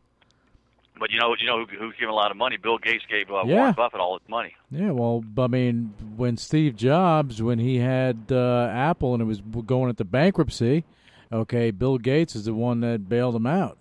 But 0.99 1.11
you 1.11 1.19
know, 1.19 1.35
you 1.39 1.45
know 1.47 1.65
who, 1.65 1.77
who's 1.77 1.93
giving 1.99 2.09
a 2.09 2.15
lot 2.15 2.31
of 2.31 2.37
money? 2.37 2.57
Bill 2.57 2.77
Gates 2.77 3.03
gave 3.09 3.29
uh, 3.29 3.43
Yeah. 3.45 3.55
Warren 3.55 3.73
Buffett 3.75 3.99
all 3.99 4.17
his 4.17 4.29
money. 4.29 4.55
Yeah, 4.71 4.91
well, 4.91 5.23
I 5.37 5.47
mean, 5.47 5.93
when 6.15 6.37
Steve 6.37 6.75
Jobs, 6.75 7.41
when 7.41 7.59
he 7.59 7.77
had 7.77 8.17
uh, 8.31 8.69
Apple 8.71 9.13
and 9.13 9.21
it 9.21 9.25
was 9.25 9.41
going 9.41 9.89
into 9.89 10.05
bankruptcy, 10.05 10.85
okay, 11.31 11.71
Bill 11.71 11.97
Gates 11.97 12.35
is 12.35 12.45
the 12.45 12.53
one 12.53 12.79
that 12.81 13.09
bailed 13.09 13.35
him 13.35 13.45
out. 13.47 13.77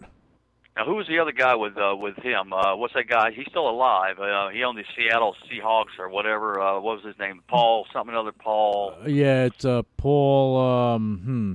Now, 0.77 0.85
who 0.87 0.97
was 0.97 1.07
the 1.07 1.21
other 1.21 1.31
guy 1.31 1.55
with 1.55 1.79
uh, 1.79 1.95
with 1.95 2.17
him? 2.17 2.53
Uh, 2.53 2.75
what's 2.75 2.95
that 2.95 3.07
guy? 3.07 3.31
He's 3.31 3.47
still 3.49 3.71
alive. 3.71 4.19
Uh, 4.19 4.49
he 4.49 4.65
owned 4.65 4.77
the 4.77 4.83
Seattle 4.97 5.37
Seahawks 5.49 6.01
or 6.01 6.09
whatever. 6.09 6.61
Uh, 6.61 6.81
what 6.81 6.97
was 6.97 7.05
his 7.05 7.19
name? 7.19 7.43
Paul 7.47 7.87
something 7.93 8.15
other. 8.15 8.33
Paul. 8.33 8.93
Uh, 9.01 9.07
yeah, 9.07 9.45
it's 9.45 9.65
uh, 9.65 9.83
Paul. 9.97 10.59
Um, 10.59 11.21
hmm. 11.25 11.53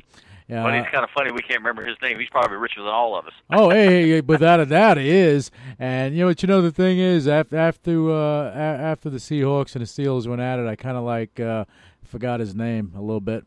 But 0.50 0.74
it's 0.74 0.90
kind 0.90 1.04
of 1.04 1.12
funny 1.12 1.32
we 1.32 1.42
can't 1.42 1.60
remember 1.60 1.86
his 1.86 1.96
name. 2.02 2.20
He's 2.20 2.30
probably 2.30 2.58
richer 2.58 2.82
than 2.82 2.90
all 2.90 3.18
of 3.18 3.28
us. 3.28 3.34
oh, 3.52 3.70
hey, 3.70 3.86
hey, 3.86 4.10
hey, 4.10 4.22
without 4.22 4.60
a 4.60 4.66
doubt, 4.66 4.98
he 4.98 5.10
is. 5.10 5.52
And 5.78 6.16
you 6.16 6.22
know 6.22 6.28
what? 6.28 6.42
You 6.42 6.48
know 6.48 6.62
the 6.62 6.72
thing 6.72 6.98
is, 6.98 7.28
after 7.28 7.56
after 7.56 8.12
uh, 8.12 8.52
after 8.52 9.10
the 9.10 9.20
Seahawks 9.20 9.76
and 9.76 9.86
the 9.86 9.88
Steelers 9.88 10.28
went 10.28 10.42
at 10.42 10.58
it, 10.60 10.68
I 10.68 10.76
kind 10.76 10.98
of 10.98 11.04
like 11.04 11.40
uh, 11.40 11.66
forgot 12.04 12.40
his 12.40 12.56
name 12.56 12.94
a 12.96 13.02
little 13.02 13.22
bit. 13.22 13.46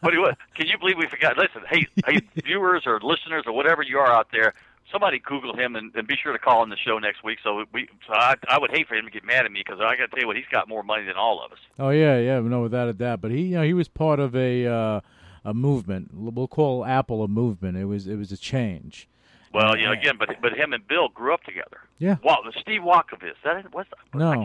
But 0.00 0.12
he 0.12 0.18
was. 0.18 0.34
Can 0.54 0.66
you 0.66 0.78
believe 0.78 0.96
we 0.98 1.06
forgot? 1.06 1.36
Listen, 1.36 1.62
hey, 1.68 1.86
hey, 2.06 2.20
viewers 2.44 2.84
or 2.86 3.00
listeners 3.02 3.44
or 3.46 3.52
whatever 3.52 3.82
you 3.82 3.98
are 3.98 4.06
out 4.06 4.28
there, 4.30 4.54
somebody 4.92 5.18
Google 5.18 5.56
him 5.56 5.74
and, 5.76 5.94
and 5.94 6.06
be 6.06 6.16
sure 6.22 6.32
to 6.32 6.38
call 6.38 6.62
in 6.62 6.70
the 6.70 6.76
show 6.76 6.98
next 6.98 7.24
week. 7.24 7.38
So 7.42 7.64
we, 7.72 7.88
so 8.06 8.12
I, 8.14 8.34
I 8.48 8.58
would 8.58 8.70
hate 8.70 8.88
for 8.88 8.94
him 8.94 9.04
to 9.06 9.10
get 9.10 9.24
mad 9.24 9.44
at 9.44 9.52
me 9.52 9.62
because 9.64 9.80
I 9.80 9.96
got 9.96 10.04
to 10.04 10.08
tell 10.08 10.20
you 10.20 10.26
what, 10.26 10.36
he's 10.36 10.46
got 10.50 10.68
more 10.68 10.82
money 10.82 11.04
than 11.04 11.16
all 11.16 11.44
of 11.44 11.52
us. 11.52 11.58
Oh 11.78 11.90
yeah, 11.90 12.18
yeah, 12.18 12.40
no, 12.40 12.62
without 12.62 12.88
a 12.88 12.92
doubt. 12.92 13.20
But 13.20 13.30
he, 13.30 13.42
you 13.42 13.56
know, 13.56 13.62
he 13.62 13.74
was 13.74 13.88
part 13.88 14.20
of 14.20 14.36
a 14.36 14.66
uh, 14.66 15.00
a 15.44 15.54
movement. 15.54 16.10
We'll 16.12 16.48
call 16.48 16.84
Apple 16.84 17.22
a 17.22 17.28
movement. 17.28 17.76
It 17.76 17.86
was 17.86 18.06
it 18.06 18.16
was 18.16 18.32
a 18.32 18.36
change. 18.36 19.08
Well, 19.52 19.78
you 19.78 19.86
know, 19.86 19.92
again, 19.92 20.16
but 20.18 20.28
but 20.42 20.52
him 20.52 20.72
and 20.72 20.86
Bill 20.86 21.08
grew 21.08 21.32
up 21.32 21.42
together. 21.44 21.80
Yeah. 21.98 22.16
Well, 22.22 22.38
Wow, 22.44 22.50
Steve 22.60 22.82
Walkovich. 22.82 23.34
That 23.44 23.58
is, 23.58 23.64
what's 23.72 23.88
No. 24.14 24.44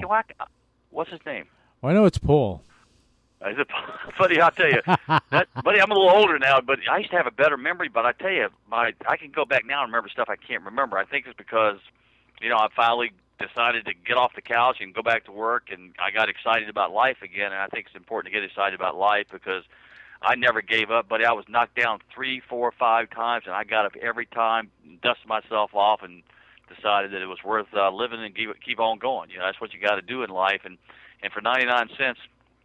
What's 0.91 1.09
his 1.09 1.19
name? 1.25 1.45
Well, 1.81 1.91
I 1.91 1.95
know 1.95 2.05
it's 2.05 2.17
Paul. 2.17 2.61
Uh, 3.43 3.49
is 3.49 3.57
it, 3.59 3.67
buddy, 4.17 4.39
I'll 4.39 4.51
tell 4.51 4.69
you, 4.69 4.81
that, 4.85 5.47
buddy, 5.63 5.81
I'm 5.81 5.91
a 5.91 5.93
little 5.93 6.09
older 6.09 6.39
now, 6.39 6.61
but 6.61 6.79
I 6.89 6.99
used 6.99 7.11
to 7.11 7.17
have 7.17 7.27
a 7.27 7.31
better 7.31 7.57
memory. 7.57 7.89
But 7.89 8.05
I 8.05 8.13
tell 8.13 8.31
you, 8.31 8.49
my 8.69 8.93
I 9.07 9.17
can 9.17 9.31
go 9.31 9.45
back 9.45 9.65
now 9.65 9.83
and 9.83 9.91
remember 9.91 10.09
stuff 10.09 10.29
I 10.29 10.35
can't 10.35 10.63
remember. 10.63 10.97
I 10.97 11.05
think 11.05 11.25
it's 11.27 11.37
because, 11.37 11.79
you 12.41 12.49
know, 12.49 12.57
I 12.57 12.67
finally 12.75 13.11
decided 13.39 13.85
to 13.85 13.93
get 13.93 14.15
off 14.15 14.33
the 14.35 14.41
couch 14.41 14.77
and 14.79 14.93
go 14.93 15.01
back 15.01 15.25
to 15.25 15.31
work, 15.31 15.69
and 15.71 15.93
I 15.99 16.11
got 16.11 16.29
excited 16.29 16.69
about 16.69 16.93
life 16.93 17.17
again. 17.21 17.51
And 17.51 17.55
I 17.55 17.67
think 17.67 17.87
it's 17.87 17.95
important 17.95 18.33
to 18.33 18.39
get 18.39 18.45
excited 18.47 18.79
about 18.79 18.95
life 18.95 19.27
because 19.31 19.63
I 20.23 20.35
never 20.35 20.61
gave 20.61 20.89
up, 20.89 21.09
buddy. 21.09 21.25
I 21.25 21.33
was 21.33 21.43
knocked 21.49 21.75
down 21.75 21.99
three, 22.13 22.41
four, 22.47 22.71
five 22.71 23.09
times, 23.09 23.43
and 23.45 23.53
I 23.53 23.65
got 23.65 23.85
up 23.85 23.97
every 24.01 24.25
time, 24.25 24.71
dusted 25.01 25.27
myself 25.27 25.71
off, 25.73 26.01
and 26.01 26.23
decided 26.73 27.11
that 27.11 27.21
it 27.21 27.27
was 27.27 27.43
worth 27.43 27.67
uh, 27.75 27.91
living 27.91 28.23
and 28.23 28.33
keep 28.33 28.49
keep 28.65 28.79
on 28.79 28.99
going. 28.99 29.29
You 29.29 29.39
know, 29.39 29.45
that's 29.45 29.59
what 29.59 29.73
you 29.73 29.81
got 29.81 29.95
to 29.95 30.01
do 30.01 30.23
in 30.23 30.29
life. 30.29 30.61
And 30.63 30.77
and 31.21 31.33
for 31.33 31.41
99 31.41 31.89
cents, 31.97 32.21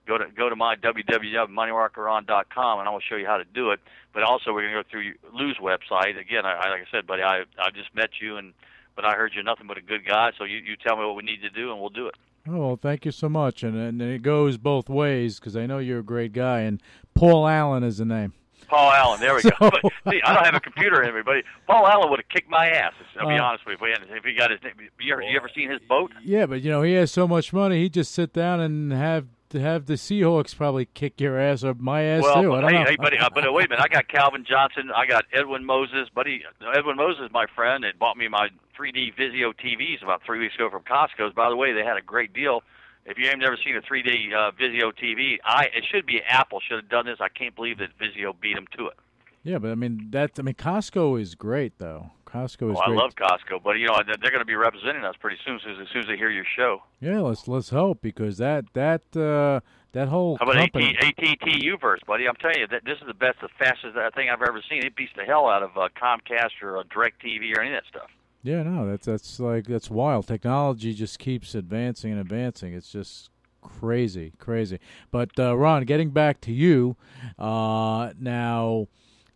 go 0.07 0.18
to 0.18 0.27
go 0.37 0.49
to 0.49 0.55
my 0.57 0.77
www.moneymarkeron.com 0.77 2.79
and 2.79 2.88
I 2.88 2.92
will 2.92 3.01
show 3.01 3.16
you 3.16 3.27
how 3.27 3.38
to 3.38 3.44
do 3.44 3.73
it. 3.73 3.81
But 4.14 4.23
also, 4.23 4.53
we're 4.53 4.62
going 4.62 4.75
to 4.75 4.83
go 4.83 4.88
through 4.88 5.14
Lou's 5.33 5.59
website 5.59 6.16
again. 6.18 6.47
I, 6.47 6.53
I 6.53 6.71
like 6.71 6.83
I 6.83 6.87
said, 6.90 7.07
buddy, 7.07 7.23
I 7.23 7.44
I 7.59 7.71
just 7.75 7.94
met 7.94 8.11
you 8.21 8.37
and. 8.37 8.55
But 8.97 9.05
I 9.05 9.14
heard 9.14 9.33
you're 9.33 9.44
nothing 9.44 9.66
but 9.68 9.79
a 9.79 9.81
good 9.81 10.05
guy, 10.05 10.33
so 10.37 10.42
you, 10.42 10.57
you 10.57 10.75
tell 10.75 10.97
me 10.97 11.05
what 11.05 11.14
we 11.14 11.23
need 11.23 11.40
to 11.42 11.51
do, 11.51 11.71
and 11.71 11.79
we'll 11.79 11.88
do 11.88 12.09
it. 12.09 12.16
Oh, 12.51 12.59
well, 12.59 12.77
thank 12.77 13.05
you 13.05 13.12
so 13.12 13.29
much. 13.29 13.62
And 13.62 13.77
and 13.77 14.01
it 14.01 14.23
goes 14.23 14.57
both 14.57 14.88
ways 14.88 15.38
because 15.38 15.57
I 15.57 15.66
know 15.66 15.79
you're 15.79 16.01
a 16.01 16.05
great 16.05 16.33
guy. 16.33 16.61
And 16.61 16.81
Paul 17.18 17.46
Allen 17.48 17.83
is 17.83 17.98
the 17.98 18.04
name. 18.04 18.33
Paul 18.68 18.92
Allen, 18.92 19.20
there 19.20 19.35
we 19.35 19.40
So- 19.42 19.50
go. 19.59 19.70
But, 19.70 19.92
see, 20.12 20.20
I 20.22 20.35
don't 20.35 20.44
have 20.44 20.54
a 20.54 20.61
computer 20.61 21.02
in 21.02 21.14
me, 21.14 21.22
but 21.24 21.37
Paul 21.66 21.87
Allen 21.87 22.11
would 22.11 22.20
have 22.20 22.28
kicked 22.28 22.50
my 22.50 22.68
ass. 22.68 22.92
I'll 23.18 23.28
be 23.28 23.35
Uh, 23.35 23.42
honest 23.42 23.64
with 23.66 23.78
you. 23.81 23.87
If, 23.88 23.98
if 24.18 24.24
he 24.24 24.35
got 24.35 24.50
his, 24.50 24.61
name- 24.62 24.74
you 25.00 25.12
ever, 25.12 25.22
you 25.22 25.37
ever 25.37 25.50
seen 25.54 25.70
his 25.70 25.81
boat? 25.88 26.12
Yeah, 26.22 26.46
but 26.46 26.61
you 26.62 26.70
know 26.70 26.83
he 26.83 26.92
has 26.94 27.11
so 27.11 27.26
much 27.26 27.52
money. 27.52 27.81
He 27.83 27.88
just 27.88 28.12
sit 28.12 28.33
down 28.33 28.61
and 28.61 28.92
have 28.92 29.26
to 29.50 29.61
have 29.61 29.87
the 29.87 29.94
Seahawks 29.94 30.54
probably 30.54 30.85
kick 30.85 31.18
your 31.22 31.38
ass 31.40 31.64
or 31.64 31.72
my 31.72 32.02
ass 32.02 32.22
well, 32.22 32.42
too. 32.42 32.52
I 32.54 32.61
don't 32.61 32.70
hey, 32.70 32.78
know. 32.81 32.85
hey, 32.90 32.96
buddy, 32.96 33.16
uh, 33.18 33.31
but 33.35 33.48
uh, 33.48 33.52
wait 33.52 33.64
a 33.66 33.68
minute. 33.70 33.83
I 33.83 33.88
got 33.88 34.07
Calvin 34.09 34.44
Johnson. 34.46 34.90
I 34.94 35.07
got 35.07 35.24
Edwin 35.33 35.64
Moses, 35.64 36.11
buddy. 36.14 36.42
Edwin 36.74 36.96
Moses, 36.98 37.31
my 37.33 37.46
friend, 37.57 37.85
that 37.85 37.98
bought 37.98 38.18
me 38.18 38.28
my 38.28 38.48
3D 38.78 39.14
Vizio 39.16 39.54
TVs 39.54 40.02
about 40.02 40.20
three 40.26 40.38
weeks 40.38 40.54
ago 40.57 40.68
from 40.68 40.83
Costco's. 40.83 41.33
By 41.35 41.48
the 41.48 41.57
way, 41.57 41.72
they 41.72 41.83
had 41.83 41.96
a 41.96 42.02
great 42.02 42.35
deal. 42.35 42.62
If 43.04 43.18
you 43.18 43.28
have 43.28 43.38
never 43.38 43.56
seen 43.64 43.76
a 43.76 43.80
3D 43.80 44.34
uh, 44.34 44.50
Vizio 44.52 44.92
TV, 44.92 45.38
I 45.44 45.64
it 45.74 45.84
should 45.90 46.06
be 46.06 46.20
Apple 46.28 46.61
should 46.61 46.76
have 46.76 46.90
done 46.90 47.06
this. 47.06 47.18
I 47.20 47.28
can't 47.28 47.54
believe 47.54 47.78
that 47.78 47.90
Vizio 47.98 48.38
beat 48.38 48.54
them 48.54 48.66
to 48.76 48.88
it. 48.88 48.94
yeah, 49.42 49.58
but 49.58 49.70
I 49.70 49.74
mean 49.74 50.08
that. 50.11 50.32
I 50.38 50.42
mean 50.42 50.54
Costco 50.54 51.20
is 51.20 51.34
great 51.34 51.78
though. 51.78 52.11
Costco 52.26 52.50
is 52.52 52.58
great. 52.58 52.78
I 52.78 52.87
great. 52.87 52.98
love 52.98 53.14
Costco, 53.14 53.62
but 53.62 53.78
you 53.78 53.87
know 53.87 53.98
they're, 54.06 54.30
going 54.30 54.40
to 54.40 54.44
be 54.44 54.54
representing 54.54 55.04
us 55.04 55.14
pretty 55.18 55.38
soon. 55.46 55.56
As 55.56 55.62
soon 55.62 55.72
as, 55.72 55.78
as 55.82 55.88
soon 55.92 56.02
as 56.02 56.08
they 56.08 56.16
hear 56.16 56.30
your 56.30 56.44
show. 56.56 56.82
yeah, 57.00 57.20
let's 57.20 57.48
let's 57.48 57.70
hope 57.70 58.02
because 58.02 58.37
that 58.38 58.66
that 58.74 59.02
uh, 59.16 59.61
that 59.92 60.08
whole 60.08 60.37
How 60.38 60.44
about 60.44 60.56
company. 60.56 60.96
AT, 61.00 61.18
AT&T 61.18 61.70
Uverse, 61.70 62.04
buddy? 62.06 62.28
I'm 62.28 62.37
telling 62.37 62.61
you, 62.61 62.66
that 62.68 62.84
this 62.84 62.98
is 63.00 63.06
the 63.06 63.14
best, 63.14 63.40
the 63.40 63.48
fastest 63.58 63.96
uh, 63.96 64.11
thing 64.14 64.28
I've 64.28 64.42
ever 64.42 64.62
seen. 64.68 64.84
It 64.84 64.94
beats 64.94 65.12
the 65.16 65.24
hell 65.24 65.46
out 65.46 65.62
of 65.62 65.76
uh, 65.76 65.88
Comcast 66.00 66.62
or 66.62 66.78
uh, 66.78 66.82
DirecTV 66.84 67.56
or 67.56 67.62
any 67.62 67.74
of 67.74 67.82
that 67.82 67.88
stuff. 67.88 68.11
Yeah, 68.42 68.62
no, 68.62 68.88
that's 68.88 69.07
that's 69.07 69.40
like 69.40 69.66
that's 69.66 69.90
wild. 69.90 70.27
Technology 70.27 70.94
just 70.94 71.18
keeps 71.18 71.55
advancing 71.55 72.12
and 72.12 72.20
advancing. 72.20 72.72
It's 72.72 72.90
just 72.90 73.31
crazy, 73.61 74.33
crazy. 74.38 74.79
But 75.11 75.31
uh, 75.38 75.57
Ron, 75.57 75.85
getting 75.85 76.11
back 76.11 76.40
to 76.42 76.53
you, 76.53 76.96
uh, 77.38 78.12
now 78.18 78.87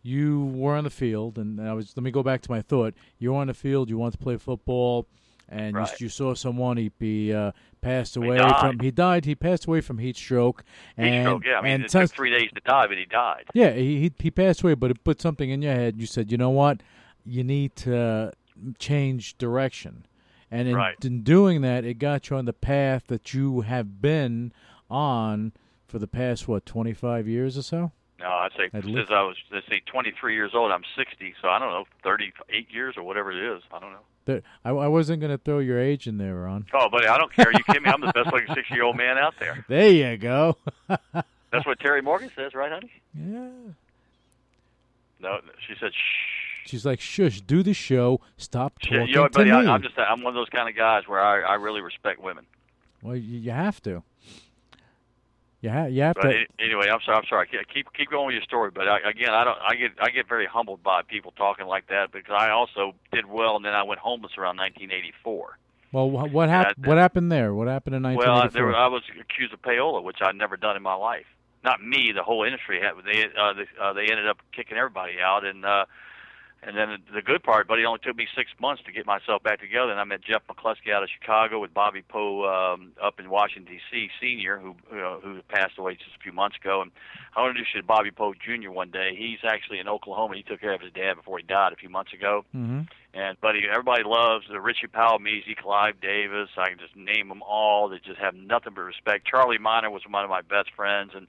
you 0.01 0.45
were 0.45 0.75
on 0.75 0.83
the 0.85 0.89
field, 0.89 1.37
and 1.37 1.59
I 1.61 1.73
was. 1.73 1.95
Let 1.95 2.03
me 2.03 2.11
go 2.11 2.23
back 2.23 2.41
to 2.43 2.51
my 2.51 2.61
thought. 2.61 2.93
You 3.19 3.33
were 3.33 3.39
on 3.39 3.47
the 3.47 3.53
field. 3.53 3.89
You 3.89 3.97
want 3.97 4.13
to 4.13 4.17
play 4.17 4.37
football, 4.37 5.07
and 5.49 5.75
Right. 5.75 5.99
you, 5.99 6.05
you 6.05 6.09
saw 6.09 6.33
someone. 6.33 6.77
He, 6.77 6.91
he 6.99 7.33
uh, 7.33 7.51
passed 7.81 8.15
away 8.15 8.37
died. 8.37 8.59
from. 8.59 8.79
He 8.79 8.89
died. 8.91 9.25
He 9.25 9.35
passed 9.35 9.65
away 9.65 9.81
from 9.81 9.97
heat 9.97 10.15
stroke. 10.15 10.63
Heat 10.95 11.03
and, 11.03 11.25
stroke, 11.27 11.45
yeah. 11.45 11.59
I 11.59 11.61
mean, 11.61 11.71
and 11.73 11.83
it 11.83 11.89
took 11.91 12.09
three 12.11 12.31
days 12.31 12.49
to 12.55 12.61
die, 12.61 12.87
but 12.87 12.97
he 12.97 13.05
died. 13.05 13.43
yeah, 13.53 13.71
he, 13.71 13.99
he 13.99 14.11
he 14.17 14.31
passed 14.31 14.61
away, 14.63 14.75
but 14.75 14.91
it 14.91 15.03
put 15.03 15.21
something 15.21 15.49
in 15.49 15.61
your 15.61 15.73
head. 15.73 15.99
You 15.99 16.05
said, 16.05 16.31
you 16.31 16.37
know 16.37 16.49
what, 16.51 16.81
you 17.25 17.43
need 17.43 17.75
to 17.77 18.31
change 18.79 19.37
direction, 19.37 20.05
and 20.51 20.67
in, 20.67 20.75
Right. 20.75 20.95
in 21.03 21.23
doing 21.23 21.61
that, 21.61 21.83
it 21.85 21.95
got 21.95 22.29
you 22.29 22.37
on 22.37 22.45
the 22.45 22.53
path 22.53 23.07
that 23.07 23.33
you 23.33 23.61
have 23.61 24.01
been 24.01 24.51
on 24.89 25.51
for 25.87 25.99
the 25.99 26.07
past 26.07 26.47
what 26.47 26.65
twenty 26.65 26.93
five 26.93 27.27
years 27.27 27.57
or 27.57 27.61
so. 27.63 27.91
No, 28.19 28.29
I'd 28.29 28.51
say 28.57 28.65
At 28.65 28.83
since 28.83 28.85
least- 28.85 29.11
I 29.11 29.21
was 29.23 29.35
let's 29.51 29.67
say 29.67 29.81
23 29.85 30.33
years 30.33 30.51
old. 30.53 30.71
I'm 30.71 30.83
60, 30.95 31.33
so 31.41 31.49
I 31.49 31.59
don't 31.59 31.69
know 31.71 31.83
38 32.03 32.71
years 32.71 32.95
or 32.95 33.03
whatever 33.03 33.31
it 33.31 33.57
is. 33.57 33.63
I 33.73 33.79
don't 33.79 33.91
know. 33.91 34.41
I, 34.63 34.69
I 34.69 34.87
wasn't 34.87 35.19
going 35.19 35.31
to 35.33 35.37
throw 35.37 35.59
your 35.59 35.77
age 35.77 36.07
in 36.07 36.17
there, 36.17 36.35
Ron. 36.35 36.65
Oh, 36.73 36.87
buddy, 36.89 37.07
I 37.07 37.17
don't 37.17 37.33
care. 37.33 37.51
You 37.51 37.61
kidding 37.65 37.83
me? 37.83 37.89
I'm 37.89 37.99
the 37.99 38.13
best 38.13 38.31
looking 38.31 38.53
60 38.55 38.73
year 38.73 38.83
old 38.85 38.95
man 38.95 39.17
out 39.17 39.33
there. 39.39 39.65
There 39.67 39.89
you 39.89 40.15
go. 40.15 40.55
That's 40.87 41.65
what 41.65 41.79
Terry 41.81 42.01
Morgan 42.01 42.31
says, 42.33 42.53
right, 42.53 42.71
honey? 42.71 42.91
yeah. 43.13 43.49
No, 45.19 45.39
she 45.67 45.73
said 45.79 45.91
shh. 45.93 46.42
She's 46.65 46.85
like, 46.85 46.99
shush, 47.01 47.41
do 47.41 47.61
the 47.63 47.73
show. 47.73 48.21
Stop 48.37 48.79
talking 48.79 49.07
you 49.07 49.15
know, 49.15 49.27
to 49.27 49.43
me. 49.43 49.51
I, 49.51 49.59
I'm 49.73 49.81
just 49.81 49.97
I'm 49.97 50.21
one 50.23 50.31
of 50.31 50.35
those 50.35 50.49
kind 50.49 50.69
of 50.69 50.75
guys 50.75 51.03
where 51.07 51.19
I 51.21 51.41
I 51.41 51.53
really 51.55 51.81
respect 51.81 52.21
women. 52.21 52.45
well, 53.01 53.15
you, 53.15 53.39
you 53.39 53.51
have 53.51 53.81
to. 53.83 54.03
You, 55.61 55.69
ha- 55.69 55.85
you 55.85 56.01
have 56.01 56.15
But 56.15 56.23
to. 56.23 56.45
anyway, 56.59 56.89
I'm 56.91 56.99
sorry. 57.05 57.17
I'm 57.17 57.23
sorry. 57.29 57.47
Keep- 57.73 57.93
Keep 57.93 58.09
going 58.11 58.25
with 58.27 58.33
your 58.33 58.43
story. 58.43 58.69
But 58.73 58.87
I, 58.89 59.09
again, 59.09 59.29
I 59.29 59.43
don't. 59.45 59.57
I 59.65 59.75
get 59.75 59.91
I 60.01 60.09
get 60.09 60.27
very 60.27 60.45
humbled 60.45 60.83
by 60.83 61.01
people 61.03 61.31
talking 61.37 61.67
like 61.67 61.87
that 61.87 62.11
because 62.11 62.35
I 62.37 62.49
also 62.49 62.93
did 63.13 63.25
well, 63.25 63.55
and 63.55 63.63
then 63.63 63.73
I 63.73 63.83
went 63.83 63.99
homeless 64.01 64.33
around 64.37 64.57
1984. 64.57 65.57
Well, 65.93 66.09
what 66.09 66.49
happened? 66.49 66.85
What 66.85 66.97
happened 66.97 67.31
there? 67.31 67.53
What 67.53 67.67
happened 67.67 67.95
in 67.95 68.01
Well, 68.03 68.13
I, 68.13 68.49
1984? 68.49 68.71
there, 68.71 68.75
I 68.75 68.87
was 68.87 69.03
accused 69.21 69.53
of 69.53 69.61
payola, 69.61 70.03
which 70.03 70.17
I'd 70.21 70.35
never 70.35 70.57
done 70.57 70.75
in 70.75 70.81
my 70.83 70.95
life. 70.95 71.27
Not 71.63 71.81
me, 71.81 72.11
the 72.13 72.23
whole 72.23 72.43
industry 72.43 72.81
had. 72.81 72.93
They 73.05 73.23
uh, 73.23 73.53
they, 73.53 73.67
uh, 73.81 73.93
they 73.93 74.01
ended 74.11 74.27
up 74.27 74.39
kicking 74.53 74.75
everybody 74.77 75.13
out, 75.23 75.45
and 75.45 75.63
uh, 75.63 75.85
and 76.65 76.77
then 76.77 76.97
the 77.13 77.21
good 77.21 77.43
part, 77.43 77.67
but 77.67 77.79
it 77.79 77.85
only 77.85 77.99
took 77.99 78.15
me 78.15 78.27
six 78.35 78.49
months 78.59 78.81
to 78.85 78.91
get 78.91 79.05
myself 79.05 79.43
back 79.43 79.59
together. 79.59 79.91
And 79.91 79.99
I 79.99 80.03
met 80.05 80.21
Jeff 80.21 80.41
McClusky 80.47 80.93
out 80.93 81.03
of 81.03 81.09
Chicago 81.09 81.59
with 81.59 81.73
Bobby 81.73 82.01
Poe 82.07 82.45
um, 82.45 82.93
up 83.01 83.19
in 83.19 83.29
Washington 83.29 83.73
D.C. 83.73 84.09
Senior, 84.21 84.59
who 84.59 84.75
uh, 84.91 85.19
who 85.19 85.41
passed 85.49 85.77
away 85.77 85.95
just 85.95 86.15
a 86.15 86.23
few 86.23 86.31
months 86.31 86.55
ago. 86.57 86.81
And 86.81 86.91
I 87.35 87.41
introduced 87.41 87.75
you 87.75 87.81
to 87.81 87.87
Bobby 87.87 88.11
Poe 88.11 88.33
Jr. 88.33 88.71
one 88.71 88.91
day. 88.91 89.11
He's 89.17 89.39
actually 89.43 89.79
in 89.79 89.87
Oklahoma. 89.87 90.35
He 90.35 90.43
took 90.43 90.61
care 90.61 90.73
of 90.73 90.81
his 90.81 90.93
dad 90.93 91.15
before 91.15 91.37
he 91.37 91.43
died 91.43 91.73
a 91.73 91.75
few 91.75 91.89
months 91.89 92.13
ago. 92.13 92.45
hmm 92.51 92.81
And 93.13 93.39
buddy, 93.41 93.61
everybody 93.69 94.03
loves 94.05 94.45
the 94.49 94.61
Richie 94.61 94.87
Powell, 94.87 95.19
Measy, 95.19 95.57
Clive 95.57 95.99
Davis. 96.01 96.49
I 96.57 96.69
can 96.69 96.79
just 96.79 96.95
name 96.95 97.27
them 97.27 97.41
all. 97.43 97.89
They 97.89 97.99
just 97.99 98.19
have 98.19 98.35
nothing 98.35 98.73
but 98.73 98.81
respect. 98.81 99.27
Charlie 99.27 99.57
Minor 99.57 99.91
was 99.91 100.03
one 100.09 100.23
of 100.23 100.29
my 100.29 100.41
best 100.41 100.71
friends, 100.75 101.11
and 101.13 101.27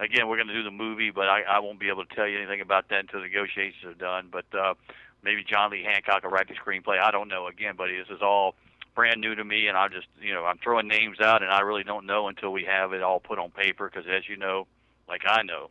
again, 0.00 0.28
we're 0.28 0.36
going 0.36 0.48
to 0.48 0.54
do 0.54 0.62
the 0.62 0.70
movie, 0.70 1.10
but 1.10 1.28
I, 1.28 1.42
I 1.42 1.58
won't 1.60 1.78
be 1.78 1.88
able 1.88 2.04
to 2.04 2.14
tell 2.14 2.26
you 2.26 2.38
anything 2.38 2.60
about 2.60 2.88
that 2.88 3.00
until 3.00 3.20
the 3.20 3.26
negotiations 3.26 3.84
are 3.84 3.94
done. 3.94 4.28
But 4.32 4.46
uh, 4.58 4.74
maybe 5.22 5.44
John 5.44 5.70
Lee 5.70 5.84
Hancock 5.84 6.22
will 6.24 6.30
write 6.30 6.48
the 6.48 6.54
screenplay. 6.54 6.98
I 7.00 7.10
don't 7.10 7.28
know. 7.28 7.46
Again, 7.46 7.76
buddy, 7.76 7.96
this 7.96 8.08
is 8.08 8.22
all 8.22 8.54
brand 8.94 9.20
new 9.20 9.34
to 9.34 9.44
me, 9.44 9.68
and 9.68 9.76
I'm 9.76 9.90
just, 9.92 10.06
you 10.20 10.34
know, 10.34 10.44
I'm 10.44 10.58
throwing 10.58 10.88
names 10.88 11.20
out, 11.20 11.42
and 11.42 11.52
I 11.52 11.60
really 11.60 11.84
don't 11.84 12.06
know 12.06 12.28
until 12.28 12.50
we 12.52 12.64
have 12.64 12.92
it 12.92 13.02
all 13.02 13.20
put 13.20 13.38
on 13.38 13.50
paper. 13.50 13.88
Because 13.92 14.08
as 14.10 14.28
you 14.28 14.36
know, 14.36 14.66
like 15.08 15.22
I 15.26 15.42
know, 15.42 15.70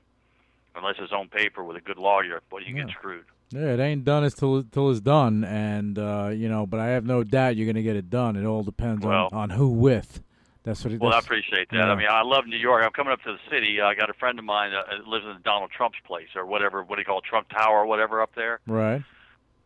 unless 0.76 0.96
it's 1.00 1.12
on 1.12 1.28
paper 1.28 1.63
with 1.63 1.78
a 1.78 1.82
good 1.82 1.98
lawyer, 1.98 2.42
boy, 2.50 2.60
you 2.60 2.76
Yeah. 2.76 2.84
get 2.84 2.92
screwed. 2.92 3.26
Yeah, 3.52 3.74
it 3.74 3.80
ain't 3.80 4.06
done 4.06 4.24
until 4.24 4.62
till 4.62 4.92
it's 4.92 5.00
done, 5.00 5.44
and 5.44 5.98
uh, 5.98 6.30
you 6.32 6.48
know. 6.50 6.68
But 6.68 6.82
I 6.82 6.89
have 6.89 7.04
no 7.04 7.24
doubt 7.24 7.56
you're 7.56 7.65
going 7.65 7.76
to 7.78 7.82
get 7.84 7.96
it 7.96 8.08
done. 8.12 8.36
It 8.36 8.46
all 8.46 8.62
depends 8.62 9.04
Well- 9.04 9.30
on, 9.32 9.39
on 9.39 9.50
who 9.52 9.70
with. 9.70 10.22
That's 10.70 10.84
what 10.86 10.94
it. 10.94 11.02
Well, 11.02 11.14
I 11.14 11.20
appreciate 11.20 11.70
that. 11.72 11.76
yeah. 11.78 11.92
I 11.92 11.96
mean, 11.96 12.08
I 12.08 12.22
love 12.22 12.46
New 12.46 12.58
York. 12.58 12.84
I'm 12.86 12.92
coming 12.92 13.12
up 13.12 13.22
to 13.24 13.32
the 13.34 13.40
city. 13.50 13.82
I 13.82 13.96
got 13.96 14.10
a 14.12 14.14
friend 14.14 14.38
of 14.38 14.46
mine 14.46 14.72
uh, 14.74 14.84
that 14.98 15.08
lives 15.08 15.26
in 15.26 15.36
Donald 15.44 15.72
Trump's 15.76 15.98
place 16.06 16.28
or 16.36 16.46
whatever. 16.46 16.84
What 16.84 16.98
do 16.98 17.02
you 17.02 17.06
call 17.06 17.18
it, 17.20 17.24
Trump 17.26 17.50
Tower 17.50 17.80
or 17.80 17.86
whatever 17.88 18.22
up 18.22 18.36
there? 18.36 18.60
right. 18.68 19.04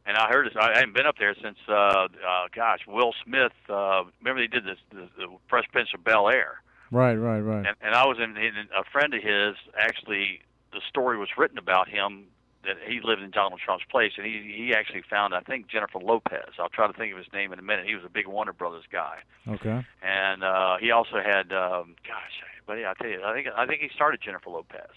And 0.05 0.17
I 0.17 0.27
heard 0.29 0.45
this. 0.47 0.53
I 0.59 0.73
haven't 0.79 0.93
been 0.95 1.05
up 1.05 1.15
there 1.17 1.33
since, 1.41 1.57
uh, 1.69 1.73
uh, 1.73 2.07
gosh, 2.53 2.79
Will 2.87 3.13
Smith. 3.25 3.53
Uh, 3.69 4.03
remember 4.21 4.41
they 4.41 4.47
did 4.47 4.65
this, 4.65 4.77
the, 4.91 5.07
the 5.17 5.27
Fresh 5.49 5.65
Prince 5.71 5.89
of 5.93 6.03
Bel 6.03 6.27
Air, 6.29 6.61
Right, 6.91 7.15
right, 7.15 7.39
right. 7.39 7.65
and, 7.65 7.75
and 7.81 7.95
I 7.95 8.05
was 8.05 8.17
in, 8.17 8.35
in 8.37 8.53
a 8.77 8.83
friend 8.91 9.13
of 9.13 9.21
his. 9.23 9.55
Actually, 9.77 10.41
the 10.73 10.81
story 10.89 11.17
was 11.17 11.29
written 11.37 11.57
about 11.57 11.87
him 11.87 12.25
that 12.63 12.77
he 12.87 12.99
lived 13.03 13.21
in 13.21 13.31
Donald 13.31 13.59
Trump's 13.63 13.85
place, 13.89 14.13
and 14.17 14.25
he 14.25 14.53
he 14.55 14.73
actually 14.73 15.03
found, 15.09 15.33
I 15.35 15.41
think, 15.41 15.67
Jennifer 15.67 15.99
Lopez. 15.99 16.53
I'll 16.59 16.69
try 16.69 16.87
to 16.87 16.93
think 16.93 17.11
of 17.11 17.17
his 17.17 17.27
name 17.33 17.51
in 17.53 17.59
a 17.59 17.61
minute. 17.61 17.85
He 17.85 17.95
was 17.95 18.03
a 18.05 18.09
big 18.09 18.27
Warner 18.27 18.53
Brothers 18.53 18.85
guy 18.91 19.19
Okay. 19.47 19.85
and 20.01 20.43
uh, 20.43 20.77
he 20.79 20.91
also 20.91 21.17
had, 21.23 21.51
um, 21.51 21.95
gosh, 22.07 22.35
buddy, 22.65 22.85
I 22.85 22.93
tell 22.99 23.09
you, 23.09 23.21
I 23.23 23.33
think 23.33 23.47
I 23.55 23.65
think 23.65 23.81
he 23.81 23.89
started 23.93 24.21
Jennifer 24.23 24.49
Lopez. 24.49 24.89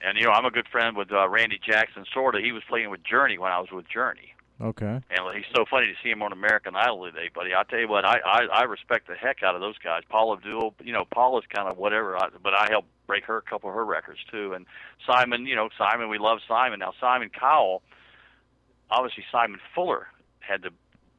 And 0.00 0.16
you 0.16 0.24
know, 0.24 0.30
I'm 0.30 0.44
a 0.44 0.50
good 0.50 0.68
friend 0.68 0.96
with 0.96 1.12
uh, 1.12 1.28
Randy 1.28 1.58
Jackson. 1.64 2.04
Sorta, 2.14 2.40
he 2.40 2.52
was 2.52 2.62
playing 2.68 2.88
with 2.90 3.02
Journey 3.04 3.36
when 3.36 3.50
I 3.52 3.58
was 3.58 3.70
with 3.72 3.88
Journey, 3.88 4.32
Okay. 4.60 4.86
and 5.10 5.36
he's 5.36 5.44
so 5.54 5.64
funny 5.70 5.86
to 5.86 5.94
see 6.02 6.10
him 6.10 6.20
on 6.22 6.32
American 6.32 6.74
Idol 6.74 7.04
today, 7.04 7.30
buddy. 7.32 7.54
I 7.54 7.62
tell 7.62 7.78
you 7.78 7.88
what, 7.88 8.04
I 8.04 8.18
I, 8.24 8.40
I 8.52 8.62
respect 8.64 9.06
the 9.06 9.14
heck 9.14 9.42
out 9.42 9.54
of 9.54 9.60
those 9.60 9.78
guys. 9.78 10.02
Paula 10.08 10.36
Abdul, 10.36 10.74
you 10.82 10.92
know, 10.92 11.04
Paula's 11.04 11.44
kind 11.48 11.68
of 11.68 11.78
whatever, 11.78 12.16
I, 12.16 12.28
but 12.42 12.54
I 12.54 12.66
helped 12.70 12.88
break 13.06 13.24
her 13.26 13.36
a 13.36 13.42
couple 13.42 13.68
of 13.70 13.74
her 13.76 13.84
records 13.84 14.18
too. 14.30 14.52
And 14.54 14.66
Simon, 15.06 15.46
you 15.46 15.54
know, 15.54 15.68
Simon, 15.78 16.08
we 16.08 16.18
love 16.18 16.38
Simon. 16.48 16.80
Now 16.80 16.92
Simon 17.00 17.30
Cowell, 17.30 17.82
obviously 18.90 19.24
Simon 19.30 19.60
Fuller 19.74 20.08
had 20.40 20.62
the 20.62 20.70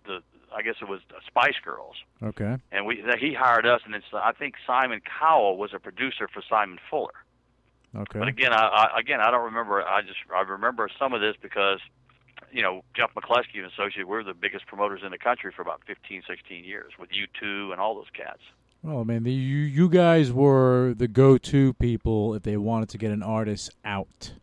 the 0.05 0.19
I 0.55 0.61
guess 0.61 0.75
it 0.81 0.87
was 0.89 0.99
the 1.09 1.15
Spice 1.27 1.59
Girls 1.63 1.95
Okay. 2.23 2.57
and 2.71 2.85
we 2.85 3.01
that 3.01 3.19
he 3.19 3.33
hired 3.33 3.65
us, 3.65 3.81
and 3.85 3.95
it's 3.95 4.05
I 4.13 4.31
think 4.33 4.55
Simon 4.67 4.99
Cowell 5.19 5.57
was 5.57 5.71
a 5.73 5.79
producer 5.79 6.27
for 6.27 6.41
Simon 6.49 6.79
Fuller. 6.89 7.13
Okay. 7.95 8.19
But 8.19 8.27
again, 8.27 8.51
I, 8.53 8.65
I 8.95 8.99
again 8.99 9.21
I 9.21 9.31
don't 9.31 9.45
remember. 9.45 9.81
I 9.81 10.01
just 10.01 10.19
I 10.35 10.41
remember 10.41 10.89
some 10.99 11.13
of 11.13 11.21
this 11.21 11.35
because 11.41 11.79
you 12.51 12.61
know 12.61 12.83
Jeff 12.95 13.11
McClusky 13.15 13.55
and 13.57 13.65
Associates 13.65 14.07
we're 14.07 14.23
the 14.23 14.33
biggest 14.33 14.65
promoters 14.67 15.01
in 15.03 15.11
the 15.11 15.17
country 15.17 15.51
for 15.55 15.61
about 15.61 15.81
15, 15.87 16.23
16 16.27 16.63
years 16.63 16.93
with 16.99 17.09
U2 17.09 17.71
and 17.71 17.79
all 17.79 17.95
those 17.95 18.09
cats. 18.13 18.41
Well, 18.83 18.99
I 19.01 19.03
mean, 19.03 19.23
the, 19.23 19.31
you 19.31 19.57
you 19.57 19.89
guys 19.89 20.31
were 20.31 20.93
the 20.95 21.07
go-to 21.07 21.73
people 21.73 22.33
if 22.35 22.43
they 22.43 22.55
wanted 22.57 22.89
to 22.89 22.97
get 22.97 23.11
an 23.11 23.21
artist 23.23 23.71
out. 23.83 24.33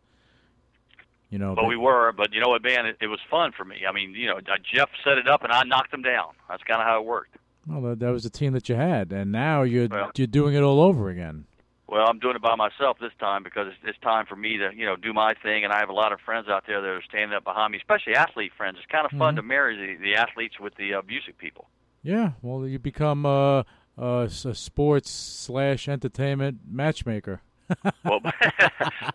You 1.30 1.38
know. 1.38 1.54
But 1.54 1.66
we 1.66 1.76
were, 1.76 2.12
but 2.12 2.32
you 2.32 2.40
know 2.40 2.48
what, 2.48 2.62
man, 2.62 2.86
it, 2.86 2.98
it 3.00 3.08
was 3.08 3.18
fun 3.30 3.52
for 3.56 3.64
me. 3.64 3.78
I 3.88 3.92
mean, 3.92 4.10
you 4.14 4.26
know, 4.26 4.36
uh, 4.36 4.56
Jeff 4.72 4.90
set 5.02 5.18
it 5.18 5.26
up 5.26 5.42
and 5.42 5.52
I 5.52 5.64
knocked 5.64 5.92
him 5.92 6.02
down. 6.02 6.34
That's 6.48 6.62
kind 6.62 6.80
of 6.80 6.86
how 6.86 7.00
it 7.00 7.04
worked. 7.06 7.36
Well, 7.66 7.80
that, 7.82 7.98
that 7.98 8.10
was 8.10 8.22
the 8.22 8.30
team 8.30 8.52
that 8.52 8.68
you 8.68 8.76
had, 8.76 9.10
and 9.12 9.32
now 9.32 9.62
you're 9.62 9.88
Well- 9.88 10.12
you're 10.14 10.26
doing 10.28 10.54
it 10.54 10.62
all 10.62 10.80
over 10.80 11.08
again. 11.08 11.46
Well, 11.88 12.04
I'm 12.08 12.18
doing 12.18 12.34
it 12.34 12.42
by 12.42 12.56
myself 12.56 12.98
this 13.00 13.12
time 13.20 13.44
because 13.44 13.68
it's, 13.68 13.76
it's 13.84 13.98
time 14.00 14.26
for 14.26 14.34
me 14.34 14.56
to, 14.58 14.70
you 14.74 14.84
know, 14.86 14.96
do 14.96 15.12
my 15.12 15.34
thing, 15.40 15.62
and 15.64 15.72
I 15.72 15.78
have 15.78 15.88
a 15.88 15.92
lot 15.92 16.12
of 16.12 16.18
friends 16.20 16.48
out 16.48 16.64
there 16.66 16.80
that 16.80 16.88
are 16.88 17.02
standing 17.08 17.36
up 17.36 17.44
behind 17.44 17.70
me, 17.72 17.78
especially 17.78 18.14
athlete 18.16 18.52
friends. 18.56 18.78
It's 18.78 18.90
kind 18.90 19.06
of 19.06 19.16
fun 19.16 19.34
Mhm. 19.34 19.36
to 19.36 19.42
marry 19.42 19.76
the, 19.76 20.02
the 20.02 20.14
athletes 20.16 20.58
with 20.58 20.74
the 20.74 20.94
uh, 20.94 21.02
music 21.06 21.38
people. 21.38 21.68
Yeah. 22.02 22.32
Well, 22.42 22.66
you 22.66 22.80
become 22.80 23.24
a, 23.24 23.64
a, 23.96 24.28
a 24.44 24.54
sports 24.54 25.10
slash 25.10 25.88
entertainment 25.88 26.58
matchmaker. 26.68 27.40
Well, 28.04 28.20
well, 28.22 28.32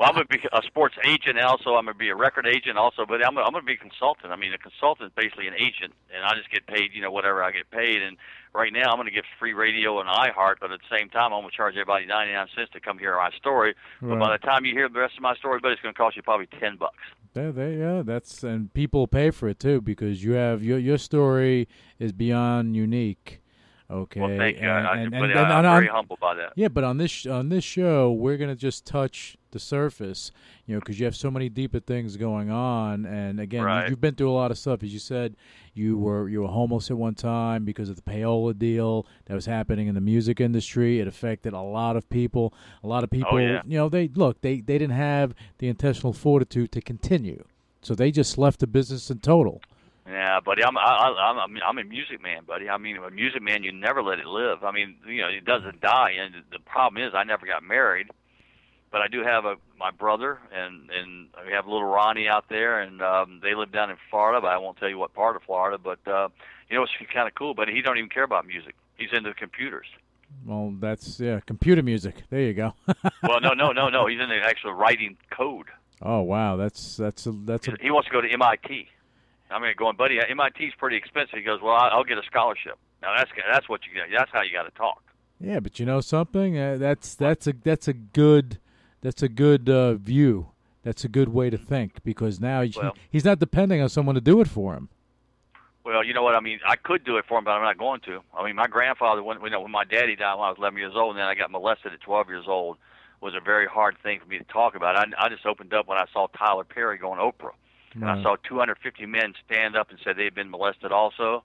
I'm 0.01 0.13
going 0.13 0.27
to 0.27 0.37
be 0.37 0.39
a 0.51 0.61
sports 0.63 0.95
agent, 1.05 1.37
and 1.37 1.45
also 1.45 1.75
I'm 1.75 1.85
going 1.85 1.95
to 1.95 1.99
be 1.99 2.09
a 2.09 2.15
record 2.15 2.47
agent, 2.47 2.77
also. 2.77 3.05
But 3.05 3.25
I'm, 3.25 3.37
I'm 3.37 3.51
going 3.51 3.63
to 3.63 3.67
be 3.67 3.73
a 3.73 3.77
consultant. 3.77 4.31
I 4.31 4.35
mean, 4.35 4.53
a 4.53 4.57
consultant 4.57 5.07
is 5.07 5.13
basically 5.15 5.47
an 5.47 5.55
agent, 5.55 5.93
and 6.13 6.23
I 6.23 6.35
just 6.35 6.51
get 6.51 6.67
paid, 6.67 6.91
you 6.93 7.01
know, 7.01 7.11
whatever 7.11 7.43
I 7.43 7.51
get 7.51 7.69
paid. 7.71 8.01
And 8.01 8.17
right 8.53 8.73
now, 8.73 8.91
I'm 8.91 8.97
going 8.97 9.07
to 9.07 9.13
give 9.13 9.25
free 9.39 9.53
radio 9.53 9.99
and 9.99 10.09
iHeart, 10.09 10.55
but 10.59 10.71
at 10.71 10.79
the 10.79 10.97
same 10.97 11.09
time, 11.09 11.33
I'm 11.33 11.41
going 11.41 11.51
to 11.51 11.57
charge 11.57 11.75
everybody 11.75 12.05
99 12.05 12.47
cents 12.55 12.71
to 12.73 12.79
come 12.79 12.97
hear 12.99 13.15
my 13.15 13.31
story. 13.37 13.75
But 14.01 14.19
by 14.19 14.37
the 14.37 14.45
time 14.45 14.65
you 14.65 14.73
hear 14.73 14.89
the 14.89 14.99
rest 14.99 15.15
of 15.15 15.21
my 15.21 15.35
story, 15.35 15.59
but 15.61 15.71
it's 15.71 15.81
going 15.81 15.93
to 15.93 15.97
cost 15.97 16.15
you 16.15 16.21
probably 16.21 16.47
10 16.59 16.77
bucks. 16.77 16.97
They, 17.33 17.49
they, 17.51 17.77
yeah, 17.77 18.01
that's 18.05 18.43
and 18.43 18.73
people 18.73 19.07
pay 19.07 19.31
for 19.31 19.47
it 19.47 19.57
too 19.57 19.79
because 19.79 20.21
you 20.21 20.33
have 20.33 20.63
your 20.63 20.77
your 20.77 20.97
story 20.97 21.69
is 21.97 22.11
beyond 22.11 22.75
unique. 22.75 23.40
Okay. 23.91 24.21
Well, 24.21 24.38
thank 24.38 24.58
you. 24.62 24.63
And, 24.69 24.88
I, 24.88 24.97
and, 24.97 25.13
and, 25.13 25.25
and 25.32 25.39
I'm 25.39 25.65
on- 25.65 25.75
very 25.75 25.88
humbled 25.88 26.19
by 26.21 26.34
that. 26.36 26.54
Yeah, 26.56 26.69
but 26.69 26.84
on 26.86 26.97
this 26.97 27.25
on 27.25 27.49
this 27.49 27.63
show, 27.63 28.12
we're 28.12 28.38
gonna 28.38 28.56
just 28.56 28.86
touch 28.86 29.38
the 29.51 29.60
surface, 29.60 30.32
you 30.65 30.73
know, 30.73 30.80
because 30.80 30.97
you 30.97 31.04
have 31.06 31.15
so 31.15 31.30
many 31.30 31.49
deeper 31.49 31.82
things 31.82 32.15
going 32.15 32.49
on. 32.49 33.06
And 33.06 33.38
again, 33.41 33.63
Right. 33.63 33.84
you, 33.84 33.89
you've 33.89 33.99
been 33.99 34.15
through 34.15 34.32
a 34.32 34.34
lot 34.34 34.49
of 34.49 34.58
stuff. 34.58 34.82
As 34.82 34.93
you 34.93 34.99
said, 34.99 35.36
you 35.73 35.97
were 35.97 36.30
you 36.30 36.41
were 36.41 36.47
homeless 36.47 36.89
at 36.89 36.95
one 36.97 37.15
time 37.15 37.65
because 37.65 37.89
of 37.89 37.97
the 37.97 38.01
payola 38.01 38.58
deal 38.58 39.06
that 39.25 39.34
was 39.36 39.45
happening 39.45 39.88
in 39.88 39.95
the 39.95 39.99
music 40.01 40.39
industry. 40.39 41.01
It 41.01 41.08
affected 41.08 41.51
a 41.51 41.60
lot 41.62 41.97
of 41.97 42.10
people. 42.10 42.54
A 42.86 42.88
lot 42.88 43.04
of 43.04 43.10
oh, 43.12 43.15
people, 43.17 43.32
Oh, 43.34 43.38
yeah. 43.39 43.62
you 43.67 43.77
know, 43.77 43.89
they 43.89 44.08
look 44.08 44.39
they 44.39 44.62
they 44.62 44.77
didn't 44.77 44.95
have 44.95 45.34
the 45.58 45.67
intentional 45.67 46.13
fortitude 46.13 46.71
to 46.71 46.82
continue, 46.82 47.43
so 47.82 47.93
they 47.93 48.10
just 48.12 48.38
left 48.38 48.62
the 48.62 48.67
business 48.67 49.10
in 49.10 49.19
total. 49.19 49.62
Yeah, 50.12 50.39
buddy, 50.41 50.63
I'm 50.63 50.78
I, 50.78 50.82
I- 50.82 51.30
I'm 51.32 51.38
I'm 51.39 51.58
I'm 51.65 51.78
a 51.78 51.84
music 51.84 52.21
man, 52.21 52.43
buddy. 52.45 52.67
I 52.69 52.78
mean, 52.78 52.97
a 52.97 53.10
music 53.10 53.41
man, 53.41 53.63
you 53.63 53.71
never 53.71 54.04
let 54.04 54.19
it 54.19 54.26
live. 54.26 54.63
I 54.63 54.71
mean, 54.71 54.97
you 55.08 55.21
know, 55.21 55.30
it 55.30 55.45
doesn't 55.45 55.80
die. 55.82 56.12
And 56.19 56.43
the 56.52 56.60
problem 56.60 57.02
is, 57.02 57.13
I 57.15 57.24
never 57.24 57.45
got 57.45 57.63
married, 57.63 58.08
but 58.91 59.02
I 59.02 59.08
do 59.08 59.24
have 59.24 59.45
a 59.45 59.56
my 59.80 59.91
brother, 59.91 60.39
and 60.54 60.89
and 60.89 61.28
we 61.45 61.54
have 61.54 61.65
little 61.65 61.86
Ronnie 61.86 62.28
out 62.28 62.45
there, 62.50 62.80
and 62.82 63.02
um, 63.02 63.39
they 63.41 63.56
live 63.56 63.71
down 63.71 63.89
in 63.89 63.97
Florida. 64.10 64.41
But 64.41 64.50
I 64.50 64.58
won't 64.58 64.78
tell 64.78 64.89
you 64.89 64.97
what 64.97 65.13
part 65.13 65.36
of 65.36 65.43
Florida. 65.43 65.78
But 65.78 66.00
uh, 66.12 66.30
you 66.69 66.76
know, 66.76 66.84
it's 66.84 66.91
kind 67.13 67.28
of 67.28 67.36
cool. 67.36 67.54
But 67.54 67.69
he 67.69 67.82
don't 67.82 67.97
even 67.97 68.10
care 68.10 68.24
about 68.24 68.45
music. 68.45 68.76
He's 68.97 69.10
into 69.13 69.34
computers. 69.34 69.88
Well, 70.45 70.74
that's 70.80 71.19
yeah, 71.19 71.39
computer 71.45 71.84
music. 71.84 72.24
There 72.30 72.41
you 72.41 72.54
go. 72.54 72.74
Well, 73.24 73.39
no, 73.39 73.54
no, 73.54 73.71
no, 73.71 73.89
no. 73.89 74.08
He's 74.08 74.19
into 74.19 74.36
actual 74.43 74.74
writing 74.74 75.15
code. 75.30 75.67
oh 76.02 76.21
wow, 76.21 76.56
that's 76.58 76.97
that's 76.97 77.28
a, 77.28 77.32
that's 77.32 77.67
a, 77.67 77.76
He 77.80 77.91
wants 77.91 78.08
to 78.10 78.13
go 78.13 78.19
to 78.21 78.28
MIT. 78.30 78.89
I 79.51 79.59
mean, 79.59 79.73
going, 79.77 79.95
buddy, 79.95 80.15
MIT's 80.17 80.75
pretty 80.77 80.97
expensive. 80.97 81.37
He 81.37 81.43
goes, 81.43 81.61
well, 81.61 81.75
I'll 81.75 82.03
get 82.03 82.17
a 82.17 82.23
scholarship. 82.23 82.77
Now 83.01 83.15
that's 83.17 83.31
that's 83.51 83.67
what 83.67 83.81
you. 83.85 83.99
That's 84.15 84.31
how 84.31 84.41
you 84.41 84.51
got 84.53 84.63
to 84.63 84.71
talk. 84.71 85.03
Yeah, 85.39 85.59
but 85.59 85.79
you 85.79 85.85
know 85.85 86.01
something? 86.01 86.57
Uh, 86.57 86.77
that's 86.77 87.15
that's 87.15 87.47
a 87.47 87.53
that's 87.63 87.87
a 87.87 87.93
good 87.93 88.59
that's 89.01 89.23
a 89.23 89.29
good 89.29 89.69
uh, 89.69 89.95
view. 89.95 90.47
That's 90.83 91.03
a 91.03 91.07
good 91.07 91.29
way 91.29 91.49
to 91.49 91.57
think 91.57 92.03
because 92.03 92.39
now 92.39 92.61
he, 92.61 92.73
Well- 92.75 92.95
he's 93.09 93.25
not 93.25 93.39
depending 93.39 93.81
on 93.81 93.89
someone 93.89 94.15
to 94.15 94.21
do 94.21 94.41
it 94.41 94.47
for 94.47 94.73
him. 94.75 94.89
Well, 95.83 96.03
you 96.03 96.13
know 96.13 96.21
what 96.21 96.35
I 96.35 96.41
mean. 96.41 96.59
I 96.67 96.75
could 96.75 97.03
do 97.03 97.17
it 97.17 97.25
for 97.27 97.39
him, 97.39 97.43
but 97.43 97.51
I'm 97.51 97.63
not 97.63 97.77
going 97.77 98.01
to. 98.01 98.21
I 98.37 98.45
mean, 98.45 98.55
my 98.55 98.67
grandfather, 98.67 99.23
when 99.23 99.41
you 99.41 99.49
know, 99.49 99.61
when 99.61 99.71
my 99.71 99.83
daddy 99.83 100.15
died 100.15 100.35
when 100.35 100.45
I 100.45 100.49
was 100.49 100.57
11 100.59 100.77
years 100.77 100.93
old, 100.95 101.11
and 101.15 101.19
then 101.19 101.25
I 101.25 101.33
got 101.33 101.49
molested 101.49 101.91
at 101.93 102.01
12 102.01 102.29
years 102.29 102.45
old, 102.47 102.77
was 103.19 103.33
a 103.35 103.39
very 103.43 103.65
hard 103.67 103.97
thing 104.03 104.19
for 104.19 104.27
me 104.27 104.37
to 104.37 104.43
talk 104.43 104.75
about. 104.75 104.95
I, 104.95 105.05
I 105.17 105.29
just 105.29 105.45
opened 105.45 105.73
up 105.73 105.87
when 105.87 105.97
I 105.97 106.05
saw 106.13 106.27
Tyler 106.27 106.63
Perry 106.65 106.97
going 106.99 107.19
Oprah, 107.19 107.53
and 107.93 108.06
I 108.06 108.21
saw 108.23 108.36
250 108.47 109.06
men 109.06 109.34
stand 109.45 109.75
up 109.75 109.89
and 109.89 109.99
said 110.04 110.15
they'd 110.17 110.34
been 110.36 110.49
molested 110.49 110.91
also. 110.91 111.43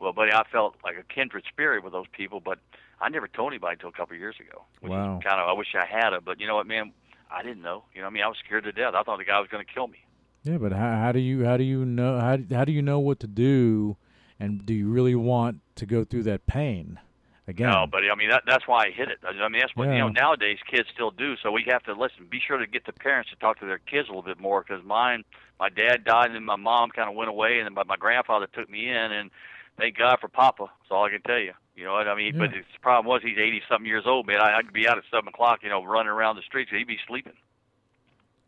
Well, 0.00 0.12
buddy, 0.12 0.32
I 0.32 0.44
felt 0.50 0.76
like 0.84 0.96
a 0.98 1.02
kindred 1.04 1.44
spirit 1.48 1.84
with 1.84 1.92
those 1.92 2.06
people, 2.12 2.40
but 2.40 2.58
I 3.00 3.08
never 3.08 3.28
told 3.28 3.52
anybody 3.52 3.74
until 3.74 3.88
a 3.90 3.92
couple 3.92 4.14
of 4.14 4.20
years 4.20 4.36
ago. 4.40 4.64
Which 4.80 4.90
Wow. 4.90 5.20
kind 5.22 5.40
of 5.40 5.48
I 5.48 5.52
wish 5.52 5.74
I 5.74 5.86
had 5.86 6.12
it, 6.12 6.24
but 6.24 6.40
you 6.40 6.46
know 6.46 6.56
what, 6.56 6.66
man, 6.66 6.92
I 7.30 7.42
didn't 7.42 7.62
know. 7.62 7.84
You 7.94 8.00
know, 8.00 8.06
what 8.06 8.12
I 8.12 8.14
mean, 8.14 8.22
I 8.24 8.28
was 8.28 8.36
scared 8.44 8.64
to 8.64 8.72
death. 8.72 8.94
I 8.94 9.02
thought 9.02 9.18
the 9.18 9.24
guy 9.24 9.38
was 9.38 9.48
going 9.48 9.64
to 9.64 9.72
kill 9.72 9.86
me. 9.88 9.98
Yeah, 10.42 10.58
but 10.58 10.72
how, 10.72 10.96
how 10.96 11.12
do 11.12 11.20
you 11.20 11.44
how 11.44 11.56
do 11.56 11.62
you 11.64 11.84
know 11.84 12.18
how 12.18 12.36
how 12.52 12.64
do 12.64 12.72
you 12.72 12.82
know 12.82 12.98
what 12.98 13.20
to 13.20 13.28
do, 13.28 13.96
and 14.40 14.66
do 14.66 14.74
you 14.74 14.88
really 14.88 15.14
want 15.14 15.60
to 15.76 15.86
go 15.86 16.04
through 16.04 16.24
that 16.24 16.46
pain 16.46 16.98
again? 17.48 17.68
No, 17.68 17.86
but 17.90 18.02
I 18.10 18.14
mean 18.14 18.30
that 18.30 18.42
that's 18.46 18.66
why 18.66 18.86
I 18.86 18.90
hit 18.90 19.08
it. 19.08 19.18
I 19.24 19.48
mean 19.48 19.60
that's 19.60 19.74
what 19.74 19.88
you 19.88 19.98
know 19.98 20.08
nowadays 20.08 20.58
kids 20.70 20.88
still 20.92 21.10
do. 21.10 21.34
So 21.42 21.50
we 21.50 21.64
have 21.68 21.82
to 21.84 21.92
listen. 21.92 22.26
Be 22.30 22.40
sure 22.46 22.58
to 22.58 22.66
get 22.66 22.86
the 22.86 22.92
parents 22.92 23.30
to 23.30 23.36
talk 23.36 23.60
to 23.60 23.66
their 23.66 23.78
kids 23.78 24.08
a 24.08 24.12
little 24.12 24.22
bit 24.22 24.40
more 24.40 24.64
because 24.66 24.84
mine, 24.84 25.24
my 25.58 25.68
dad 25.68 26.04
died 26.04 26.26
and 26.26 26.34
then 26.34 26.44
my 26.44 26.56
mom 26.56 26.90
kind 26.90 27.08
of 27.08 27.14
went 27.16 27.30
away 27.30 27.58
and 27.58 27.66
then 27.66 27.74
my, 27.74 27.84
my 27.84 27.96
grandfather 27.96 28.46
took 28.52 28.68
me 28.70 28.88
in 28.88 29.12
and 29.12 29.30
thank 29.78 29.98
God 29.98 30.18
for 30.20 30.28
Papa. 30.28 30.66
That's 30.66 30.90
all 30.90 31.04
I 31.04 31.10
can 31.10 31.22
tell 31.22 31.38
you. 31.38 31.52
You 31.74 31.84
know 31.84 31.94
what 31.94 32.06
I 32.06 32.14
mean? 32.14 32.38
But 32.38 32.50
the 32.50 32.62
problem 32.82 33.06
was 33.06 33.22
he's 33.22 33.38
eighty 33.38 33.62
something 33.68 33.86
years 33.86 34.04
old, 34.06 34.26
man. 34.26 34.40
I, 34.40 34.58
I'd 34.58 34.72
be 34.72 34.86
out 34.86 34.98
at 34.98 35.04
seven 35.10 35.28
o'clock, 35.28 35.60
you 35.62 35.70
know, 35.70 35.82
running 35.84 36.10
around 36.10 36.36
the 36.36 36.42
streets. 36.42 36.70
He'd 36.70 36.86
be 36.86 36.98
sleeping. 37.08 37.32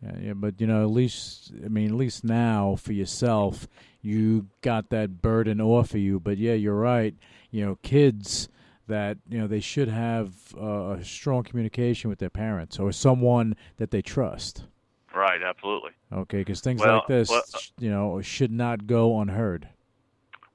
Yeah, 0.02 0.12
yeah, 0.20 0.33
but 0.35 0.61
you 0.61 0.66
know, 0.66 0.83
at 0.83 0.90
least 0.90 1.52
I 1.64 1.68
mean, 1.68 1.88
at 1.88 1.94
least 1.94 2.24
now 2.24 2.76
for 2.76 2.92
yourself, 2.92 3.66
you 4.02 4.48
got 4.61 4.90
that 4.90 5.22
burden 5.22 5.61
off 5.61 5.92
of 5.92 6.00
you. 6.00 6.20
But 6.20 6.37
yeah, 6.37 6.52
you're 6.52 6.74
right. 6.74 7.14
You 7.50 7.64
know, 7.64 7.78
kids 7.83 8.48
that 8.87 9.18
you 9.29 9.38
know 9.38 9.47
they 9.47 9.61
should 9.61 9.88
have 9.88 10.33
uh, 10.61 10.97
a 10.99 11.05
strong 11.05 11.42
communication 11.42 12.11
with 12.11 12.18
their 12.18 12.31
parents 12.31 12.79
or 12.79 12.92
someone 12.92 13.57
that 13.77 13.90
they 13.90 14.03
trust. 14.03 14.64
Right, 15.14 15.42
absolutely. 15.42 15.92
Okay, 16.12 16.38
because 16.38 16.61
things 16.61 16.81
Well, 16.81 16.97
like 16.97 17.07
this, 17.07 17.29
well, 17.29 17.42
uh, 17.55 17.59
you 17.79 17.90
know, 17.90 18.20
should 18.20 18.51
not 18.51 18.87
go 18.87 19.20
unheard. 19.20 19.68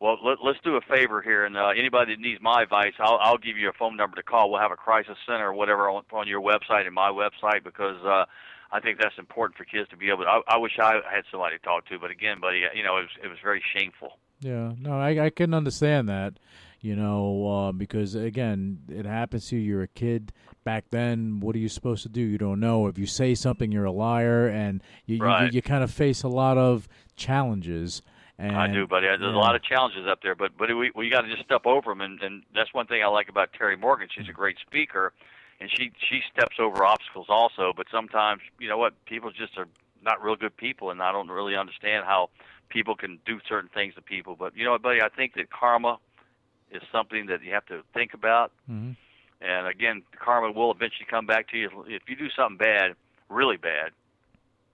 Well, 0.01 0.17
let, 0.23 0.37
let's 0.43 0.59
do 0.63 0.75
a 0.75 0.81
favor 0.81 1.21
here, 1.21 1.45
and 1.45 1.57
uh, 1.57 1.69
anybody 1.69 2.15
that 2.15 2.21
needs 2.21 2.41
my 2.41 2.63
advice, 2.63 2.93
I'll, 2.99 3.17
I'll 3.21 3.37
give 3.37 3.57
you 3.57 3.67
a 3.67 3.73
phone 3.73 3.97
number 3.97 4.15
to 4.15 4.23
call. 4.23 4.49
We'll 4.49 4.61
have 4.61 4.71
a 4.71 4.77
crisis 4.77 5.17
center 5.25 5.49
or 5.49 5.53
whatever 5.53 5.89
on, 5.89 6.03
on 6.13 6.27
your 6.27 6.41
website 6.41 6.85
and 6.85 6.95
my 6.95 7.09
website 7.09 7.65
because 7.65 7.97
uh, 8.05 8.25
I 8.71 8.79
think 8.79 8.99
that's 8.99 9.17
important 9.17 9.57
for 9.57 9.65
kids 9.65 9.89
to 9.89 9.97
be 9.97 10.09
able. 10.09 10.23
to 10.23 10.29
I, 10.29 10.41
I 10.47 10.57
wish 10.57 10.79
I 10.79 11.01
had 11.11 11.25
somebody 11.29 11.57
to 11.57 11.63
talk 11.63 11.85
to, 11.87 11.99
but 11.99 12.11
again, 12.11 12.39
buddy, 12.39 12.63
you 12.73 12.83
know, 12.83 12.97
it 12.97 13.01
was 13.01 13.09
it 13.23 13.27
was 13.27 13.37
very 13.43 13.61
shameful. 13.75 14.19
Yeah, 14.39 14.71
no, 14.79 14.93
I 14.93 15.25
I 15.25 15.29
can 15.31 15.53
understand 15.53 16.07
that, 16.07 16.35
you 16.81 16.95
know, 16.95 17.47
uh, 17.47 17.71
because 17.71 18.15
again, 18.15 18.79
it 18.87 19.05
happens 19.05 19.47
to 19.49 19.57
you. 19.57 19.61
You're 19.61 19.83
a 19.83 19.87
kid. 19.87 20.31
Back 20.63 20.85
then, 20.91 21.39
what 21.39 21.55
are 21.55 21.59
you 21.59 21.69
supposed 21.69 22.03
to 22.03 22.09
do? 22.09 22.21
You 22.21 22.37
don't 22.37 22.59
know. 22.59 22.87
If 22.87 22.97
you 22.97 23.05
say 23.05 23.35
something, 23.35 23.71
you're 23.71 23.85
a 23.85 23.91
liar, 23.91 24.47
and 24.47 24.83
you 25.05 25.17
you, 25.17 25.23
Right. 25.23 25.51
you, 25.51 25.61
kind 25.61 25.83
of 25.83 25.91
face 25.91 26.23
a 26.23 26.27
lot 26.27 26.57
of 26.57 26.87
challenges. 27.15 28.01
And, 28.37 28.55
I 28.55 28.67
do, 28.67 28.87
buddy. 28.87 29.07
There's 29.07 29.19
yeah. 29.21 29.29
a 29.29 29.37
lot 29.37 29.55
of 29.55 29.63
challenges 29.63 30.07
up 30.07 30.21
there, 30.21 30.35
but 30.35 30.57
but 30.57 30.69
we 30.75 30.91
we 30.95 31.09
got 31.09 31.21
to 31.21 31.29
just 31.29 31.43
step 31.43 31.65
over 31.65 31.91
them, 31.91 32.01
and 32.01 32.21
and 32.21 32.43
that's 32.55 32.73
one 32.73 32.87
thing 32.87 33.03
I 33.03 33.07
like 33.07 33.29
about 33.29 33.51
Terry 33.53 33.75
Morgan. 33.75 34.07
She's 34.15 34.29
a 34.29 34.33
great 34.33 34.57
speaker, 34.65 35.11
and 35.59 35.69
she 35.69 35.91
she 36.09 36.21
steps 36.31 36.55
over 36.59 36.85
obstacles 36.85 37.27
also. 37.29 37.73
But 37.75 37.87
sometimes, 37.91 38.41
you 38.59 38.69
know 38.69 38.77
what, 38.77 38.93
people 39.05 39.31
just 39.31 39.57
are 39.57 39.67
not 40.01 40.23
real 40.23 40.37
good 40.37 40.55
people, 40.55 40.91
and 40.91 41.01
I 41.01 41.11
don't 41.11 41.27
really 41.29 41.55
understand 41.55 42.05
how 42.05 42.29
people 42.69 42.95
can 42.95 43.19
do 43.25 43.39
certain 43.47 43.69
things 43.73 43.95
to 43.95 44.01
people. 44.01 44.35
But 44.37 44.55
you 44.55 44.63
know 44.63 44.71
what, 44.71 44.81
buddy, 44.81 45.01
I 45.01 45.09
think 45.09 45.33
that 45.35 45.49
karma 45.49 45.97
is 46.71 46.81
something 46.91 47.25
that 47.27 47.43
you 47.43 47.51
have 47.53 47.65
to 47.67 47.81
think 47.93 48.13
about. 48.13 48.51
Mhm. 48.69 48.95
And 49.41 49.67
again, 49.67 50.01
karma 50.17 50.51
will 50.51 50.71
eventually 50.71 51.05
come 51.09 51.25
back 51.25 51.47
to 51.49 51.57
you. 51.57 51.69
If 51.87 52.03
you 52.07 52.15
do 52.15 52.29
something 52.31 52.57
bad, 52.57 52.95
really 53.29 53.57
bad, 53.57 53.91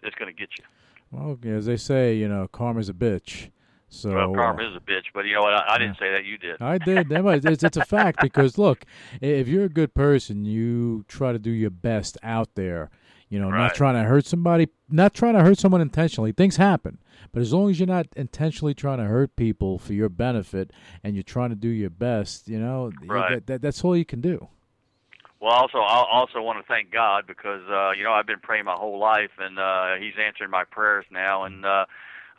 it's 0.02 0.16
going 0.16 0.34
to 0.34 0.38
get 0.40 0.50
you. 0.58 0.64
Well, 1.12 1.38
as 1.46 1.66
they 1.68 1.78
say, 1.78 2.16
you 2.16 2.28
know, 2.28 2.48
karma's 2.48 2.90
a 2.90 2.94
bitch. 2.94 3.52
So 3.88 4.10
well, 4.14 4.34
karma 4.34 4.68
is 4.68 4.76
a 4.76 4.80
bitch, 4.80 5.06
but 5.14 5.26
you 5.26 5.36
know 5.36 5.42
what? 5.44 5.54
I, 5.54 5.76
I 5.76 5.78
didn't 5.78 5.98
say 6.00 6.12
that. 6.12 6.26
You 6.26 6.38
did. 6.38 6.60
I 6.62 6.80
did. 6.80 7.10
That 7.10 7.24
was- 7.24 7.46
It's, 7.46 7.64
it's 7.64 7.78
a 7.78 7.86
fact 7.86 8.20
because 8.22 8.58
look, 8.58 8.84
if 9.22 9.48
you're 9.48 9.66
a 9.66 9.70
good 9.70 9.94
person, 9.94 10.44
you 10.44 11.06
try 11.08 11.32
to 11.32 11.40
do 11.40 11.52
your 11.52 11.70
best 11.70 12.18
out 12.24 12.56
there. 12.56 12.90
You 13.36 13.42
know, 13.42 13.50
not 13.50 13.76
trying 13.76 13.96
to 13.96 14.04
hurt 14.04 14.26
somebody, 14.26 14.70
not 14.90 15.14
trying 15.14 15.34
to 15.34 15.42
hurt 15.42 15.58
someone 15.58 15.82
intentionally. 15.82 16.32
Things 16.32 16.56
happen, 16.56 17.00
but 17.34 17.42
as 17.42 17.52
long 17.52 17.70
as 17.70 17.82
you're 17.82 17.86
not 17.86 18.08
intentionally 18.16 18.74
trying 18.74 19.00
to 19.00 19.04
hurt 19.04 19.36
people 19.36 19.78
for 19.78 19.92
your 19.92 20.08
benefit 20.08 20.72
and 21.04 21.16
you're 21.16 21.24
trying 21.24 21.50
to 21.50 21.56
do 21.58 21.68
your 21.68 21.90
best, 21.90 22.48
you 22.48 22.58
know, 22.58 22.94
Right. 23.06 23.34
that, 23.34 23.48
that, 23.48 23.62
that's 23.62 23.84
all 23.84 23.98
you 23.98 24.06
can 24.06 24.22
do. 24.22 24.48
Well, 25.42 25.52
also, 25.52 25.80
I 25.80 26.06
also 26.10 26.42
want 26.42 26.60
to 26.60 26.74
thank 26.74 26.92
God 26.92 27.28
because 27.28 27.62
uh, 27.70 27.92
you 27.92 28.06
know 28.06 28.14
I've 28.14 28.26
been 28.26 28.40
praying 28.40 28.64
my 28.64 28.76
whole 28.76 29.00
life, 29.00 29.32
and 29.38 29.60
uh, 29.60 29.96
He's 30.00 30.14
answering 30.18 30.50
my 30.50 30.64
prayers 30.64 31.04
now, 31.12 31.44
and 31.44 31.66
uh, 31.66 31.86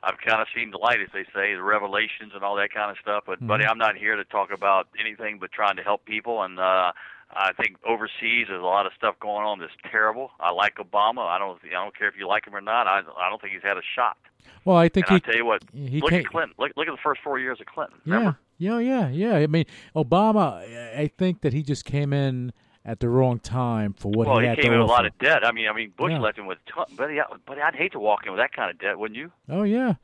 I've 0.02 0.16
kind 0.26 0.40
of 0.40 0.48
seen 0.56 0.70
the 0.70 0.78
light, 0.78 1.02
as 1.02 1.08
they 1.12 1.24
say, 1.34 1.54
the 1.54 1.62
revelations 1.62 2.32
and 2.34 2.42
all 2.42 2.56
that 2.56 2.72
kind 2.72 2.90
of 2.90 2.96
stuff. 3.02 3.24
But, 3.26 3.46
buddy, 3.46 3.64
I'm 3.66 3.76
not 3.78 3.96
here 3.96 4.16
to 4.16 4.24
talk 4.24 4.50
about 4.50 4.88
anything 4.98 5.38
but 5.38 5.52
trying 5.52 5.76
to 5.76 5.82
help 5.82 6.06
people, 6.06 6.42
and 6.42 6.58
uh, 6.58 6.92
I 7.30 7.52
think 7.52 7.76
overseas 7.86 8.46
there's 8.48 8.62
a 8.62 8.64
lot 8.64 8.86
of 8.86 8.92
stuff 8.96 9.16
going 9.20 9.44
on 9.44 9.58
that's 9.58 9.72
terrible. 9.90 10.30
I 10.40 10.50
like 10.50 10.76
Obama. 10.76 11.26
I 11.26 11.38
don't. 11.38 11.58
I 11.64 11.72
don't 11.84 11.96
care 11.96 12.08
if 12.08 12.14
you 12.18 12.26
like 12.26 12.46
him 12.46 12.54
or 12.54 12.60
not. 12.60 12.86
I 12.86 13.00
I 13.18 13.28
don't 13.28 13.40
think 13.40 13.52
he's 13.52 13.62
had 13.62 13.76
a 13.76 13.82
shot. 13.94 14.16
Well, 14.64 14.76
I 14.76 14.88
think 14.88 15.06
And 15.08 15.16
I 15.16 15.18
tell 15.18 15.34
you 15.36 15.44
what, 15.44 15.62
he 15.74 16.00
look 16.00 16.12
at 16.12 16.24
Clinton. 16.26 16.54
Look 16.58 16.72
look 16.76 16.86
at 16.88 16.92
the 16.92 17.00
first 17.02 17.20
four 17.22 17.38
years 17.38 17.60
of 17.60 17.66
Clinton. 17.66 17.98
Yeah, 18.04 18.14
Remember? 18.14 18.38
yeah, 18.58 18.78
yeah, 18.78 19.08
yeah. 19.08 19.34
I 19.36 19.46
mean, 19.48 19.64
Obama. 19.94 20.62
I- 20.96 21.10
think 21.18 21.40
that 21.42 21.52
he 21.52 21.62
just 21.62 21.84
came 21.84 22.12
in 22.12 22.52
at 22.84 23.00
the 23.00 23.08
wrong 23.08 23.38
time 23.40 23.92
for 23.92 24.10
what 24.12 24.26
well, 24.28 24.36
he 24.38 24.42
he 24.44 24.48
had 24.48 24.56
came 24.58 24.66
to 24.70 24.74
in 24.74 24.80
with 24.80 24.88
a 24.88 24.92
lot 24.92 25.04
of 25.06 25.16
debt. 25.18 25.44
I 25.44 25.50
mean, 25.52 25.66
I 25.68 25.72
mean, 25.72 25.92
Bush 25.96 26.12
Yeah. 26.12 26.20
left 26.20 26.38
him 26.38 26.46
with, 26.46 26.58
ton, 26.66 26.84
but 26.96 27.08
yeah, 27.08 27.24
but 27.46 27.58
I'd 27.58 27.74
hate 27.74 27.92
to 27.92 27.98
walk 27.98 28.24
in 28.26 28.32
with 28.32 28.38
that 28.40 28.52
kind 28.52 28.70
of 28.70 28.78
debt, 28.78 28.98
wouldn't 28.98 29.18
you? 29.18 29.32
Oh 29.48 29.64
yeah, 29.64 29.94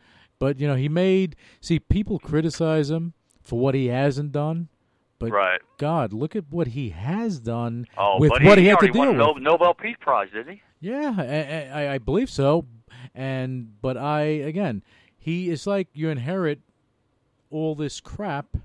but 0.40 0.58
you 0.58 0.66
know 0.66 0.74
he 0.74 0.88
made. 0.88 1.36
See, 1.60 1.78
people 1.78 2.18
criticize 2.18 2.90
him 2.90 3.12
for 3.42 3.58
what 3.58 3.74
he 3.74 3.86
hasn't 3.86 4.32
done, 4.32 4.68
but 5.22 5.30
right. 5.32 5.60
God, 5.78 6.12
look 6.12 6.36
at 6.36 6.44
what 6.50 6.68
he 6.68 6.90
has 6.90 7.40
done 7.40 7.86
Oh, 7.96 8.18
with 8.20 8.30
what 8.30 8.58
he, 8.58 8.64
he, 8.64 8.68
had 8.70 8.78
to 8.80 8.88
deal 8.88 9.02
a 9.04 9.08
with. 9.08 9.16
No- 9.16 9.32
Nobel 9.32 9.74
Peace 9.74 9.96
Prize, 10.00 10.28
didn't 10.32 10.54
he? 10.54 10.62
Yeah, 10.80 11.14
I, 11.74 11.82
I, 11.84 11.94
I 11.94 11.98
believe 11.98 12.28
so. 12.30 12.66
And 13.14 13.80
but 13.80 13.96
I 13.96 14.20
again, 14.22 14.82
he 15.18 15.48
is 15.50 15.66
like 15.66 15.88
you 15.94 16.08
inherit 16.10 16.60
all 17.50 17.74
this 17.74 18.00
crap, 18.00 18.56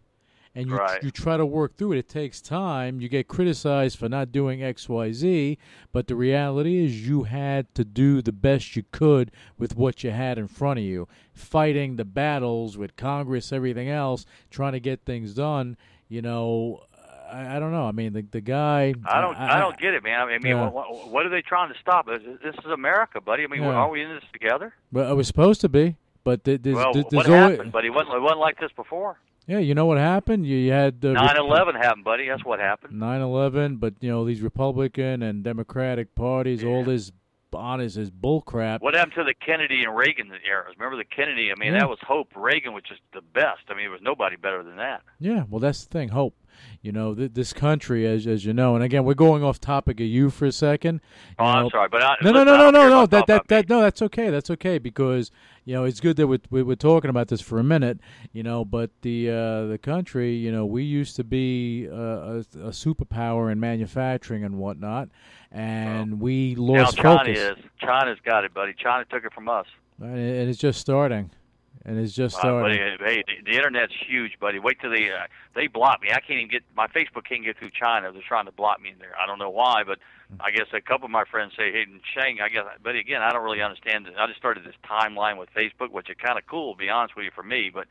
and 0.55 0.67
you 0.69 0.75
Right. 0.77 1.03
you 1.03 1.11
try 1.11 1.37
to 1.37 1.45
work 1.45 1.75
through 1.75 1.93
it. 1.93 1.99
It 1.99 2.09
takes 2.09 2.41
time. 2.41 3.01
You 3.01 3.09
get 3.09 3.27
criticized 3.27 3.97
for 3.99 4.07
not 4.09 4.31
doing 4.31 4.63
X, 4.63 4.87
Y, 4.89 5.11
Z, 5.11 5.57
but 5.91 6.07
the 6.07 6.15
reality 6.15 6.83
is 6.83 7.07
you 7.07 7.23
had 7.23 7.73
to 7.75 7.83
do 7.85 8.21
the 8.21 8.31
best 8.31 8.75
you 8.75 8.83
could 8.91 9.31
with 9.57 9.75
what 9.75 10.03
you 10.03 10.11
had 10.11 10.37
in 10.37 10.47
front 10.47 10.79
of 10.79 10.85
you, 10.85 11.07
fighting 11.33 11.95
the 11.95 12.05
battles 12.05 12.77
with 12.77 12.95
Congress, 12.95 13.51
everything 13.51 13.89
else, 13.89 14.25
trying 14.49 14.73
to 14.73 14.79
get 14.79 15.05
things 15.05 15.33
done. 15.33 15.77
You 16.09 16.21
know. 16.21 16.83
I, 17.29 17.57
I 17.57 17.59
don't 17.59 17.73
know. 17.73 17.85
I 17.85 17.91
mean, 17.91 18.13
the 18.13 18.21
the 18.21 18.39
guy. 18.41 18.93
I 19.05 19.19
don't. 19.19 19.35
I, 19.35 19.59
don't 19.59 19.77
get 19.77 19.93
it, 19.93 20.01
man. 20.03 20.21
I 20.21 20.37
mean, 20.37 20.45
Yeah. 20.45 20.69
what, 20.69 21.11
what 21.11 21.25
are 21.25 21.29
they 21.29 21.41
trying 21.41 21.73
to 21.73 21.79
stop? 21.79 22.07
This 22.07 22.21
is, 22.23 22.65
America, 22.71 23.19
buddy. 23.19 23.43
I 23.43 23.47
mean, 23.47 23.63
Yeah. 23.63 23.69
aren't 23.69 23.91
we 23.91 24.01
in 24.01 24.09
this 24.15 24.23
together? 24.31 24.73
Well, 24.93 25.11
it 25.11 25.15
was 25.15 25.27
supposed 25.27 25.59
to 25.61 25.69
be, 25.69 25.97
but 26.23 26.45
there's, 26.45 26.59
well, 26.63 26.93
there's, 26.93 27.05
what 27.11 27.29
always, 27.29 27.57
happened, 27.57 27.71
buddy? 27.73 27.87
It 27.87 27.93
wasn't, 27.93 28.15
it 28.15 28.21
wasn't 28.21 28.39
like 28.39 28.59
this 28.61 28.71
before. 28.77 29.17
Yeah, 29.45 29.59
you 29.59 29.75
know 29.75 29.85
what 29.85 29.97
happened? 29.97 30.45
You, 30.45 30.57
you 30.57 30.71
had 30.71 30.99
the 31.01 31.13
Nine 31.13 31.37
eleven 31.37 31.75
happened, 31.75 32.03
buddy. 32.03 32.27
That's 32.27 32.43
what 32.43 32.59
happened. 32.59 32.93
9/11, 32.93 33.79
but 33.79 33.93
you 34.01 34.09
know 34.09 34.25
these 34.25 34.41
Republican 34.41 35.21
and 35.23 35.43
Democratic 35.43 36.15
parties, 36.15 36.63
all 36.63 36.83
this 36.83 37.11
honest 37.53 37.97
is 37.97 38.09
bull 38.09 38.41
crap. 38.41 38.81
What 38.81 38.93
happened 38.95 39.13
to 39.15 39.23
the 39.23 39.33
Kennedy 39.33 39.83
and 39.83 39.95
Reagan 39.95 40.31
eras? 40.47 40.75
Remember 40.77 40.97
the 40.97 41.05
Kennedy? 41.09 41.49
I 41.51 41.59
mean, 41.59 41.73
Yeah. 41.73 41.79
that 41.79 41.89
was 41.89 41.99
hope. 42.05 42.29
Reagan 42.35 42.73
was 42.73 42.83
just 42.83 43.01
the 43.13 43.21
best. 43.21 43.61
I 43.69 43.73
mean, 43.73 43.83
there 43.85 43.91
was 43.91 44.01
nobody 44.01 44.35
better 44.35 44.63
than 44.63 44.77
that. 44.77 45.01
Yeah, 45.19 45.43
well, 45.49 45.59
that's 45.59 45.85
the 45.85 45.91
thing. 45.91 46.09
Hope. 46.09 46.35
You 46.81 46.91
know, 46.91 47.13
th- 47.13 47.33
this 47.33 47.53
country, 47.53 48.07
as 48.07 48.25
as 48.25 48.43
you 48.43 48.51
know, 48.51 48.73
and 48.73 48.83
again, 48.83 49.03
we're 49.03 49.13
going 49.13 49.43
off 49.43 49.59
topic 49.59 49.99
of 49.99 50.07
you 50.07 50.31
for 50.31 50.45
a 50.45 50.51
second. 50.51 51.01
Oh, 51.37 51.43
You 51.45 51.49
I'm 51.51 51.69
sorry, 51.69 51.87
but 51.89 52.03
I, 52.03 52.15
No, 52.23 52.31
no, 52.31 52.39
listen, 52.39 52.45
no, 52.47 52.57
no, 52.57 52.71
no, 52.71 52.89
no. 52.89 53.05
That 53.05 53.27
that 53.27 53.47
that 53.49 53.69
me. 53.69 53.75
no, 53.75 53.81
that's 53.83 54.01
okay. 54.01 54.31
That's 54.31 54.49
okay 54.49 54.79
because 54.79 55.29
you 55.67 55.73
know 55.75 55.83
it's 55.83 55.99
good 55.99 56.15
that 56.17 56.27
we're, 56.27 56.39
we- 56.49 56.63
we're 56.63 56.75
talking 56.75 57.09
about 57.09 57.27
this 57.27 57.41
for 57.41 57.59
a 57.59 57.63
minute. 57.63 57.99
You 58.33 58.41
know, 58.41 58.63
but 58.65 58.89
the 59.01 59.29
uh, 59.29 59.65
the 59.67 59.77
country, 59.81 60.33
you 60.33 60.51
know, 60.51 60.65
we 60.65 60.83
used 60.83 61.15
to 61.17 61.23
be 61.23 61.87
uh, 61.91 61.95
a, 61.95 62.37
a 62.39 62.71
superpower 62.71 63.51
in 63.51 63.59
manufacturing 63.59 64.43
and 64.45 64.57
whatnot, 64.57 65.09
and 65.51 66.19
we 66.21 66.55
Now 66.55 66.83
lost 66.83 66.97
China 66.97 67.19
focus. 67.19 67.37
is. 67.39 67.57
China's 67.79 68.17
got 68.25 68.45
it, 68.45 68.53
buddy. 68.53 68.73
China 68.81 69.05
took 69.11 69.25
it 69.25 69.33
from 69.33 69.49
us. 69.49 69.65
and 70.01 70.17
it's 70.49 70.59
just 70.59 70.79
starting. 70.79 71.31
And 71.87 71.97
it's 71.99 72.13
just 72.13 72.35
Uh, 72.35 72.39
starting. 72.39 72.77
buddy, 72.77 73.05
hey, 73.15 73.23
the, 73.25 73.51
the 73.51 73.57
internet's 73.57 73.93
huge, 74.07 74.37
buddy. 74.39 74.59
Wait 74.59 74.79
till 74.79 74.91
they 74.91 75.09
uh, 75.09 75.25
they 75.55 75.67
block 75.67 76.01
me. 76.01 76.09
I 76.09 76.19
can't 76.19 76.31
even 76.39 76.49
get 76.49 76.63
my 76.75 76.85
Facebook 76.87 77.23
can't 77.27 77.43
get 77.43 77.57
through 77.57 77.71
China. 77.71 78.11
They're 78.11 78.21
trying 78.27 78.45
to 78.45 78.51
block 78.51 78.79
me 78.81 78.89
in 78.89 78.99
there. 78.99 79.15
I 79.19 79.25
don't 79.25 79.39
know 79.39 79.49
why, 79.49 79.83
but 79.85 79.97
I 80.41 80.51
guess 80.51 80.67
a 80.73 80.81
couple 80.81 81.05
of 81.05 81.11
my 81.11 81.23
friends 81.23 81.53
say, 81.57 81.71
"Hey, 81.71 81.85
Shang." 82.13 82.41
I 82.41 82.49
guess, 82.49 82.65
but 82.83 82.95
again, 82.95 83.21
I 83.21 83.31
don't 83.31 83.43
really 83.43 83.61
understand 83.61 84.05
it. 84.07 84.13
I 84.19 84.27
just 84.27 84.37
started 84.37 84.63
this 84.65 84.75
timeline 84.83 85.37
with 85.37 85.49
Facebook, 85.55 85.89
which 85.91 86.09
is 86.09 86.17
kind 86.23 86.37
of 86.37 86.45
cool, 86.45 86.73
to 86.73 86.77
be 86.77 86.89
honest 86.89 87.15
with 87.15 87.25
you, 87.25 87.31
for 87.33 87.43
me. 87.43 87.71
But 87.73 87.87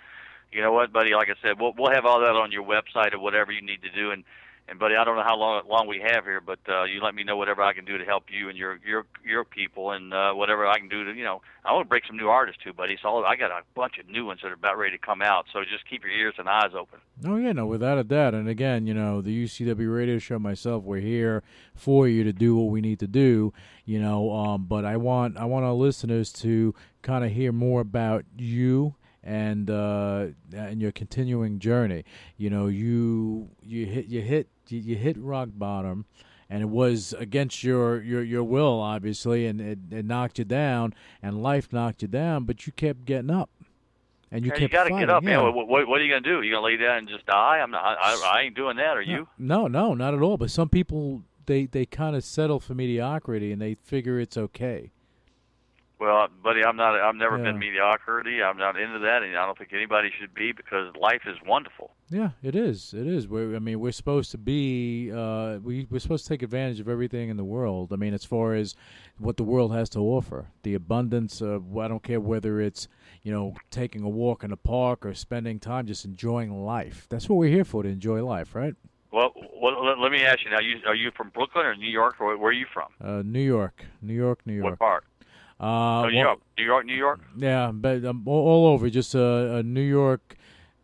you 0.52 0.60
know 0.62 0.72
what, 0.72 0.92
buddy? 0.92 1.14
Like 1.14 1.28
I 1.30 1.34
said, 1.42 1.58
we'll 1.58 1.72
we'll 1.76 1.92
have 1.92 2.04
all 2.04 2.20
that 2.20 2.36
on 2.36 2.52
your 2.52 2.64
website 2.64 3.14
or 3.14 3.18
whatever 3.18 3.50
you 3.50 3.62
need 3.62 3.82
to 3.82 3.90
do. 3.90 4.10
And 4.10 4.22
and 4.68 4.78
buddy, 4.80 4.96
I 4.96 5.04
don't 5.04 5.16
know 5.16 5.22
how 5.22 5.36
long 5.36 5.62
long 5.68 5.86
we 5.86 6.00
have 6.00 6.24
here, 6.24 6.40
but 6.40 6.58
uh, 6.68 6.84
you 6.84 7.00
let 7.00 7.14
me 7.14 7.22
know 7.22 7.36
whatever 7.36 7.62
I 7.62 7.72
can 7.72 7.84
do 7.84 7.98
to 7.98 8.04
help 8.04 8.24
you 8.28 8.48
and 8.48 8.58
your 8.58 8.80
your 8.84 9.06
your 9.24 9.44
people, 9.44 9.92
and 9.92 10.12
uh, 10.12 10.32
whatever 10.32 10.66
I 10.66 10.78
can 10.78 10.88
do 10.88 11.04
to 11.04 11.12
you 11.12 11.24
know. 11.24 11.40
I 11.64 11.72
want 11.72 11.86
to 11.86 11.88
break 11.88 12.04
some 12.06 12.16
new 12.16 12.28
artists 12.28 12.62
too, 12.62 12.72
buddy. 12.72 12.96
So 13.02 13.24
I 13.24 13.34
got 13.36 13.50
a 13.50 13.62
bunch 13.74 13.98
of 13.98 14.08
new 14.08 14.26
ones 14.26 14.40
that 14.42 14.50
are 14.50 14.54
about 14.54 14.78
ready 14.78 14.96
to 14.96 15.04
come 15.04 15.20
out. 15.20 15.46
So 15.52 15.60
just 15.64 15.88
keep 15.88 16.02
your 16.02 16.12
ears 16.12 16.34
and 16.38 16.48
eyes 16.48 16.72
open. 16.78 17.00
Oh 17.24 17.36
yeah, 17.36 17.52
no, 17.52 17.66
without 17.66 17.98
a 17.98 18.04
doubt. 18.04 18.34
And 18.34 18.48
again, 18.48 18.86
you 18.86 18.94
know, 18.94 19.20
the 19.20 19.44
UCW 19.44 19.94
radio 19.94 20.18
show, 20.18 20.38
myself, 20.38 20.84
we're 20.84 21.00
here 21.00 21.42
for 21.74 22.08
you 22.08 22.24
to 22.24 22.32
do 22.32 22.56
what 22.56 22.70
we 22.70 22.80
need 22.80 22.98
to 23.00 23.06
do. 23.06 23.52
You 23.84 24.00
know, 24.00 24.32
um, 24.32 24.66
but 24.66 24.84
I 24.84 24.96
want 24.96 25.36
I 25.36 25.44
want 25.44 25.64
our 25.64 25.74
listeners 25.74 26.32
to 26.34 26.74
kind 27.02 27.24
of 27.24 27.30
hear 27.30 27.52
more 27.52 27.80
about 27.80 28.24
you 28.36 28.96
and 29.26 29.68
uh, 29.68 30.28
and 30.54 30.80
your 30.80 30.92
continuing 30.92 31.58
journey. 31.58 32.04
You 32.38 32.48
know, 32.48 32.68
you 32.68 33.50
you 33.60 33.84
hit 33.84 34.06
you 34.06 34.22
hit 34.22 34.48
you, 34.68 34.94
hit 34.96 35.18
rock 35.18 35.50
bottom. 35.52 36.06
And 36.48 36.62
it 36.62 36.68
was 36.68 37.12
against 37.18 37.64
your, 37.64 38.00
your, 38.00 38.22
your 38.22 38.44
will, 38.44 38.78
obviously, 38.80 39.48
and 39.48 39.60
it, 39.60 39.78
it 39.90 40.04
knocked 40.04 40.38
you 40.38 40.44
down, 40.44 40.94
and 41.20 41.42
life 41.42 41.72
knocked 41.72 42.02
you 42.02 42.08
down. 42.08 42.44
But 42.44 42.68
you 42.68 42.72
kept 42.72 43.04
getting 43.04 43.32
up, 43.32 43.50
and 44.30 44.44
you 44.44 44.52
Yeah, 44.52 44.58
kept 44.60 44.62
you 44.62 44.68
got 44.68 44.84
to 44.84 44.90
get 44.90 45.10
up, 45.10 45.24
yeah. 45.24 45.38
man. 45.42 45.54
What, 45.56 45.66
what, 45.66 45.88
what 45.88 46.00
are 46.00 46.04
you 46.04 46.12
gonna 46.12 46.20
do? 46.20 46.42
You 46.42 46.52
gonna 46.52 46.64
lay 46.64 46.76
down 46.76 46.98
and 46.98 47.08
just 47.08 47.26
die? 47.26 47.58
I'm 47.58 47.72
not. 47.72 47.84
I, 47.84 47.94
I, 48.00 48.32
I 48.36 48.42
ain't 48.42 48.54
doing 48.54 48.76
that. 48.76 48.96
Are 48.96 49.02
you? 49.02 49.26
No, 49.36 49.66
no, 49.66 49.92
not 49.94 50.14
at 50.14 50.22
all. 50.22 50.36
But 50.36 50.52
some 50.52 50.68
people 50.68 51.22
they 51.46 51.66
they 51.66 51.84
kind 51.84 52.14
of 52.14 52.22
settle 52.22 52.60
for 52.60 52.76
mediocrity 52.76 53.50
and 53.50 53.60
they 53.60 53.74
figure 53.74 54.20
it's 54.20 54.36
okay. 54.36 54.92
Well, 55.98 56.28
buddy, 56.42 56.62
I'm 56.62 56.76
not. 56.76 56.94
I've 57.00 57.14
never 57.14 57.38
Yeah. 57.38 57.44
been 57.44 57.58
mediocrity. 57.58 58.42
I'm 58.42 58.58
not 58.58 58.78
into 58.78 58.98
that, 58.98 59.22
and 59.22 59.34
I 59.36 59.46
don't 59.46 59.56
think 59.56 59.72
anybody 59.72 60.10
should 60.10 60.34
be 60.34 60.52
because 60.52 60.94
life 60.96 61.22
is 61.26 61.36
wonderful. 61.46 61.94
Yeah, 62.10 62.30
it 62.42 62.54
is. 62.54 62.92
It 62.92 63.06
is. 63.06 63.26
We're, 63.26 63.56
I 63.56 63.60
mean, 63.60 63.80
we're 63.80 63.92
supposed 63.92 64.30
to 64.32 64.38
be. 64.38 65.10
Uh, 65.10 65.58
we 65.62 65.86
we're 65.90 65.98
supposed 65.98 66.24
to 66.26 66.28
take 66.28 66.42
advantage 66.42 66.80
of 66.80 66.88
everything 66.88 67.30
in 67.30 67.38
the 67.38 67.44
world. 67.44 67.92
I 67.94 67.96
mean, 67.96 68.12
as 68.12 68.26
far 68.26 68.54
as 68.54 68.74
what 69.18 69.38
the 69.38 69.44
world 69.44 69.72
has 69.72 69.88
to 69.90 70.00
offer, 70.00 70.48
the 70.62 70.74
abundance 70.74 71.40
of. 71.40 71.76
I 71.78 71.88
don't 71.88 72.02
care 72.02 72.20
whether 72.20 72.60
it's 72.60 72.88
you 73.22 73.32
know 73.32 73.54
taking 73.70 74.02
a 74.02 74.08
walk 74.08 74.44
in 74.44 74.52
a 74.52 74.56
park 74.56 75.06
or 75.06 75.14
spending 75.14 75.58
time 75.58 75.86
just 75.86 76.04
enjoying 76.04 76.62
life. 76.62 77.06
That's 77.08 77.28
what 77.28 77.36
we're 77.36 77.50
here 77.50 77.64
for 77.64 77.82
to 77.82 77.88
enjoy 77.88 78.22
life, 78.22 78.54
right? 78.54 78.74
Well, 79.10 79.32
well 79.60 79.98
let, 79.98 80.12
me 80.12 80.22
ask 80.24 80.44
you 80.44 80.50
now. 80.50 80.60
You 80.60 80.76
are 80.86 80.94
you 80.94 81.10
from 81.16 81.30
Brooklyn 81.30 81.64
or 81.64 81.74
New 81.74 81.90
York, 81.90 82.16
or 82.20 82.36
where 82.36 82.50
are 82.50 82.52
you 82.52 82.66
from? 82.72 82.88
Uh, 83.00 83.22
New 83.24 83.40
York, 83.40 83.84
New 84.02 84.14
York, 84.14 84.40
New 84.44 84.52
York. 84.52 84.72
What 84.72 84.78
part? 84.78 85.04
Uh, 85.58 85.64
oh, 86.02 86.08
New 86.08 86.16
well- 86.16 86.24
York, 86.24 86.38
New 86.58 86.64
York, 86.64 86.86
New 86.86 86.94
York. 86.94 87.20
Yeah, 87.36 87.70
but 87.72 88.04
um, 88.04 88.22
all, 88.26 88.46
all 88.48 88.66
over. 88.72 88.90
Just 88.90 89.14
a, 89.14 89.56
a 89.56 89.62
New 89.62 89.80
York, 89.80 90.36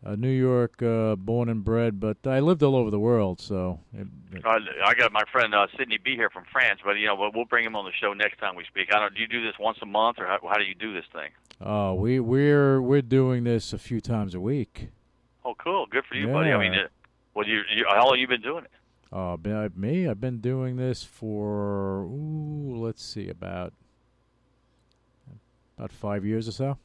a 0.03 0.17
New 0.17 0.31
York 0.31 0.83
uh, 0.83 1.15
born 1.17 1.49
and 1.51 1.63
bred. 1.63 2.01
But 2.01 2.19
I 2.27 2.41
lived 2.41 2.63
all 2.63 2.75
over 2.77 2.91
the 2.91 2.99
world, 2.99 3.41
so 3.41 3.81
it, 3.93 4.07
it- 4.33 4.45
Uh, 4.45 4.59
I 4.87 4.95
got 4.95 5.13
my 5.13 5.25
friend 5.31 5.55
uh, 5.55 5.67
Sidney 5.77 5.99
B 6.03 6.15
here 6.17 6.31
from 6.31 6.45
France, 6.51 6.81
but 6.85 6.93
you 6.93 7.07
know 7.07 7.15
we'll, 7.15 7.31
we'll 7.35 7.45
bring 7.45 7.65
him 7.67 7.77
on 7.77 7.85
the 7.85 7.93
show 7.93 8.15
next 8.15 8.39
time 8.39 8.55
we 8.57 8.65
speak. 8.65 8.89
I 8.95 8.99
don't. 8.99 9.15
Do 9.15 9.21
you 9.21 9.29
do 9.29 9.43
this 9.43 9.55
once 9.61 9.79
a 9.83 9.87
month, 9.87 10.19
or 10.19 10.27
how, 10.27 10.39
how 10.49 10.57
do 10.57 10.65
you 10.65 10.75
do 10.75 10.95
this 10.95 11.05
thing? 11.13 11.31
oh, 11.61 11.95
we 11.95 12.19
we're 12.19 12.81
we're 12.81 13.03
doing 13.03 13.45
this 13.45 13.73
a 13.75 13.79
few 13.79 14.01
times 14.01 14.35
a 14.35 14.41
week. 14.41 14.89
Oh, 15.45 15.55
cool. 15.59 15.87
Good 15.87 16.05
for 16.09 16.15
you, 16.15 16.29
buddy. 16.29 16.51
I 16.51 16.57
mean, 16.59 16.73
Yeah. 16.73 16.87
uh, 17.37 17.43
you, 17.43 17.61
you 17.75 17.85
how 17.89 18.07
long 18.07 18.19
you 18.19 18.27
been 18.27 18.41
doing 18.41 18.65
it? 18.65 18.71
Uh, 19.13 19.35
uh, 19.35 19.69
me, 19.77 20.09
I've 20.09 20.21
been 20.21 20.39
doing 20.41 20.77
this 20.77 21.05
for 21.05 22.05
ooh, 22.05 22.75
let's 22.83 23.05
see, 23.05 23.29
about 23.29 23.75
about 25.83 25.93
five 25.93 26.25
years 26.25 26.47
or 26.47 26.53
so. 26.53 26.79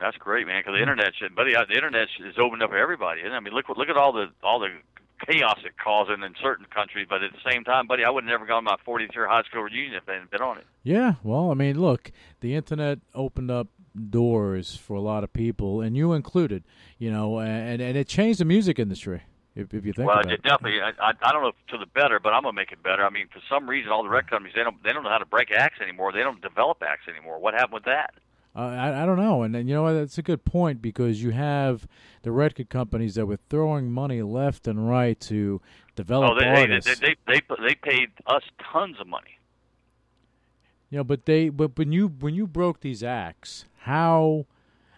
That's 0.00 0.16
great, 0.16 0.46
man. 0.46 0.60
Because 0.60 0.74
the 0.74 0.80
internet, 0.80 1.12
buddy, 1.36 1.54
uh, 1.54 1.64
the 1.68 1.74
internet 1.74 2.08
is 2.24 2.34
opened 2.38 2.62
up 2.62 2.70
for 2.70 2.78
everybody. 2.78 3.20
isn't 3.20 3.32
it? 3.32 3.36
I 3.36 3.40
mean, 3.40 3.52
look 3.52 3.68
look 3.68 3.88
at 3.88 3.96
all 3.96 4.12
the 4.12 4.26
all 4.42 4.58
the 4.58 4.68
chaos 5.28 5.58
it 5.64 5.72
causing 5.82 6.22
in 6.24 6.34
certain 6.42 6.66
countries, 6.74 7.06
but 7.08 7.22
at 7.22 7.30
the 7.32 7.50
same 7.50 7.62
time, 7.62 7.86
buddy, 7.86 8.02
I 8.02 8.10
would 8.10 8.24
have 8.24 8.30
never 8.30 8.46
gone 8.46 8.64
to 8.64 8.70
my 8.70 8.76
40th 8.84 9.14
year 9.14 9.28
high 9.28 9.42
school 9.42 9.62
reunion 9.62 9.94
if 9.94 10.06
they 10.06 10.14
hadn't 10.14 10.32
been 10.32 10.42
on 10.42 10.58
it. 10.58 10.64
Yeah, 10.82 11.14
well, 11.22 11.52
I 11.52 11.54
mean, 11.54 11.78
look, 11.78 12.10
the 12.40 12.56
internet 12.56 12.98
opened 13.14 13.50
up 13.50 13.68
doors 14.10 14.74
for 14.74 14.94
a 14.94 15.00
lot 15.00 15.22
of 15.22 15.32
people, 15.32 15.80
and 15.80 15.96
you 15.96 16.14
included. 16.14 16.64
You 16.98 17.12
know, 17.12 17.38
and 17.38 17.80
and 17.80 17.96
it 17.96 18.08
changed 18.08 18.40
the 18.40 18.44
music 18.44 18.78
industry. 18.78 19.22
If, 19.54 19.74
if 19.74 19.84
you 19.84 19.92
think 19.92 20.08
well, 20.08 20.20
about 20.20 20.32
it 20.32 20.40
it. 20.40 20.42
definitely. 20.42 20.80
I, 20.80 20.92
I 20.98 21.12
I 21.22 21.32
don't 21.32 21.42
know 21.42 21.48
if 21.48 21.66
to 21.68 21.78
the 21.78 21.86
better, 21.86 22.18
but 22.18 22.32
I'm 22.32 22.42
gonna 22.42 22.54
make 22.54 22.72
it 22.72 22.82
better. 22.82 23.04
I 23.04 23.10
mean, 23.10 23.28
for 23.28 23.40
some 23.50 23.68
reason, 23.68 23.92
all 23.92 24.02
the 24.02 24.08
record 24.08 24.30
companies 24.30 24.54
they 24.56 24.62
don't 24.62 24.82
they 24.82 24.92
don't 24.92 25.02
know 25.02 25.10
how 25.10 25.18
to 25.18 25.26
break 25.26 25.50
acts 25.50 25.80
anymore. 25.82 26.12
They 26.12 26.22
don't 26.22 26.40
develop 26.40 26.82
acts 26.82 27.06
anymore. 27.06 27.38
What 27.38 27.54
happened 27.54 27.74
with 27.74 27.84
that? 27.84 28.14
Uh, 28.54 28.60
I, 28.60 29.02
I 29.02 29.06
don't 29.06 29.18
know, 29.18 29.42
and, 29.42 29.56
and 29.56 29.68
you 29.68 29.74
know 29.74 29.82
what? 29.82 29.92
That's 29.92 30.18
a 30.18 30.22
good 30.22 30.44
point 30.44 30.82
because 30.82 31.22
you 31.22 31.30
have 31.30 31.86
the 32.22 32.32
record 32.32 32.68
companies 32.68 33.14
that 33.14 33.26
were 33.26 33.38
throwing 33.48 33.90
money 33.90 34.20
left 34.22 34.66
and 34.66 34.88
right 34.88 35.18
to 35.20 35.60
develop 35.96 36.32
oh, 36.32 36.40
they, 36.40 36.66
they 36.66 36.80
they 36.80 36.94
they 36.94 37.16
they 37.26 37.40
they 37.66 37.74
paid 37.74 38.10
us 38.26 38.42
tons 38.72 38.96
of 39.00 39.06
money. 39.06 39.38
You 40.90 40.98
know, 40.98 41.04
but 41.04 41.24
they 41.24 41.48
but 41.48 41.76
when 41.78 41.92
you 41.92 42.08
when 42.08 42.34
you 42.34 42.46
broke 42.46 42.80
these 42.80 43.02
acts, 43.02 43.64
how? 43.80 44.46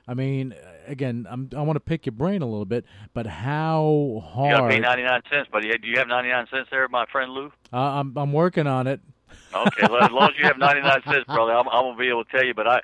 I 0.07 0.15
mean, 0.15 0.55
again, 0.87 1.27
I'm, 1.31 1.49
I 1.57 1.63
want 1.63 1.77
to 1.77 1.81
pick 1.81 2.07
your 2.07 2.13
brain 2.13 2.43
a 2.43 2.47
little 2.47 2.65
bit, 2.65 2.85
but 3.13 3.27
how 3.27 4.23
hard? 4.27 4.51
You 4.51 4.57
gotta 4.57 4.69
pay 4.75 4.81
99 4.81 5.23
cents, 5.31 5.49
buddy. 5.53 5.69
Do 5.79 5.89
you 5.89 5.99
have 5.99 6.09
99 6.09 6.47
cents 6.51 6.69
there, 6.71 6.87
my 6.89 7.07
friend 7.13 7.33
Lou? 7.33 7.53
Uh, 7.73 7.77
I'm 7.79 8.17
I'm 8.17 8.33
working 8.33 8.67
on 8.67 8.87
it. 8.87 9.01
Okay, 9.55 9.87
well, 9.91 10.03
as 10.05 10.11
long 10.11 10.31
as 10.31 10.35
you 10.39 10.45
have 10.47 10.59
99 10.59 11.03
cents, 11.05 11.25
brother, 11.27 11.53
I'm, 11.53 11.69
I'm 11.69 11.85
gonna 11.85 11.99
be 11.99 12.09
able 12.09 12.25
to 12.25 12.31
tell 12.31 12.45
you. 12.45 12.55
But 12.55 12.67
I, 12.69 12.81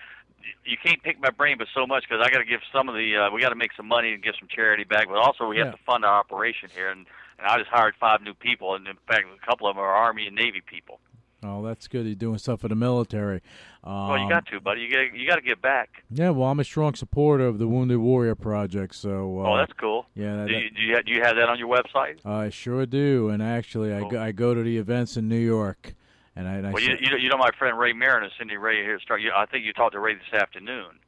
you 0.65 0.77
can't 0.83 1.03
pick 1.03 1.21
my 1.21 1.31
brain, 1.31 1.57
but 1.59 1.69
so 1.75 1.87
much 1.87 2.05
because 2.09 2.25
I 2.25 2.31
got 2.31 2.39
to 2.39 2.45
give 2.45 2.61
some 2.73 2.89
of 2.89 2.95
the. 2.95 3.17
Uh, 3.17 3.31
we 3.35 3.41
got 3.41 3.51
to 3.51 3.55
make 3.57 3.73
some 3.77 3.87
money 3.89 4.13
and 4.13 4.23
give 4.23 4.35
some 4.39 4.49
charity 4.55 4.85
back, 4.85 5.09
but 5.09 5.17
also 5.19 5.47
we 5.47 5.59
Yeah. 5.59 5.65
have 5.67 5.75
to 5.75 5.81
fund 5.85 6.05
our 6.05 6.19
operation 6.19 6.69
here. 6.75 6.91
And, 6.91 7.07
and 7.39 7.47
I 7.47 7.59
just 7.59 7.71
hired 7.71 7.95
five 7.99 8.21
new 8.23 8.35
people, 8.35 8.75
and 8.75 8.87
in 8.87 8.97
fact, 9.09 9.25
a 9.27 9.47
couple 9.47 9.69
of 9.69 9.77
them 9.77 9.83
are 9.85 9.93
Army 9.93 10.27
and 10.27 10.37
Navy 10.37 10.61
people. 10.65 11.01
Oh, 11.43 11.63
that's 11.63 11.89
good. 11.89 12.05
You're 12.07 12.15
doing 12.15 12.39
stuff 12.39 12.61
for 12.61 12.69
the 12.69 12.75
military. 12.75 13.41
Um, 13.83 14.09
Well, 14.09 14.19
you 14.19 14.29
got 14.29 14.47
to, 14.47 14.61
buddy. 14.61 14.83
You 14.83 14.91
got 14.91 15.15
you 15.19 15.27
got 15.27 15.37
to 15.37 15.43
get 15.43 15.63
back. 15.63 16.05
Yeah, 16.11 16.31
well, 16.31 16.49
I'm 16.51 16.61
a 16.61 16.65
strong 16.65 16.95
supporter 16.95 17.47
of 17.47 17.59
the 17.59 17.67
Wounded 17.67 17.99
Warrior 17.99 18.35
Project. 18.35 18.95
So. 18.95 19.41
Uh, 19.41 19.51
oh, 19.51 19.57
that's 19.57 19.73
cool. 19.73 20.07
yeah. 20.15 20.37
That, 20.37 20.49
Do 20.49 20.53
you, 20.55 20.71
do 20.71 20.83
you 20.83 20.95
have, 20.97 21.05
do 21.07 21.13
you 21.13 21.23
have 21.23 21.37
that 21.37 21.49
on 21.49 21.59
your 21.59 21.69
website? 21.69 22.25
I 22.27 22.51
sure 22.51 22.85
do, 22.85 23.31
and 23.31 23.43
actually, 23.43 23.93
I, 23.93 24.07
go, 24.09 24.21
I 24.21 24.33
go 24.33 24.53
to 24.55 24.63
the 24.63 24.77
events 24.77 25.17
in 25.17 25.29
New 25.29 25.39
York, 25.39 25.95
and 26.37 26.47
I. 26.47 26.55
and 26.57 26.67
I 26.67 26.71
Well, 26.73 26.83
you, 26.83 26.97
you 27.01 27.11
know, 27.11 27.17
you 27.17 27.29
know 27.31 27.39
my 27.39 27.51
friend 27.59 27.79
Ray 27.79 27.95
Marin 27.95 28.25
and 28.25 28.33
Cindy 28.39 28.57
Ray 28.59 28.83
here. 28.83 29.01
Start. 29.01 29.23
You, 29.23 29.33
I 29.35 29.47
think 29.47 29.65
you 29.65 29.73
talked 29.73 29.93
to 29.95 30.01
Ray 30.01 30.15
this 30.15 30.41
afternoon, 30.41 30.99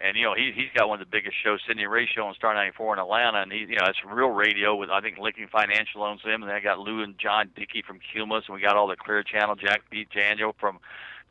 and 0.00 0.16
you 0.16 0.24
know 0.24 0.34
he 0.34 0.52
he's 0.54 0.70
got 0.74 0.88
one 0.88 1.00
of 1.00 1.06
the 1.06 1.10
biggest 1.10 1.36
shows, 1.42 1.60
Cindy 1.66 1.86
Ray 1.86 2.06
Show 2.06 2.26
on 2.26 2.34
Star 2.34 2.54
94 2.54 2.94
in 2.94 2.98
Atlanta, 3.00 3.42
and 3.42 3.52
he 3.52 3.60
you 3.60 3.76
know 3.76 3.86
it's 3.86 3.98
real 4.04 4.28
radio 4.28 4.74
with 4.74 4.90
I 4.90 5.00
think 5.00 5.18
Lincoln 5.18 5.48
Financial 5.50 6.02
owns 6.02 6.22
them, 6.22 6.42
and 6.42 6.50
then 6.50 6.56
I 6.56 6.60
got 6.60 6.78
Lew 6.78 7.02
and 7.02 7.18
John 7.18 7.50
Dickey 7.56 7.82
from 7.86 7.98
Cumulus, 8.12 8.44
and 8.48 8.54
we 8.54 8.60
got 8.60 8.76
all 8.76 8.86
the 8.86 8.96
Clear 8.96 9.22
Channel, 9.22 9.56
Jack 9.56 9.82
Beat 9.90 10.08
Daniel 10.10 10.54
from 10.58 10.78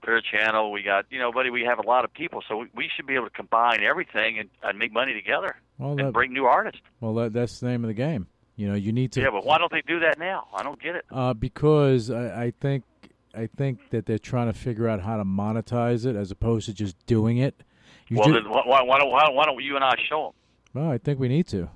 Clear 0.04 0.21
Channel. 0.21 0.71
We 0.71 0.84
got 0.84 1.06
you 1.10 1.19
know, 1.19 1.32
buddy, 1.32 1.49
we 1.49 1.63
have 1.63 1.80
a 1.80 1.88
lot 1.88 2.06
of 2.06 2.13
people, 2.13 2.43
so 2.47 2.58
we, 2.58 2.67
we 2.75 2.89
should 2.95 3.06
be 3.06 3.15
able 3.15 3.25
to 3.25 3.36
combine 3.36 3.84
everything 3.84 4.39
and, 4.39 4.49
and 4.63 4.80
make 4.80 4.91
money 4.91 5.13
together 5.13 5.56
well, 5.78 5.91
and 5.91 5.99
that, 5.99 6.13
bring 6.13 6.34
new 6.34 6.45
artists. 6.45 6.82
well 6.99 7.13
that, 7.15 7.34
that's 7.34 7.60
the 7.60 7.67
name 7.67 7.84
of 7.84 7.88
the 7.88 7.93
game. 7.93 8.28
You 8.56 8.69
know, 8.69 8.75
you 8.75 8.93
need 8.93 9.12
to. 9.13 9.21
Yeah, 9.21 9.32
but 9.32 9.45
why 9.45 9.58
don't 9.58 9.71
they 9.71 9.82
do 9.86 9.99
that 9.99 10.17
now? 10.17 10.47
I 10.56 10.63
don't 10.63 10.82
get 10.82 10.95
it. 10.95 11.06
Uh, 11.12 11.34
because 11.34 12.10
I, 12.10 12.45
I 12.45 12.54
think 12.62 12.84
I 13.35 13.48
think 13.48 13.90
that 13.90 14.06
they're 14.06 14.17
trying 14.17 14.48
to 14.48 14.58
figure 14.58 14.87
out 14.87 15.02
how 15.02 15.17
to 15.17 15.25
monetize 15.25 16.06
it 16.06 16.15
as 16.15 16.31
opposed 16.31 16.67
to 16.67 16.73
just 16.73 17.06
doing 17.06 17.37
it. 17.37 17.63
You 18.08 18.17
Well, 18.19 18.33
then 18.33 18.43
why, 18.49 18.81
why 18.83 18.99
don't 18.99 19.12
why, 19.12 19.45
don't 19.45 19.63
you 19.63 19.75
and 19.75 19.83
I 19.83 19.95
show 20.08 20.33
them? 20.73 20.83
well, 20.83 20.91
I 20.91 20.97
think 20.97 21.19
we 21.19 21.27
need 21.27 21.47
to. 21.47 21.69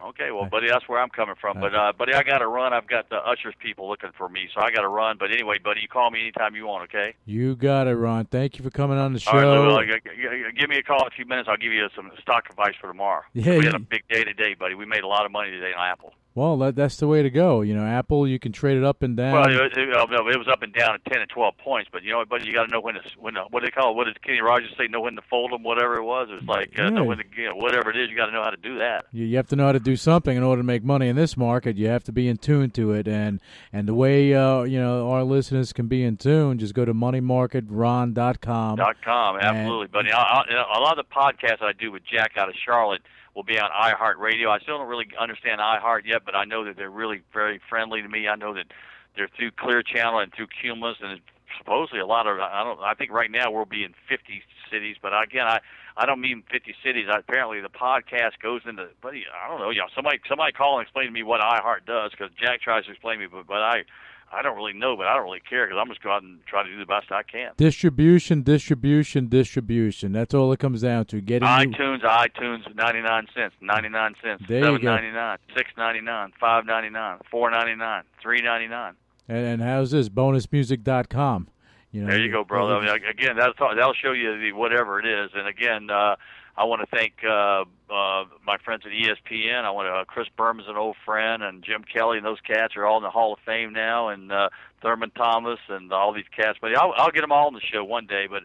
Okay, 0.00 0.30
well, 0.30 0.46
buddy, 0.46 0.68
that's 0.68 0.88
where 0.88 1.00
I'm 1.00 1.08
coming 1.08 1.34
from. 1.40 1.58
But, 1.60 1.74
uh, 1.74 1.92
buddy, 1.92 2.14
I 2.14 2.22
got 2.22 2.38
to 2.38 2.46
run. 2.46 2.72
I've 2.72 2.86
got 2.86 3.10
the 3.10 3.16
ushers 3.16 3.54
people 3.58 3.88
looking 3.88 4.10
for 4.16 4.28
me, 4.28 4.48
so 4.54 4.60
I 4.60 4.70
got 4.70 4.82
to 4.82 4.88
run. 4.88 5.16
But 5.18 5.32
anyway, 5.32 5.58
buddy, 5.58 5.80
you 5.80 5.88
call 5.88 6.10
me 6.12 6.20
anytime 6.20 6.54
you 6.54 6.66
want. 6.68 6.84
Okay. 6.84 7.14
You 7.26 7.56
got 7.56 7.88
it, 7.88 7.96
Ron. 7.96 8.26
Thank 8.26 8.58
you 8.58 8.62
for 8.64 8.70
coming 8.70 8.96
on 8.96 9.12
the 9.12 9.18
show. 9.18 9.32
All 9.32 9.38
right, 9.76 9.88
Lou, 9.88 9.92
g- 9.92 10.00
g- 10.04 10.58
give 10.58 10.70
me 10.70 10.76
a 10.78 10.84
call 10.84 11.00
in 11.00 11.08
a 11.08 11.10
few 11.10 11.26
minutes. 11.26 11.48
I'll 11.50 11.56
give 11.56 11.72
you 11.72 11.88
some 11.96 12.12
stock 12.22 12.48
advice 12.48 12.74
for 12.80 12.86
tomorrow. 12.86 13.22
Yeah, 13.32 13.58
we 13.58 13.64
had 13.66 13.74
a 13.74 13.80
big 13.80 14.06
day 14.08 14.22
today, 14.22 14.54
buddy. 14.54 14.74
We 14.76 14.86
made 14.86 15.02
a 15.02 15.08
lot 15.08 15.26
of 15.26 15.32
money 15.32 15.50
today 15.50 15.72
on 15.76 15.84
Apple. 15.88 16.14
Well, 16.38 16.56
that, 16.58 16.76
that's 16.76 16.96
the 16.98 17.08
way 17.08 17.22
to 17.24 17.30
go. 17.30 17.62
You 17.62 17.74
know, 17.74 17.84
Apple, 17.84 18.28
you 18.28 18.38
can 18.38 18.52
trade 18.52 18.76
it 18.76 18.84
up 18.84 19.02
and 19.02 19.16
down. 19.16 19.32
Well, 19.32 19.48
it, 19.48 19.76
it, 19.76 19.88
it 19.88 20.38
was 20.38 20.46
up 20.46 20.62
and 20.62 20.72
down 20.72 20.94
at 20.94 21.04
ten 21.06 21.20
and 21.20 21.28
twelve 21.28 21.58
points, 21.58 21.90
but 21.92 22.04
you 22.04 22.12
know, 22.12 22.24
but 22.24 22.44
you 22.44 22.52
got 22.52 22.66
to 22.66 22.70
know 22.70 22.80
when 22.80 22.94
to 22.94 23.00
when 23.18 23.34
to, 23.34 23.42
what 23.50 23.60
do 23.60 23.66
they 23.66 23.72
call 23.72 23.90
it? 23.90 23.96
What 23.96 24.04
did 24.04 24.22
Kenny 24.22 24.40
Rogers 24.40 24.70
say? 24.78 24.86
Know 24.86 25.00
when 25.00 25.16
to 25.16 25.22
fold 25.28 25.50
them, 25.50 25.64
whatever 25.64 25.96
it 25.96 26.04
was. 26.04 26.28
It 26.30 26.34
was 26.34 26.44
like 26.44 26.78
uh, 26.78 26.82
Yeah. 26.84 26.88
know 26.90 27.04
when 27.04 27.18
to 27.18 27.24
you 27.36 27.48
know, 27.48 27.56
whatever 27.56 27.90
it 27.90 27.96
is. 27.96 28.08
You 28.08 28.16
got 28.16 28.26
to 28.26 28.32
know 28.32 28.44
how 28.44 28.50
to 28.50 28.56
do 28.56 28.78
that. 28.78 29.06
you, 29.10 29.24
you 29.26 29.36
have 29.36 29.48
to 29.48 29.56
know 29.56 29.66
how 29.66 29.72
to 29.72 29.80
do 29.80 29.96
something 29.96 30.36
in 30.36 30.44
order 30.44 30.60
to 30.62 30.66
make 30.66 30.84
money 30.84 31.08
in 31.08 31.16
this 31.16 31.36
market. 31.36 31.76
You 31.76 31.88
have 31.88 32.04
to 32.04 32.12
be 32.12 32.28
in 32.28 32.36
tune 32.36 32.70
to 32.70 32.92
it, 32.92 33.08
and 33.08 33.40
and 33.72 33.88
the 33.88 33.94
way 33.94 34.32
uh, 34.32 34.62
you 34.62 34.78
know 34.78 35.10
our 35.10 35.24
listeners 35.24 35.72
can 35.72 35.88
be 35.88 36.04
in 36.04 36.16
tune, 36.18 36.58
just 36.58 36.72
go 36.72 36.84
to 36.84 36.94
moneymarketron.com. 36.94 38.76
dot 38.76 38.96
com, 39.02 39.36
absolutely. 39.40 39.88
But 39.88 40.04
you 40.04 40.12
know, 40.12 40.18
I, 40.18 40.44
know, 40.50 40.64
a 40.72 40.80
lot 40.80 40.98
of 40.98 41.04
the 41.08 41.12
podcasts 41.14 41.62
I 41.62 41.72
do 41.72 41.90
with 41.90 42.04
Jack 42.04 42.32
out 42.36 42.48
of 42.48 42.54
Charlotte 42.64 43.02
will 43.38 43.44
be 43.44 43.56
on 43.56 43.70
iHeartRadio. 43.70 44.50
I 44.50 44.58
still 44.58 44.78
don't 44.78 44.88
really 44.88 45.06
understand 45.14 45.60
iHeart 45.60 46.02
yet, 46.04 46.22
but 46.26 46.34
I 46.34 46.44
know 46.44 46.64
that 46.64 46.76
they're 46.76 46.90
really 46.90 47.22
very 47.32 47.60
friendly 47.70 48.02
to 48.02 48.08
me. 48.08 48.26
I 48.26 48.34
know 48.34 48.52
that 48.54 48.66
they're 49.14 49.30
through 49.38 49.52
Clear 49.52 49.80
Channel 49.80 50.18
and 50.18 50.34
through 50.34 50.48
Cumulus, 50.60 50.96
and 51.00 51.20
supposedly 51.56 52.00
a 52.00 52.06
lot 52.06 52.26
of 52.26 52.40
I 52.40 52.64
don't. 52.64 52.80
I 52.80 52.94
think 52.94 53.12
right 53.12 53.30
now 53.30 53.52
we'll 53.52 53.64
be 53.64 53.84
in 53.84 53.94
50 54.08 54.42
cities, 54.72 54.96
but 55.00 55.12
again, 55.14 55.46
I 55.46 55.60
I 55.96 56.04
don't 56.04 56.20
mean 56.20 56.42
50 56.50 56.74
cities. 56.84 57.06
I, 57.08 57.20
apparently, 57.20 57.60
the 57.60 57.68
podcast 57.68 58.42
goes 58.42 58.62
into. 58.66 58.88
But 59.00 59.14
I 59.14 59.46
don't 59.48 59.60
know. 59.60 59.70
Know, 59.70 59.86
somebody 59.94 60.18
somebody 60.28 60.50
call 60.50 60.80
and 60.80 60.82
explain 60.82 61.06
to 61.06 61.12
me 61.12 61.22
what 61.22 61.40
iHeart 61.40 61.86
does 61.86 62.10
because 62.10 62.30
Jack 62.42 62.60
tries 62.60 62.86
to 62.86 62.90
explain 62.90 63.20
to 63.20 63.26
me, 63.26 63.30
but 63.30 63.46
but 63.46 63.62
I. 63.62 63.84
I 64.30 64.42
don't 64.42 64.56
really 64.56 64.74
know, 64.74 64.94
but 64.96 65.06
I 65.06 65.14
don't 65.14 65.24
really 65.24 65.40
care 65.48 65.66
because 65.66 65.78
I'm 65.80 65.88
just 65.88 66.02
going 66.02 66.14
out 66.16 66.22
and 66.22 66.38
try 66.46 66.62
to 66.62 66.68
do 66.68 66.78
the 66.78 66.84
best 66.86 67.10
I 67.10 67.22
can. 67.22 67.52
Distribution, 67.56 68.42
distribution, 68.42 69.28
distribution. 69.28 70.12
That's 70.12 70.34
all 70.34 70.52
it 70.52 70.58
comes 70.58 70.82
down 70.82 71.06
to. 71.06 71.20
Getting 71.22 71.48
iTunes, 71.48 72.02
iTunes, 72.02 72.74
ninety 72.74 73.00
nine 73.00 73.26
cents, 73.34 73.54
ninety 73.62 73.88
nine 73.88 74.14
cents, 74.22 74.42
seven 74.46 74.82
ninety 74.82 75.10
nine, 75.10 75.38
six 75.56 75.70
ninety 75.78 76.00
nine, 76.02 76.32
five 76.38 76.66
ninety 76.66 76.90
nine, 76.90 77.18
four 77.30 77.50
ninety 77.50 77.74
nine, 77.74 78.02
three 78.22 78.42
ninety 78.42 78.68
nine. 78.68 78.94
and, 79.28 79.46
and 79.46 79.62
how's 79.62 79.90
this? 79.92 80.08
Bonusmusic.com. 80.08 81.48
You 81.90 82.02
know, 82.02 82.08
There 82.10 82.20
you 82.20 82.30
go, 82.30 82.44
brother. 82.44 82.74
I 82.76 82.80
mean, 82.98 83.04
again, 83.08 83.36
that'll 83.36 83.54
talk- 83.54 83.74
that'll 83.76 83.94
show 83.94 84.12
you 84.12 84.38
the 84.38 84.52
whatever 84.52 85.00
it 85.00 85.06
is. 85.06 85.30
And 85.34 85.48
again, 85.48 85.88
uh, 85.88 86.16
I 86.58 86.64
want 86.64 86.80
to 86.80 86.96
thank 86.96 87.12
uh, 87.24 87.64
uh, 87.92 88.24
my 88.44 88.58
friends 88.64 88.82
at 88.84 88.90
ESPN. 88.92 89.64
I 89.64 89.70
want 89.70 89.86
to 89.86 89.92
uh, 89.92 90.04
Chris 90.04 90.26
Berman's 90.36 90.68
an 90.68 90.76
old 90.76 90.96
friend, 91.04 91.42
and 91.42 91.62
Jim 91.62 91.84
Kelly 91.84 92.16
and 92.18 92.26
those 92.26 92.40
cats 92.40 92.74
are 92.76 92.84
all 92.84 92.96
in 92.96 93.04
the 93.04 93.10
Hall 93.10 93.32
of 93.32 93.38
Fame 93.46 93.72
now, 93.72 94.08
and 94.08 94.32
uh, 94.32 94.48
Thurman 94.82 95.10
Thomas 95.12 95.60
and 95.68 95.92
all 95.92 96.12
these 96.12 96.24
cats. 96.36 96.58
But 96.60 96.76
I'll, 96.76 96.92
I'll 96.96 97.10
get 97.12 97.20
them 97.20 97.30
all 97.32 97.46
on 97.46 97.54
the 97.54 97.60
show 97.60 97.84
one 97.84 98.06
day. 98.06 98.26
But 98.28 98.42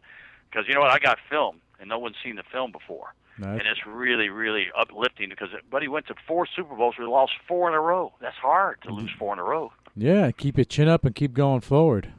because 0.49 0.68
you 0.68 0.76
know 0.76 0.82
what, 0.82 0.91
I 0.91 0.99
got 0.99 1.18
film, 1.30 1.57
and 1.80 1.89
no 1.89 1.97
one's 1.97 2.16
seen 2.24 2.36
the 2.36 2.43
film 2.51 2.72
before. 2.72 3.14
That's- 3.39 3.59
and 3.59 3.68
it's 3.68 3.84
really, 3.88 4.30
really 4.30 4.68
uplifting 4.80 5.30
because 5.30 5.49
Buddy 5.72 5.88
went 5.88 6.05
to 6.07 6.16
four 6.28 6.45
Super 6.45 6.76
Bowls. 6.76 6.93
We 6.99 7.05
lost 7.05 7.32
four 7.47 7.68
in 7.68 7.74
a 7.74 7.82
row. 7.82 8.14
That's 8.22 8.36
hard 8.38 8.80
to 8.84 8.93
lose 8.93 9.09
four 9.18 9.34
in 9.34 9.39
a 9.39 9.43
row. 9.43 9.72
yeah, 9.95 10.30
keep 10.30 10.55
your 10.57 10.66
chin 10.66 10.88
up 10.88 11.03
and 11.03 11.16
keep 11.16 11.34
going 11.34 11.61
forward. 11.61 12.14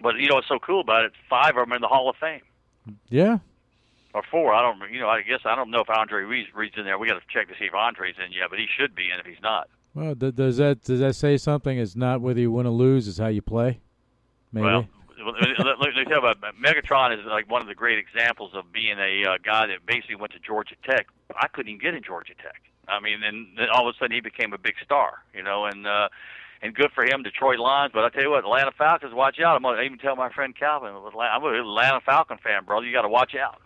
But 0.00 0.16
you 0.16 0.28
know 0.28 0.36
what's 0.36 0.48
so 0.48 0.58
cool 0.58 0.80
about 0.80 1.04
it? 1.04 1.12
Five 1.28 1.50
of 1.50 1.56
them 1.56 1.72
are 1.72 1.76
in 1.76 1.82
the 1.82 1.88
Hall 1.88 2.08
of 2.08 2.16
Fame, 2.16 2.40
Yeah, 3.10 3.38
or 4.16 4.22
four. 4.30 4.54
I 4.54 4.62
don't. 4.62 4.90
You 4.90 5.00
know, 5.00 5.08
I 5.08 5.20
guess 5.20 5.40
I 5.44 5.54
don't 5.54 5.70
know 5.70 5.80
if 5.80 5.90
Andre 5.90 6.22
Reed's, 6.22 6.48
Reed's 6.54 6.74
in 6.78 6.84
there. 6.84 6.98
We 6.98 7.06
got 7.06 7.20
to 7.20 7.26
check 7.28 7.48
to 7.48 7.54
see 7.58 7.66
if 7.66 7.74
Andre's 7.74 8.16
in 8.24 8.32
yet, 8.32 8.48
but 8.48 8.58
he 8.58 8.66
should 8.66 8.94
be 8.94 9.10
in 9.12 9.20
if 9.20 9.26
he's 9.26 9.42
not. 9.42 9.68
Well, 9.94 10.16
th- 10.16 10.34
does 10.34 10.56
that 10.56 10.82
does 10.82 11.00
that 11.00 11.14
say 11.14 11.36
something? 11.36 11.78
It's 11.78 11.94
not 11.94 12.22
whether 12.22 12.40
you 12.40 12.50
win 12.50 12.66
or 12.66 12.70
lose; 12.70 13.06
it's 13.08 13.18
how 13.18 13.28
you 13.28 13.42
play. 13.42 13.80
Maybe. 14.52 14.64
Well, 14.64 14.88
let, 15.18 15.78
me 15.78 16.04
tell 16.04 16.22
you 16.22 16.28
about 16.28 16.38
Megatron 16.56 17.18
is 17.18 17.24
like 17.26 17.50
one 17.50 17.60
of 17.60 17.68
the 17.68 17.74
great 17.74 17.98
examples 17.98 18.52
of 18.54 18.72
being 18.72 18.98
a 18.98 19.24
uh, 19.28 19.38
guy 19.42 19.66
that 19.66 19.84
basically 19.86 20.16
went 20.16 20.32
to 20.32 20.38
Georgia 20.38 20.76
Tech. 20.88 21.08
I 21.34 21.48
couldn't 21.48 21.70
even 21.70 21.80
get 21.80 21.94
in 21.94 22.02
Georgia 22.02 22.34
Tech. 22.34 22.62
I 22.88 23.00
mean, 23.00 23.22
and 23.22 23.48
then 23.56 23.66
all 23.72 23.88
of 23.88 23.94
a 23.94 23.98
sudden 23.98 24.14
he 24.14 24.20
became 24.20 24.52
a 24.52 24.58
big 24.58 24.74
star, 24.82 25.24
you 25.34 25.42
know, 25.42 25.64
and 25.66 25.86
uh, 25.86 26.08
and 26.62 26.74
good 26.74 26.90
for 26.94 27.04
him, 27.04 27.22
Detroit 27.22 27.58
Lions. 27.58 27.92
But 27.92 28.04
I 28.04 28.08
tell 28.10 28.22
you 28.22 28.30
what, 28.30 28.44
Atlanta 28.44 28.72
Falcons, 28.76 29.12
watch 29.12 29.40
out. 29.40 29.56
I'm 29.56 29.62
gonna 29.62 29.82
even 29.82 29.98
tell 29.98 30.16
my 30.16 30.30
friend 30.30 30.56
Calvin, 30.56 30.94
I'm 30.94 31.44
an 31.44 31.54
Atlanta 31.54 32.00
Falcon 32.00 32.38
fan, 32.42 32.64
brother. 32.64 32.86
You 32.86 32.92
got 32.92 33.02
to 33.02 33.08
watch 33.08 33.34
out. 33.34 33.60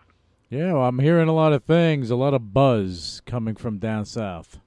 Yeah, 0.51 0.73
well, 0.73 0.83
I'm 0.83 0.99
hearing 0.99 1.29
a 1.29 1.33
lot 1.33 1.53
of 1.53 1.63
things, 1.63 2.11
a 2.11 2.15
lot 2.15 2.33
of 2.33 2.53
buzz 2.53 3.21
coming 3.25 3.55
from 3.55 3.79
down 3.79 4.05
south. 4.05 4.59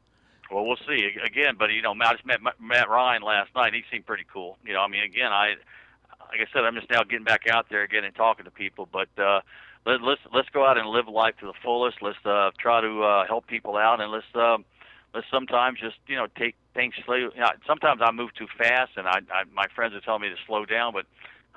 Well, 0.51 0.65
we'll 0.65 0.79
see 0.89 1.11
again. 1.25 1.57
But 1.59 1.73
you 1.73 1.83
know, 1.83 1.95
I 2.01 2.13
just 2.13 2.25
met 2.25 2.41
Matt 2.61 2.89
Ryan 2.89 3.23
last 3.23 3.55
night. 3.55 3.75
He 3.75 3.83
seemed 3.91 4.07
pretty 4.07 4.25
cool. 4.33 4.57
You 4.65 4.73
know, 4.73 4.81
I 4.81 4.89
mean, 4.89 5.03
again, 5.03 5.31
I 5.31 5.55
like 6.31 6.41
I 6.41 6.53
said, 6.53 6.65
I'm 6.65 6.75
just 6.75 6.89
now 6.91 7.03
getting 7.03 7.25
back 7.25 7.47
out 7.49 7.67
there 7.69 7.83
again 7.83 8.05
and 8.05 8.15
talking 8.15 8.45
to 8.47 8.51
people. 8.51 8.89
But 8.91 9.09
uh, 9.19 9.41
let, 9.85 10.01
let's 10.01 10.21
let's 10.33 10.49
go 10.51 10.67
out 10.67 10.79
and 10.79 10.89
live 10.89 11.07
life 11.07 11.35
to 11.41 11.47
the 11.47 11.53
fullest. 11.63 12.01
Let's 12.01 12.25
uh, 12.25 12.51
try 12.59 12.81
to 12.81 13.03
uh, 13.03 13.27
help 13.27 13.47
people 13.47 13.77
out, 13.77 14.01
and 14.01 14.11
let's 14.11 14.27
um, 14.35 14.65
let's 15.15 15.27
sometimes 15.31 15.81
just 15.81 15.97
you 16.07 16.17
know 16.17 16.29
take 16.39 16.55
things 16.73 16.95
slow. 17.05 17.17
You 17.17 17.31
know, 17.37 17.51
sometimes 17.67 18.01
I 18.03 18.11
move 18.11 18.33
too 18.35 18.47
fast, 18.57 18.93
and 18.97 19.07
I, 19.07 19.19
I 19.33 19.45
my 19.53 19.67
friends 19.75 19.95
are 19.95 20.01
telling 20.01 20.23
me 20.23 20.29
to 20.31 20.37
slow 20.47 20.65
down, 20.65 20.93
but 20.95 21.05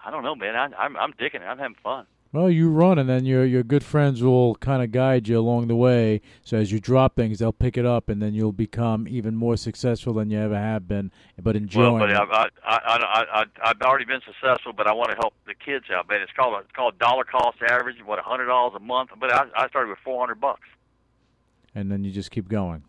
I 0.04 0.12
don't 0.12 0.24
know, 0.24 0.36
man. 0.36 0.56
I, 0.56 0.70
I'm 0.78 0.98
I'm 0.98 1.14
digging 1.18 1.42
it. 1.42 1.46
I'm 1.46 1.60
having 1.60 1.78
fun. 1.82 2.06
Well, 2.34 2.50
you 2.50 2.70
run, 2.70 3.00
and 3.00 3.10
then 3.10 3.26
your 3.26 3.46
your 3.46 3.64
good 3.64 3.84
friends 3.84 4.22
will 4.22 4.56
kind 4.56 4.84
of 4.84 4.92
guide 4.92 5.28
you 5.28 5.40
along 5.40 5.68
the 5.68 5.76
way. 5.76 6.22
So 6.44 6.58
as 6.58 6.72
you 6.72 6.80
drop 6.80 7.16
things, 7.16 7.40
they'll 7.40 7.54
pick 7.54 7.78
it 7.78 7.86
up, 7.86 8.10
and 8.10 8.22
then 8.22 8.34
you'll 8.34 8.52
become 8.52 9.08
even 9.08 9.36
more 9.36 9.56
successful 9.58 10.14
than 10.14 10.30
you 10.30 10.40
ever 10.40 10.58
have 10.58 10.88
been. 10.88 11.12
But 11.42 11.56
enjoying 11.56 11.94
Well, 12.00 12.08
but 12.08 12.10
it. 12.12 12.54
I, 12.64 12.76
I, 12.76 12.78
I, 12.98 13.26
I, 13.42 13.46
I've 13.64 13.82
already 13.82 14.06
been 14.06 14.22
successful, 14.26 14.74
but 14.74 14.88
I 14.88 14.94
want 14.94 15.10
to 15.12 15.16
help 15.16 15.34
the 15.46 15.54
kids 15.56 15.86
out. 15.90 16.08
But 16.08 16.18
it's 16.18 16.32
called 16.34 16.54
it's 16.62 16.72
called 16.74 17.00
dollar 17.00 17.24
cost 17.24 17.58
average. 17.68 17.98
What 18.06 18.20
a 18.20 18.24
hundred 18.24 18.48
dollars 18.48 18.74
a 18.76 18.80
month. 18.82 19.12
But 19.20 19.34
I, 19.34 19.46
I 19.56 19.68
started 19.70 19.90
with 19.90 20.00
four 20.04 20.20
hundred 20.20 20.42
bucks. 20.42 20.68
and 21.76 21.92
then 21.92 22.04
you 22.04 22.12
just 22.12 22.32
keep 22.32 22.50
going. 22.50 22.84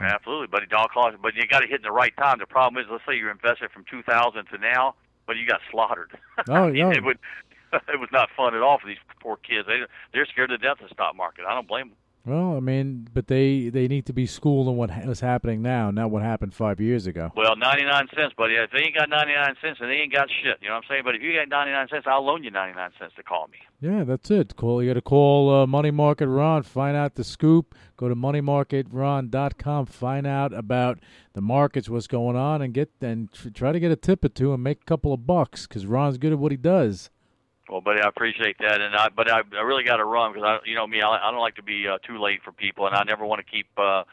Absolutely, 0.00 0.48
buddy. 0.48 0.66
Dollar 0.66 0.88
cost, 0.88 1.16
but 1.22 1.34
you 1.34 1.46
got 1.46 1.60
to 1.60 1.66
hit 1.68 1.76
in 1.76 1.82
the 1.82 1.92
right 1.92 2.16
time. 2.16 2.38
The 2.40 2.46
problem 2.46 2.82
is, 2.82 2.90
let's 2.90 3.04
say 3.06 3.16
you're 3.16 3.30
invested 3.30 3.70
from 3.70 3.84
2000 3.88 4.46
to 4.46 4.58
now, 4.58 4.96
but 5.28 5.36
you 5.36 5.46
got 5.46 5.60
slaughtered. 5.70 6.10
Oh, 6.48 6.66
yeah. 6.66 6.88
mean, 6.88 6.96
it 6.96 7.04
would. 7.04 7.18
It 7.92 8.00
was 8.00 8.10
not 8.12 8.28
fun 8.36 8.54
at 8.54 8.62
all 8.62 8.78
for 8.78 8.86
these 8.86 8.98
poor 9.20 9.36
kids. 9.36 9.66
They 9.66 9.80
they're 10.12 10.26
scared 10.26 10.50
to 10.50 10.58
death 10.58 10.80
of 10.82 10.88
the 10.88 10.94
stock 10.94 11.16
market. 11.16 11.44
I 11.48 11.54
don't 11.54 11.68
blame 11.68 11.88
them. 11.88 11.96
Well, 12.24 12.56
I 12.56 12.60
mean, 12.60 13.08
but 13.12 13.26
they 13.26 13.68
they 13.68 13.88
need 13.88 14.06
to 14.06 14.12
be 14.12 14.26
schooled 14.26 14.68
in 14.68 14.76
what 14.76 14.90
is 14.90 15.18
happening 15.18 15.60
now, 15.60 15.90
not 15.90 16.10
what 16.10 16.22
happened 16.22 16.54
five 16.54 16.80
years 16.80 17.08
ago. 17.08 17.32
Well, 17.34 17.56
99 17.56 18.08
cents, 18.14 18.32
buddy. 18.36 18.54
If 18.54 18.70
they 18.70 18.84
ain't 18.84 18.94
got 18.94 19.08
99 19.08 19.56
cents, 19.60 19.78
then 19.80 19.88
they 19.88 19.96
ain't 19.96 20.12
got 20.12 20.28
shit. 20.30 20.58
You 20.60 20.68
know 20.68 20.74
what 20.74 20.84
I'm 20.84 20.88
saying? 20.88 21.02
But 21.04 21.16
if 21.16 21.22
you 21.22 21.34
got 21.34 21.48
99 21.48 21.88
cents, 21.88 22.04
I'll 22.06 22.24
loan 22.24 22.44
you 22.44 22.52
99 22.52 22.90
cents 22.96 23.12
to 23.16 23.24
call 23.24 23.48
me. 23.48 23.58
Yeah, 23.80 24.04
that's 24.04 24.30
it. 24.30 24.54
Call 24.54 24.80
you 24.80 24.90
got 24.90 24.94
to 24.94 25.00
call 25.00 25.52
uh, 25.52 25.66
Money 25.66 25.90
Market 25.90 26.28
Ron, 26.28 26.62
find 26.62 26.96
out 26.96 27.16
the 27.16 27.24
scoop. 27.24 27.74
Go 27.96 28.08
to 28.08 28.14
moneymarketron.com, 28.14 29.86
find 29.86 30.26
out 30.26 30.54
about 30.54 31.00
the 31.32 31.40
markets, 31.40 31.88
what's 31.88 32.06
going 32.06 32.36
on, 32.36 32.62
and 32.62 32.72
get 32.72 32.90
and 33.00 33.30
try 33.52 33.72
to 33.72 33.80
get 33.80 33.90
a 33.90 33.96
tip 33.96 34.24
or 34.24 34.28
two 34.28 34.54
and 34.54 34.62
make 34.62 34.82
a 34.82 34.84
couple 34.84 35.12
of 35.12 35.26
bucks 35.26 35.66
because 35.66 35.86
Ron's 35.86 36.18
good 36.18 36.32
at 36.32 36.38
what 36.38 36.52
he 36.52 36.56
does. 36.56 37.10
Well, 37.72 37.82
buddy, 37.82 38.02
I 38.02 38.08
appreciate 38.08 38.58
that, 38.60 38.82
and 38.82 38.94
I, 38.96 39.10
but 39.10 39.30
I, 39.32 39.42
I 39.54 39.62
really 39.62 39.84
got 39.84 39.98
to 39.98 40.06
run 40.06 40.34
because 40.34 40.46
I, 40.46 40.68
you 40.68 40.76
know 40.76 40.86
me, 40.86 41.02
I, 41.02 41.28
I 41.28 41.32
don't 41.32 41.40
like 41.40 41.56
to 41.56 41.64
be 41.64 41.88
uh, 41.88 41.98
too 42.06 42.20
late 42.22 42.40
for 42.44 42.52
people, 42.52 42.86
and 42.86 42.96
I 42.96 43.04
never 43.04 43.26
want 43.26 43.44
to 43.46 43.50
keep. 43.50 43.68
uh 43.78 44.04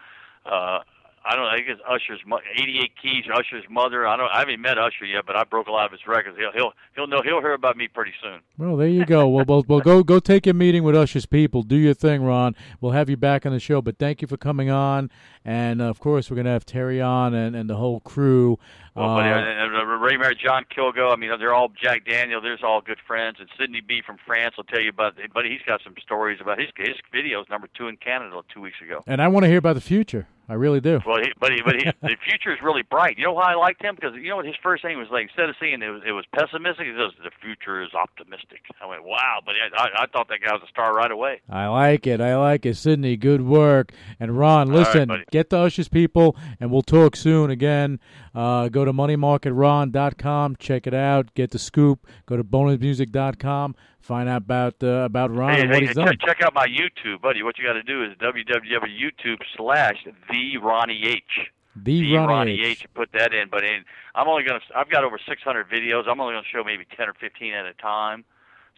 uh 0.47 0.79
I 1.25 1.35
don't. 1.35 1.45
I 1.45 1.57
think 1.57 1.67
it's 1.69 1.81
Usher's 1.87 2.21
88 2.55 2.91
Keys. 3.01 3.23
Usher's 3.33 3.63
mother. 3.69 4.07
I 4.07 4.15
don't. 4.17 4.29
I 4.31 4.39
haven't 4.39 4.61
met 4.61 4.77
Usher 4.77 5.05
yet, 5.05 5.25
but 5.25 5.35
I 5.35 5.43
broke 5.43 5.67
a 5.67 5.71
lot 5.71 5.85
of 5.85 5.91
his 5.91 6.01
records. 6.07 6.37
He'll 6.37 6.51
he'll 6.51 6.73
he'll 6.95 7.07
know. 7.07 7.21
He'll 7.23 7.41
hear 7.41 7.53
about 7.53 7.77
me 7.77 7.87
pretty 7.87 8.13
soon. 8.21 8.39
Well, 8.57 8.77
there 8.77 8.87
you 8.87 9.05
go. 9.05 9.27
well, 9.27 9.45
well, 9.47 9.65
well, 9.67 9.79
go 9.79 10.03
go 10.03 10.19
take 10.19 10.45
your 10.45 10.55
meeting 10.55 10.83
with 10.83 10.95
Usher's 10.95 11.25
people. 11.25 11.63
Do 11.63 11.75
your 11.75 11.93
thing, 11.93 12.23
Ron. 12.23 12.55
We'll 12.81 12.93
have 12.93 13.09
you 13.09 13.17
back 13.17 13.45
on 13.45 13.51
the 13.51 13.59
show. 13.59 13.81
But 13.81 13.97
thank 13.97 14.21
you 14.21 14.27
for 14.27 14.37
coming 14.37 14.69
on, 14.69 15.09
and 15.43 15.81
uh, 15.81 15.85
of 15.85 15.99
course, 15.99 16.29
we're 16.29 16.37
gonna 16.37 16.51
have 16.51 16.65
Terry 16.65 17.01
on 17.01 17.33
and, 17.33 17.55
and 17.55 17.69
the 17.69 17.75
whole 17.75 17.99
crew. 17.99 18.57
Well, 18.95 19.15
buddy, 19.15 19.29
Uh, 19.29 19.37
and, 19.37 19.73
and, 19.73 19.75
uh, 19.75 19.85
Ray 19.85 20.17
John 20.43 20.65
Kilgo. 20.75 21.13
I 21.13 21.15
mean, 21.15 21.31
they're 21.39 21.53
all 21.53 21.69
Jack 21.81 22.05
Daniel. 22.05 22.41
There's 22.41 22.63
all 22.63 22.81
good 22.81 22.99
friends, 23.05 23.37
and 23.39 23.47
Sidney 23.57 23.81
B 23.81 24.01
from 24.05 24.17
France 24.25 24.55
will 24.57 24.63
tell 24.65 24.81
you 24.81 24.89
about. 24.89 25.15
But 25.33 25.45
he's 25.45 25.61
got 25.65 25.81
some 25.83 25.95
stories 26.01 26.39
about 26.41 26.59
his 26.59 26.69
his 26.75 26.95
videos. 27.13 27.49
Number 27.49 27.67
two 27.77 27.87
in 27.87 27.97
Canada 27.97 28.41
two 28.53 28.61
weeks 28.61 28.77
ago. 28.81 29.03
and 29.07 29.21
I 29.21 29.27
want 29.27 29.43
to 29.43 29.47
hear 29.47 29.57
about 29.59 29.75
the 29.75 29.81
future. 29.81 30.27
I 30.49 30.53
really 30.55 30.81
do. 30.81 30.99
Well, 31.05 31.19
he, 31.21 31.29
but 31.39 31.51
he, 31.51 31.61
but 31.63 31.75
he, 31.75 31.85
the 32.01 32.17
future 32.27 32.51
is 32.51 32.57
really 32.63 32.81
bright. 32.81 33.17
You 33.19 33.25
know 33.25 33.33
why 33.33 33.53
I 33.53 33.55
liked 33.55 33.83
him? 33.83 33.93
Because 33.93 34.15
you 34.15 34.29
know 34.29 34.37
what 34.37 34.45
his 34.45 34.55
first 34.63 34.81
thing 34.81 34.97
was 34.97 35.07
like. 35.11 35.23
Instead 35.29 35.47
of 35.47 35.55
saying 35.61 35.81
it 35.83 35.89
was 35.89 36.01
it 36.07 36.11
was 36.11 36.25
pessimistic, 36.35 36.87
he 36.87 36.93
says 36.93 37.13
the 37.23 37.29
future 37.39 37.83
is 37.83 37.93
optimistic. 37.93 38.61
I 38.81 38.87
went, 38.87 39.03
wow! 39.03 39.41
But 39.45 39.55
I, 39.55 39.83
I, 39.83 40.03
I 40.03 40.05
thought 40.07 40.27
that 40.29 40.39
guy 40.43 40.51
was 40.51 40.63
a 40.65 40.69
star 40.69 40.91
right 40.93 41.11
away. 41.11 41.41
I 41.49 41.67
like 41.67 42.07
it. 42.07 42.19
I 42.19 42.35
like 42.35 42.65
it. 42.65 42.77
Sydney, 42.77 43.15
good 43.15 43.41
work. 43.43 43.91
And 44.19 44.37
Ron, 44.37 44.71
listen, 44.73 45.07
buddy. 45.09 45.23
get 45.31 45.51
the 45.51 45.59
Usher's 45.59 45.87
people, 45.87 46.35
and 46.59 46.71
we'll 46.71 46.81
talk 46.81 47.15
soon 47.15 47.51
again. 47.51 47.99
Uh, 48.33 48.69
go 48.69 48.85
to 48.85 48.93
moneymarketron.com, 48.93 50.55
check 50.57 50.87
it 50.87 50.93
out, 50.93 51.33
get 51.35 51.51
the 51.51 51.59
scoop. 51.59 52.07
Go 52.25 52.37
to 52.37 52.43
bonusmusic.com, 52.43 53.75
find 53.99 54.29
out 54.29 54.37
about 54.43 54.75
uh, 54.83 54.87
about 55.05 55.35
Ron 55.35 55.53
Hey, 55.53 55.61
and 55.61 55.69
what 55.69 55.79
hey, 55.81 55.87
he's 55.87 55.95
check, 55.95 56.05
done. 56.05 56.17
check 56.25 56.37
out 56.43 56.53
my 56.53 56.65
YouTube, 56.67 57.21
buddy. 57.21 57.43
What 57.43 57.57
you 57.57 57.65
got 57.65 57.73
to 57.73 57.83
do 57.83 58.03
is 58.03 58.11
www.youtube 58.17 59.37
slash 59.57 59.95
the 60.29 60.38
Ronnie 60.61 61.03
H. 61.05 61.49
The 61.75 62.01
the 62.01 62.15
Ronnie 62.15 62.27
Ronnie 62.27 62.61
H. 62.61 62.81
H. 62.83 62.87
Put 62.93 63.11
that 63.13 63.33
in, 63.33 63.49
but 63.49 63.63
in, 63.63 63.83
I'm 64.15 64.27
only 64.27 64.43
gonna. 64.43 64.59
I've 64.75 64.89
got 64.89 65.03
over 65.03 65.19
600 65.19 65.69
videos. 65.69 66.07
I'm 66.07 66.19
only 66.19 66.33
gonna 66.33 66.47
show 66.51 66.63
maybe 66.63 66.85
10 66.97 67.07
or 67.07 67.13
15 67.13 67.53
at 67.53 67.65
a 67.65 67.73
time. 67.73 68.25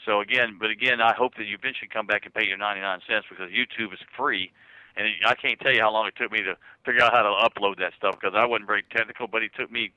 So 0.06 0.20
again, 0.20 0.58
but 0.60 0.70
again, 0.70 1.00
I 1.02 1.14
hope 1.14 1.36
that 1.36 1.46
you 1.46 1.56
eventually 1.56 1.88
come 1.88 2.08
back 2.08 2.26
and 2.26 2.34
pay 2.34 2.46
your 2.46 2.58
99 2.58 3.00
cents 3.08 3.26
because 3.30 3.50
YouTube 3.52 3.94
is 3.94 4.00
free, 4.18 4.52
and 4.96 5.08
I 5.26 5.36
can't 5.36 5.60
tell 5.60 5.74
you 5.74 5.82
how 5.82 5.92
long 5.92 6.08
it 6.08 6.16
took 6.16 6.32
me 6.32 6.42
to 6.42 6.58
figure 6.86 7.04
out 7.04 7.14
how 7.14 7.22
to 7.22 7.50
upload 7.50 7.78
that 7.80 7.94
stuff 7.98 8.16
because 8.20 8.36
I 8.36 8.46
wasn't 8.46 8.68
very 8.68 8.84
technical, 8.90 9.28
but 9.28 9.44
it 9.44 9.52
took 9.58 9.72
me 9.72 9.92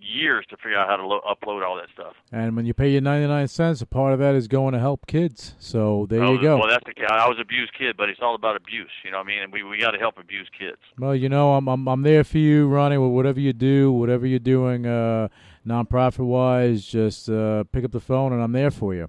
years 0.00 0.44
to 0.50 0.56
figure 0.56 0.76
out 0.78 0.88
how 0.88 0.96
to 0.96 1.06
lo- 1.06 1.20
upload 1.28 1.64
all 1.66 1.76
that 1.76 1.88
stuff. 1.92 2.14
And 2.32 2.56
when 2.56 2.66
you 2.66 2.74
pay 2.74 2.90
your 2.90 3.00
99 3.00 3.48
cents, 3.48 3.80
a 3.82 3.86
part 3.86 4.12
of 4.12 4.18
that 4.20 4.34
is 4.34 4.48
going 4.48 4.72
to 4.74 4.78
help 4.78 5.06
kids. 5.06 5.54
So 5.58 6.06
there 6.08 6.22
Oh, 6.22 6.32
you 6.32 6.40
go. 6.42 6.58
Well, 6.58 6.68
that's 6.68 6.84
the 6.84 7.04
I 7.12 7.28
was 7.28 7.36
an 7.36 7.42
abused 7.42 7.72
kid, 7.76 7.96
but 7.96 8.08
it's 8.08 8.20
all 8.22 8.34
about 8.34 8.56
abuse. 8.56 8.90
You 9.04 9.10
know 9.10 9.18
what 9.18 9.24
I 9.24 9.28
mean? 9.28 9.42
And 9.42 9.52
we 9.52 9.62
we 9.62 9.78
got 9.78 9.92
to 9.92 9.98
help 9.98 10.18
abused 10.18 10.50
kids. 10.58 10.78
Well, 10.98 11.14
you 11.14 11.28
know, 11.28 11.54
I'm 11.54 11.68
I'm 11.68 11.86
I'm 11.88 12.02
there 12.02 12.24
for 12.24 12.38
you, 12.38 12.66
Ronnie. 12.68 12.98
With 12.98 13.12
whatever 13.12 13.40
you 13.40 13.52
do, 13.52 13.92
whatever 13.92 14.26
you're 14.26 14.38
doing, 14.38 14.86
uh, 14.86 15.28
nonprofit 15.66 16.18
wise, 16.24 16.84
just 16.84 17.28
uh, 17.28 17.64
pick 17.64 17.84
up 17.84 17.92
the 17.92 18.00
phone 18.00 18.32
and 18.32 18.42
I'm 18.42 18.52
there 18.52 18.70
for 18.70 18.94
you. 18.94 19.08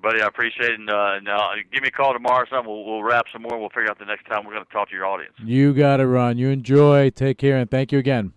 Buddy, 0.00 0.22
I 0.22 0.26
appreciate 0.28 0.70
it. 0.70 0.78
And, 0.78 0.88
uh, 0.88 1.18
now, 1.18 1.50
give 1.72 1.82
me 1.82 1.88
a 1.88 1.90
call 1.90 2.12
tomorrow 2.12 2.44
or 2.44 2.46
something. 2.48 2.72
We'll, 2.72 2.84
we'll 2.84 3.02
wrap 3.02 3.26
some 3.32 3.42
more. 3.42 3.58
We'll 3.58 3.68
figure 3.70 3.90
out 3.90 3.98
the 3.98 4.04
next 4.04 4.26
time 4.26 4.44
we're 4.46 4.52
going 4.52 4.64
to 4.64 4.72
talk 4.72 4.90
to 4.90 4.94
your 4.94 5.04
audience. 5.04 5.32
You 5.44 5.74
got 5.74 5.98
it, 5.98 6.06
Ron. 6.06 6.38
You 6.38 6.50
enjoy. 6.50 7.10
Take 7.10 7.36
care, 7.38 7.56
and 7.56 7.68
thank 7.68 7.90
you 7.90 7.98
again. 7.98 8.32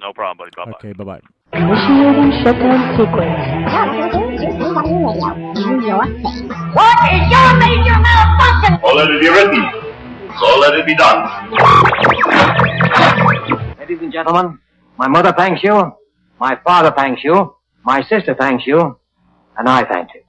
No 0.00 0.14
problem, 0.14 0.38
buddy. 0.38 0.50
Bye 0.56 0.64
bye. 0.64 0.78
Okay, 0.78 0.92
bye 0.94 1.04
bye. 1.04 1.20
Initiating 1.52 2.32
shutdown 2.42 2.96
sequence. 2.96 3.36
What 6.72 6.96
is 7.12 7.24
your 7.28 7.48
major 7.60 7.98
malfunction? 8.00 8.80
So 8.80 8.94
let 8.94 9.10
it 9.10 9.20
be 9.20 9.28
written. 9.28 9.62
So 10.40 10.58
let 10.58 10.74
it 10.74 10.86
be 10.86 10.96
done. 10.96 11.28
Ladies 13.78 13.98
and 14.00 14.10
gentlemen, 14.10 14.58
my 14.96 15.06
mother 15.06 15.34
thanks 15.36 15.62
you, 15.62 15.92
my 16.40 16.58
father 16.64 16.94
thanks 16.96 17.22
you, 17.22 17.54
my 17.84 18.00
sister 18.04 18.34
thanks 18.34 18.66
you, 18.66 18.98
and 19.58 19.68
I 19.68 19.84
thank 19.84 20.14
you. 20.14 20.22